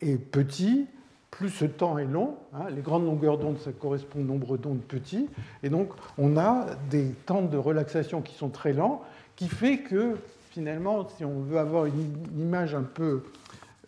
[0.00, 0.86] est petit,
[1.30, 2.36] plus ce temps est long.
[2.52, 2.64] Hein.
[2.74, 5.28] les grandes longueurs d'onde, ça correspond au nombre d'ondes petits.
[5.62, 9.02] Et donc, on a des temps de relaxation qui sont très lents,
[9.36, 10.16] qui fait que,
[10.50, 13.22] finalement, si on veut avoir une, image un peu,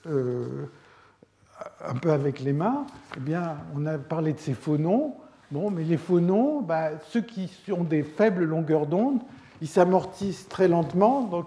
[0.07, 0.67] euh,
[1.85, 2.87] un peu avec les mains,
[3.17, 5.17] eh bien, on a parlé de ces phonons.
[5.51, 9.21] Bon, mais les phonons, bah, ceux qui ont des faibles longueurs d'onde,
[9.61, 11.23] ils s'amortissent très lentement.
[11.23, 11.47] Donc,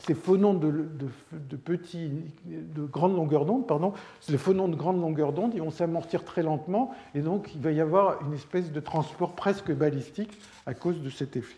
[0.00, 0.88] ces phonons de,
[1.32, 3.92] de, grande longueur d'onde, pardon,
[4.36, 7.80] phonons de grande longueur d'onde, ils vont s'amortir très lentement, et donc il va y
[7.80, 11.56] avoir une espèce de transport presque balistique à cause de cet effet.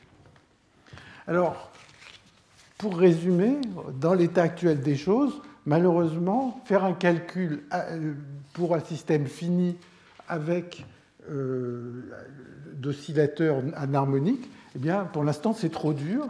[1.27, 1.71] Alors,
[2.77, 3.57] pour résumer,
[3.99, 8.13] dans l'état actuel des choses, malheureusement, faire un calcul euh,
[8.53, 9.77] pour un système fini
[10.29, 10.85] avec
[11.31, 12.03] euh,
[12.75, 16.29] d'oscillateurs anharmoniques, eh bien, pour l'instant, c'est trop dur.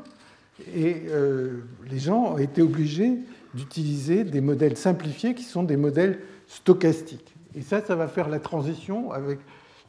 [0.74, 3.18] Et euh, les gens ont été obligés
[3.54, 7.34] d'utiliser des modèles simplifiés qui sont des modèles stochastiques.
[7.56, 9.38] Et ça, ça va faire la transition avec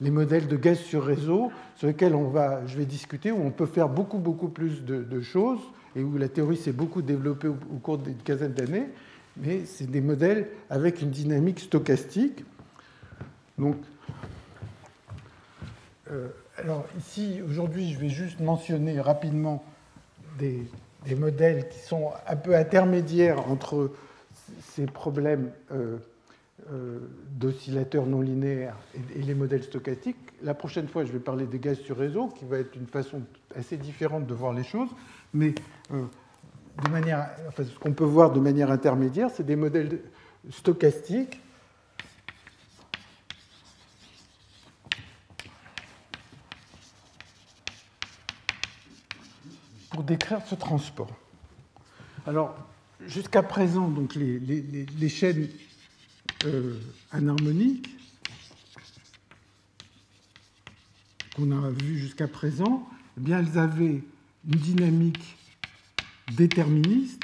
[0.01, 3.51] les modèles de gaz sur réseau sur lesquels on va, je vais discuter, où on
[3.51, 5.59] peut faire beaucoup, beaucoup plus de, choses
[5.95, 8.87] et où la théorie s'est beaucoup développée au, au cours d'une quinzaine d'années.
[9.37, 12.43] Mais c'est des modèles avec une dynamique stochastique.
[13.57, 13.77] Donc,
[16.11, 16.27] euh,
[16.57, 19.63] alors ici, aujourd'hui, je vais juste mentionner rapidement
[20.37, 20.67] des,
[21.15, 23.91] modèles qui sont un peu intermédiaires entre
[24.61, 25.97] ces problèmes euh,
[26.71, 26.99] euh,
[27.29, 28.75] d'oscillateurs non linéaires
[29.15, 30.17] et, les modèles stochastiques.
[30.43, 33.21] La prochaine fois, je vais parler des gaz sur réseau, qui va être une façon
[33.55, 34.89] assez différente de voir les choses,
[35.33, 35.53] mais
[35.91, 39.99] de manière, enfin, ce qu'on peut voir de manière intermédiaire, c'est des modèles
[40.49, 41.39] stochastiques
[49.95, 51.09] pour décrire ce transport.
[52.27, 52.53] Alors,
[53.07, 55.47] jusqu'à présent, donc les, chaînes
[56.43, 56.77] euh,
[57.11, 57.89] anharmoniques
[61.37, 64.03] qu'on a vues jusqu'à présent, eh bien, elles avaient
[64.45, 65.37] une dynamique
[66.33, 67.23] déterministe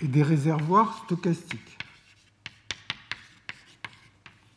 [0.00, 1.78] et des réservoirs stochastiques.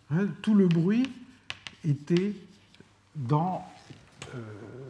[0.10, 1.08] Hein, tout le bruit
[1.86, 2.34] était
[3.16, 3.64] dans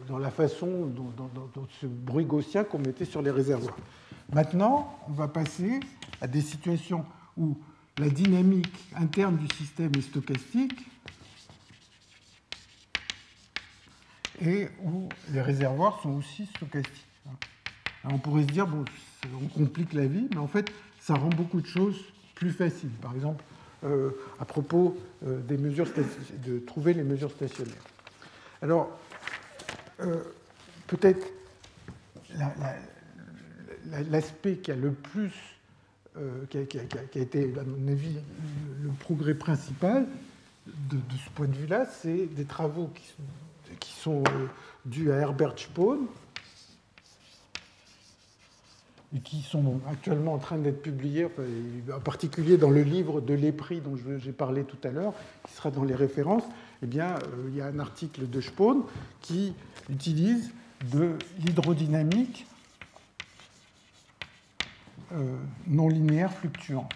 [0.08, 3.76] dans la façon, dans, ce bruit gaussien qu'on mettait sur les réservoirs.
[4.32, 5.80] Maintenant, on va passer
[6.20, 7.04] à des situations
[7.36, 7.56] où
[7.98, 10.78] la dynamique interne du système est stochastique
[14.40, 17.06] et où les réservoirs sont aussi stochastiques.
[18.04, 18.84] on pourrait se dire, bon,
[19.42, 20.70] on complique la vie, mais en fait,
[21.00, 21.98] ça rend beaucoup de choses
[22.34, 22.90] plus faciles.
[23.02, 23.44] Par exemple,
[23.84, 24.96] euh, à propos
[25.26, 25.86] euh, des mesures
[26.46, 27.74] de trouver les mesures stationnaires.
[28.62, 28.90] Alors,
[30.00, 30.22] euh,
[30.86, 31.26] peut-être
[34.10, 35.32] l'aspect qui a le plus,
[36.16, 38.16] euh, qui, a, été, à mon avis,
[38.82, 40.06] le progrès principal
[40.66, 42.90] de, ce point de vue-là, c'est des travaux
[43.80, 44.46] qui, sont euh,
[44.84, 46.06] dus à Herbert Spohn,
[49.16, 51.26] et qui sont actuellement en train d'être publiés,
[51.92, 55.14] en particulier dans le livre de l'EPRI dont j'ai parlé tout à l'heure,
[55.46, 56.44] qui sera dans les références,
[56.82, 58.82] eh bien, euh, il y a un article de Spohn
[59.20, 59.52] qui
[59.90, 60.50] utilise
[60.92, 62.46] de l'hydrodynamique
[65.12, 65.36] euh,
[65.66, 66.92] non linéaire fluctuante.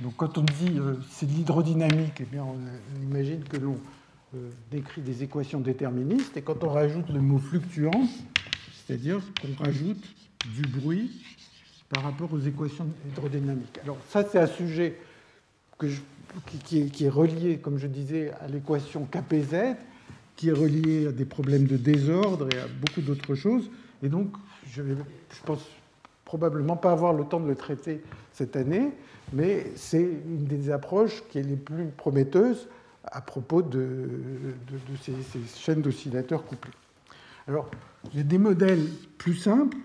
[0.00, 2.58] Donc quand on dit euh, c'est de l'hydrodynamique, eh bien, on,
[3.02, 3.78] imagine que l'on
[4.72, 8.08] décrit des équations déterministes, et quand on rajoute le mot fluctuant,
[8.72, 10.04] c'est-à-dire qu'on rajoute
[10.56, 11.22] du bruit
[11.88, 13.78] par rapport aux équations hydrodynamiques.
[13.84, 14.98] Alors ça, c'est un sujet
[16.62, 19.76] qui, est, relié, comme je disais, à l'équation KPZ,
[20.36, 23.70] qui est relié à des problèmes de désordre et à beaucoup d'autres choses.
[24.02, 24.28] Et donc,
[24.70, 24.94] je ne
[25.44, 25.64] pense
[26.24, 28.02] probablement pas avoir le temps de le traiter
[28.32, 28.90] cette année,
[29.32, 32.68] mais c'est une des approches qui est les plus prometteuses
[33.04, 34.08] à propos de,
[35.02, 36.72] ces, ces chaînes d'oscillateurs couplés.
[37.46, 37.70] Alors,
[38.12, 38.86] il y a des modèles
[39.18, 39.76] plus simples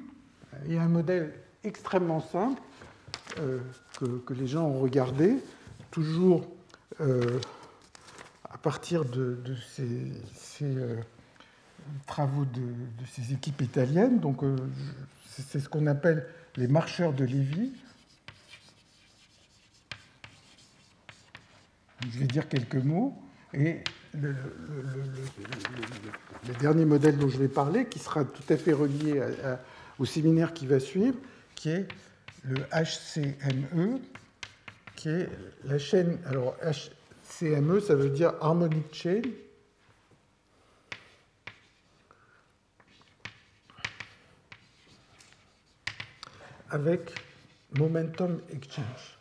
[0.65, 2.61] il y a un modèle extrêmement simple
[3.39, 3.59] euh,
[4.25, 5.35] que, les gens ont regardé,
[5.91, 6.45] toujours
[7.01, 7.39] euh,
[8.49, 9.37] à partir de,
[9.75, 10.95] ces, euh,
[12.07, 14.19] travaux de, ces équipes italiennes.
[14.19, 14.41] Donc,
[15.27, 17.71] c'est ce qu'on appelle les marcheurs de Lévy.
[22.01, 23.21] Je vais dire quelques mots.
[23.53, 23.83] Et
[24.13, 24.35] le,
[26.59, 29.21] dernier modèle dont je vais parler, qui sera tout à fait relié
[29.99, 31.17] au séminaire qui va suivre,
[31.55, 31.87] qui est
[32.43, 33.99] le HCME,
[34.99, 35.29] qui est
[35.63, 36.19] la chaîne.
[36.25, 39.21] Alors, HCME, ça veut dire Harmonic Chain.
[46.71, 47.15] avec
[47.79, 49.17] Momentum Exchange.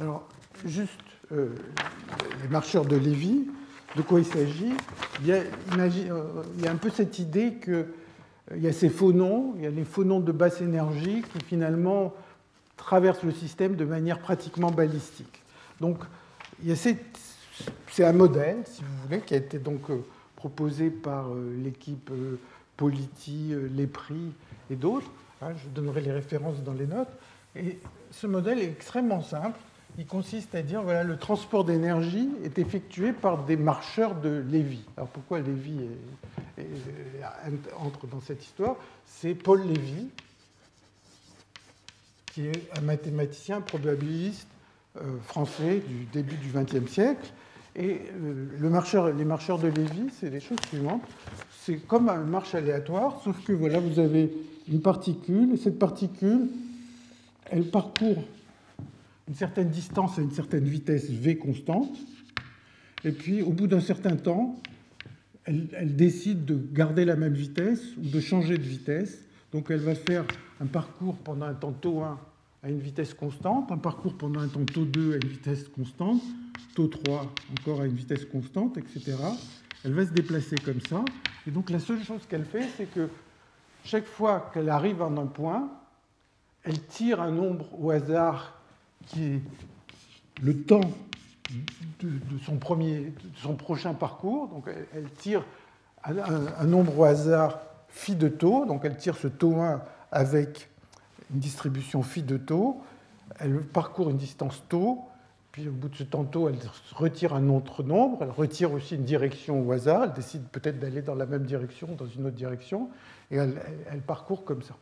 [0.00, 0.28] Alors,
[0.64, 0.90] juste
[1.30, 1.54] euh,
[2.42, 3.46] les marcheurs de Lévy,
[3.94, 4.72] de quoi il s'agit?
[5.20, 7.86] Il y, a, un peu cette idée qu'il
[8.50, 12.14] euh, y a ces phonons, il y a les phonons de basse énergie qui finalement
[12.76, 15.42] traversent le système de manière pratiquement balistique.
[15.80, 15.98] Donc,
[17.90, 20.04] c'est un modèle, si vous voulez, qui a été donc euh,
[20.36, 21.26] proposé par
[21.62, 22.10] l'équipe
[22.76, 24.32] Politi, Lepri
[24.70, 25.10] et d'autres.
[25.40, 27.12] Hein, je donnerai les références dans les notes.
[27.54, 27.78] Et
[28.10, 29.58] ce modèle est extrêmement simple
[29.98, 34.84] il consiste à dire voilà, le transport d'énergie est effectué par des marcheurs de Lévy.
[34.96, 35.80] Alors pourquoi Lévy
[37.78, 38.76] entre dans cette histoire?
[39.06, 40.08] C'est Paul Lévy,
[42.32, 44.48] qui est un mathématicien probabiliste
[44.96, 47.32] euh, français du début du XXe siècle.
[47.76, 51.02] Et euh, les marcheurs de Lévy, c'est les choses suivantes.
[51.64, 54.32] C'est comme un marche aléatoire, sauf que voilà, vous avez
[54.68, 56.48] une particule, et cette particule,
[57.50, 58.24] elle parcourt
[59.32, 61.96] une certaine distance à une certaine vitesse v constante,
[63.02, 64.60] et puis au bout d'un certain temps,
[65.44, 69.24] elle, décide de garder la même vitesse ou de changer de vitesse.
[69.50, 70.26] Donc elle va faire
[70.60, 72.20] un parcours pendant un temps taux 1
[72.62, 76.20] à une vitesse constante, un parcours pendant un temps taux 2 à une vitesse constante,
[76.74, 79.16] taux 3 encore à une vitesse constante, etc.
[79.82, 81.02] Elle va se déplacer comme ça.
[81.46, 83.08] Et donc la seule chose qu'elle fait, c'est que
[83.82, 85.70] chaque fois qu'elle arrive en un point,
[86.64, 88.58] elle tire un nombre au hasard
[89.06, 89.40] qui est
[90.42, 90.80] le temps
[92.00, 94.48] de, son, premier, son prochain parcours.
[94.48, 94.64] Donc
[94.94, 95.44] elle, tire
[96.04, 100.68] un, nombre au hasard phi de taux, donc elle tire ce taux 1 avec
[101.32, 102.82] une distribution phi de taux,
[103.38, 105.00] elle parcourt une distance taux,
[105.52, 106.58] puis au bout de ce temps taux, elle
[106.94, 111.02] retire un autre nombre, elle retire aussi une direction au hasard, elle décide peut-être d'aller
[111.02, 112.88] dans la même direction, dans une autre direction,
[113.30, 113.60] et elle,
[113.90, 114.74] elle parcourt comme ça.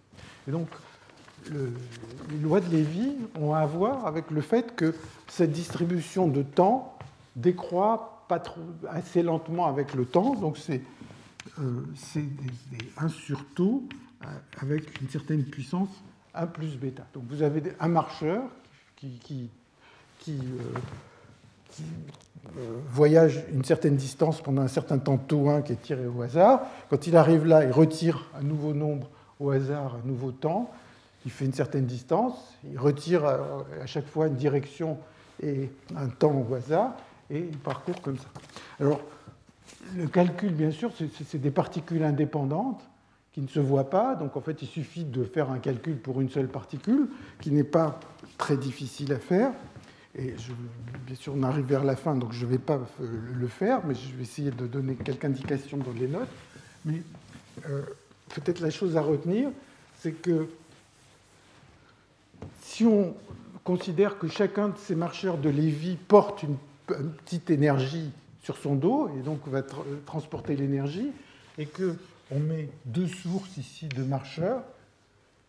[0.48, 0.68] Et donc
[1.50, 4.94] les lois de Lévy ont à voir avec le fait que
[5.28, 6.96] cette distribution de temps
[7.36, 10.34] décroît pas trop, assez lentement avec le temps.
[10.34, 10.82] Donc c'est
[11.58, 11.82] euh,
[12.14, 13.82] des, 1 sur taux
[14.22, 14.26] euh,
[14.60, 15.88] avec une certaine puissance
[16.34, 17.04] 1 plus bêta.
[17.14, 18.42] Donc vous avez un marcheur
[18.96, 19.50] qui, qui,
[20.18, 20.38] qui,
[22.56, 26.22] euh, voyage une certaine distance pendant un certain temps taux 1 qui est tiré au
[26.22, 26.62] hasard.
[26.88, 29.08] Quand il arrive là, il retire un nouveau nombre
[29.38, 30.70] au hasard, un nouveau temps
[31.24, 34.98] il fait une certaine distance, il retire à chaque fois une direction
[35.42, 36.94] et un temps au hasard,
[37.30, 38.28] et il parcourt comme ça.
[38.78, 39.00] Alors,
[39.96, 40.92] le calcul, bien sûr,
[41.26, 42.82] c'est des particules indépendantes
[43.32, 46.20] qui ne se voient pas, donc en fait, il suffit de faire un calcul pour
[46.20, 47.08] une seule particule,
[47.40, 48.00] qui n'est pas
[48.38, 49.52] très difficile à faire.
[50.18, 50.34] Et
[51.06, 53.94] bien sûr, on arrive vers la fin, donc je ne vais pas le faire, mais
[53.94, 56.28] je vais essayer de donner quelques indications dans les notes.
[56.84, 57.02] Mais
[57.68, 57.82] euh,
[58.34, 59.50] peut-être la chose à retenir,
[60.00, 60.48] c'est que
[62.62, 63.14] si on
[63.64, 66.56] considère que chacun de ces marcheurs de Lévy porte une,
[67.24, 68.10] petite énergie
[68.42, 69.62] sur son dos et donc va
[70.06, 71.12] transporter l'énergie,
[71.56, 74.62] et qu'on met deux sources ici de marcheurs,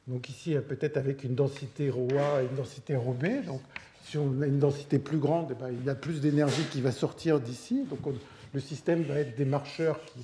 [0.07, 3.61] donc ici peut-être avec une densité ρA et une densité ρB, donc
[4.03, 6.81] si on a une densité plus grande, eh ben, il y a plus d'énergie qui
[6.81, 7.99] va sortir d'ici, donc
[8.53, 10.19] le système va être des marcheurs qui,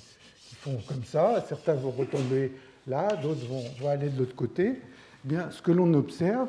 [0.60, 2.52] font comme ça, certains vont retomber
[2.88, 4.82] là, d'autres vont, aller de l'autre côté.
[5.28, 6.48] Bien, ce que l'on observe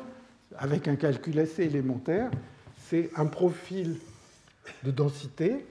[0.57, 2.31] avec un calcul assez élémentaire,
[2.77, 3.97] c'est un profil
[4.83, 5.65] de densité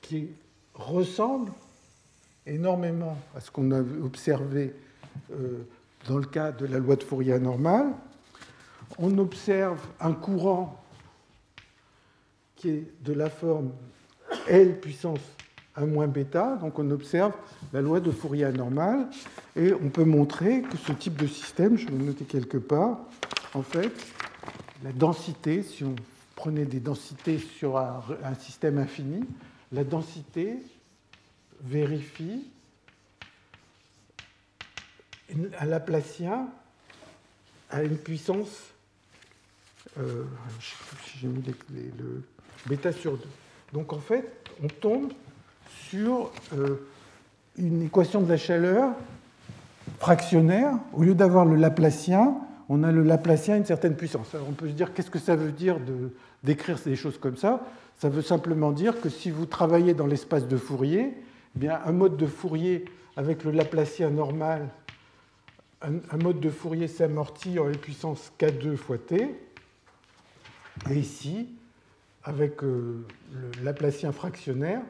[0.00, 0.30] qui
[0.74, 1.52] ressemble
[2.44, 4.74] énormément à ce qu'on a observé
[5.30, 5.62] euh,
[6.08, 7.92] dans le cas de la loi de Fourier normale.
[8.98, 10.82] On observe un courant
[12.56, 13.70] qui est de la forme
[14.48, 15.20] L puissance
[15.76, 17.32] 1 moins bêta, donc on observe
[17.72, 19.08] la loi de Fourier normale,
[19.54, 22.98] et on peut montrer que ce type de système, je vais le noter quelque part,
[23.54, 23.92] en fait,
[24.82, 25.96] la densité, si on
[26.34, 28.02] prenait des densités sur un,
[28.38, 29.24] système infini,
[29.72, 30.58] la densité
[31.62, 32.44] vérifie
[35.58, 36.48] un Laplacien
[37.70, 38.62] à une puissance,
[39.98, 40.24] euh,
[41.16, 41.42] j'ai mis
[41.98, 42.22] le
[42.66, 43.24] bêta sur 2.
[43.72, 44.32] Donc en fait,
[44.62, 45.12] on tombe
[45.90, 46.76] sur euh,
[47.58, 48.92] une équation de la chaleur
[49.98, 50.74] fractionnaire.
[50.92, 52.34] Au lieu d'avoir le Laplacien,
[52.68, 54.34] on a le Laplacien à une certaine puissance.
[54.34, 55.78] Alors on peut se dire qu'est-ce que ça veut dire
[56.42, 57.64] d'écrire des choses comme ça?
[57.98, 61.92] Ça veut simplement dire que si vous travaillez dans l'espace de Fourier, eh bien, un
[61.92, 62.84] mode de Fourier
[63.16, 64.68] avec le Laplacien normal,
[65.82, 69.34] un, mode de Fourier s'amortit en puissance k2 fois t.
[70.90, 71.48] Et ici,
[72.24, 74.82] avec euh, le Laplacien fractionnaire,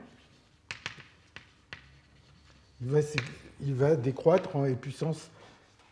[2.83, 5.31] il va, décroître en puissance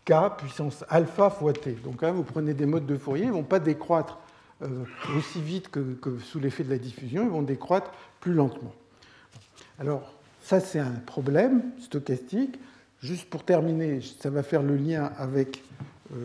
[0.04, 1.72] k puissance alpha fois t.
[1.72, 4.18] Donc là, vous prenez des modes de Fourier, ils ne vont pas décroître
[4.62, 4.84] euh,
[5.16, 7.90] aussi vite que, sous l'effet de la diffusion, ils vont décroître
[8.20, 8.74] plus lentement.
[9.78, 10.12] Alors,
[10.42, 12.58] ça, c'est un problème stochastique.
[13.00, 15.62] Juste pour terminer, ça va faire le lien avec
[16.12, 16.16] euh,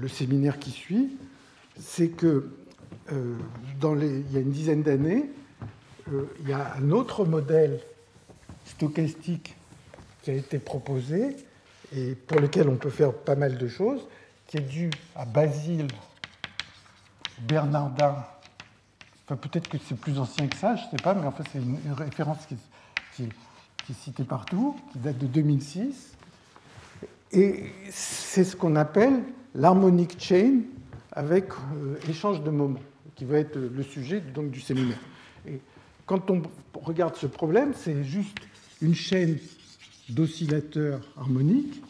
[0.00, 1.16] le séminaire qui suit.
[1.78, 2.48] C'est que
[3.12, 3.34] euh,
[3.80, 5.30] dans il y a une dizaine d'années,
[6.40, 7.80] il y a un autre modèle
[8.64, 9.57] stochastique
[10.28, 11.38] qui a été proposé
[11.96, 14.06] et pour lequel on peut faire pas mal de choses,
[14.46, 15.88] qui est dû à Basile
[17.48, 18.14] Bernardin.
[19.24, 21.44] Enfin, peut-être que c'est plus ancien que ça, je ne sais pas, mais en fait,
[21.50, 22.56] c'est une, référence qui,
[23.16, 26.12] qui, est citée partout, qui date de 2006.
[27.32, 29.22] Et c'est ce qu'on appelle
[29.54, 30.60] l'harmonic chain
[31.12, 32.80] avec euh, échange de moments,
[33.14, 35.00] qui va être le sujet donc, du séminaire.
[35.46, 35.58] Et
[36.04, 36.42] quand on
[36.74, 38.36] regarde ce problème, c'est juste
[38.82, 39.38] une chaîne
[40.08, 41.82] d'oscillateurs harmoniques.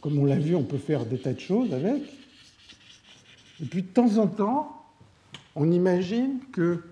[0.00, 2.02] comme on l'a vu, on peut faire des tas de choses avec.
[3.62, 4.84] Et puis de temps en temps,
[5.54, 6.82] on imagine que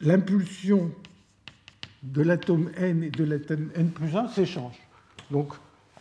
[0.00, 0.90] l'impulsion
[2.02, 4.74] de l'atome n et de l'atome n plus 1 s'échange.
[5.30, 5.52] Donc,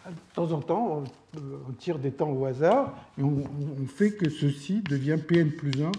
[0.07, 1.03] de temps en temps,
[1.35, 3.43] on, tire des temps au hasard et on,
[3.85, 5.91] fait que ceci devient Pn plus 1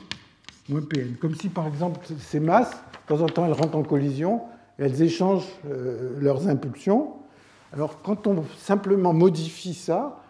[0.69, 1.15] moins Pn.
[1.21, 4.43] Comme si, par exemple, ces masses, de temps en temps, elles rentrent en collision
[4.79, 7.15] et elles échangent euh, leurs impulsions.
[7.73, 10.21] Alors quand on simplement modifie ça,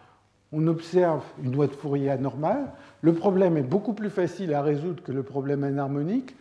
[0.53, 2.73] on observe une loi de Fourier anormale.
[3.03, 6.35] Le problème est beaucoup plus facile à résoudre que le problème anharmonique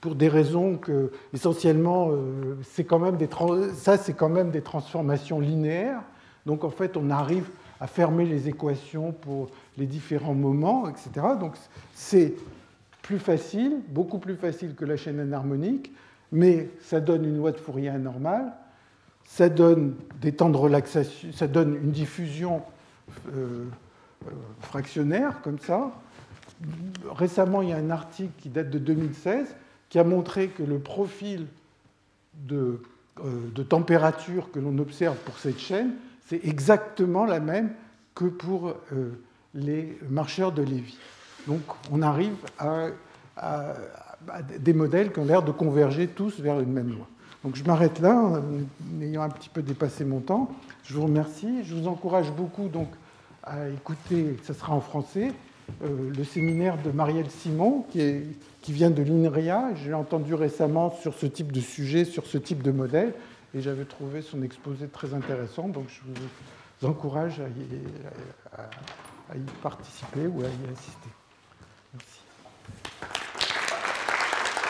[0.00, 3.28] pour des raisons que, essentiellement, euh, c'est quand même des
[3.74, 6.02] ça, c'est quand même des transformations linéaires.
[6.44, 7.48] Donc, en fait, on arrive
[7.80, 9.48] à fermer les équations pour
[9.78, 11.10] les différents moments, etc.
[11.40, 11.54] Donc,
[11.94, 12.34] c'est
[13.02, 15.92] plus facile, beaucoup plus facile que la chaîne anharmonique,
[16.30, 18.52] mais ça donne une loi de Fourier anormale
[19.26, 22.62] ça donne des temps de relaxation, ça donne une diffusion
[23.28, 23.64] euh,
[24.26, 24.30] euh,
[24.60, 25.92] fractionnaire comme ça.
[27.10, 29.54] Récemment, il y a un article qui date de 2016
[29.88, 31.46] qui a montré que le profil
[32.34, 32.80] de,
[33.24, 35.92] euh, température que l'on observe pour cette chaîne,
[36.26, 37.72] c'est exactement la même
[38.14, 38.74] que pour
[39.54, 40.96] les marcheurs de Lévy.
[41.46, 41.60] Donc
[41.92, 42.88] on arrive à
[44.58, 47.06] des modèles qui ont l'air de converger tous vers une même loi.
[47.46, 48.42] Donc je m'arrête là, en
[49.00, 50.50] ayant un petit peu dépassé mon temps.
[50.82, 51.62] Je vous remercie.
[51.62, 52.88] Je vous encourage beaucoup donc
[53.44, 55.30] à écouter, ça sera en français,
[55.84, 58.26] euh, le séminaire de Marielle Simon, qui, est,
[58.62, 59.76] qui vient de l'INRIA.
[59.76, 63.14] J'ai entendu récemment sur ce type de sujet, sur ce type de modèle,
[63.54, 65.68] et j'avais trouvé son exposé très intéressant.
[65.68, 66.00] Donc je
[66.80, 71.10] vous encourage à y participer ou à y assister.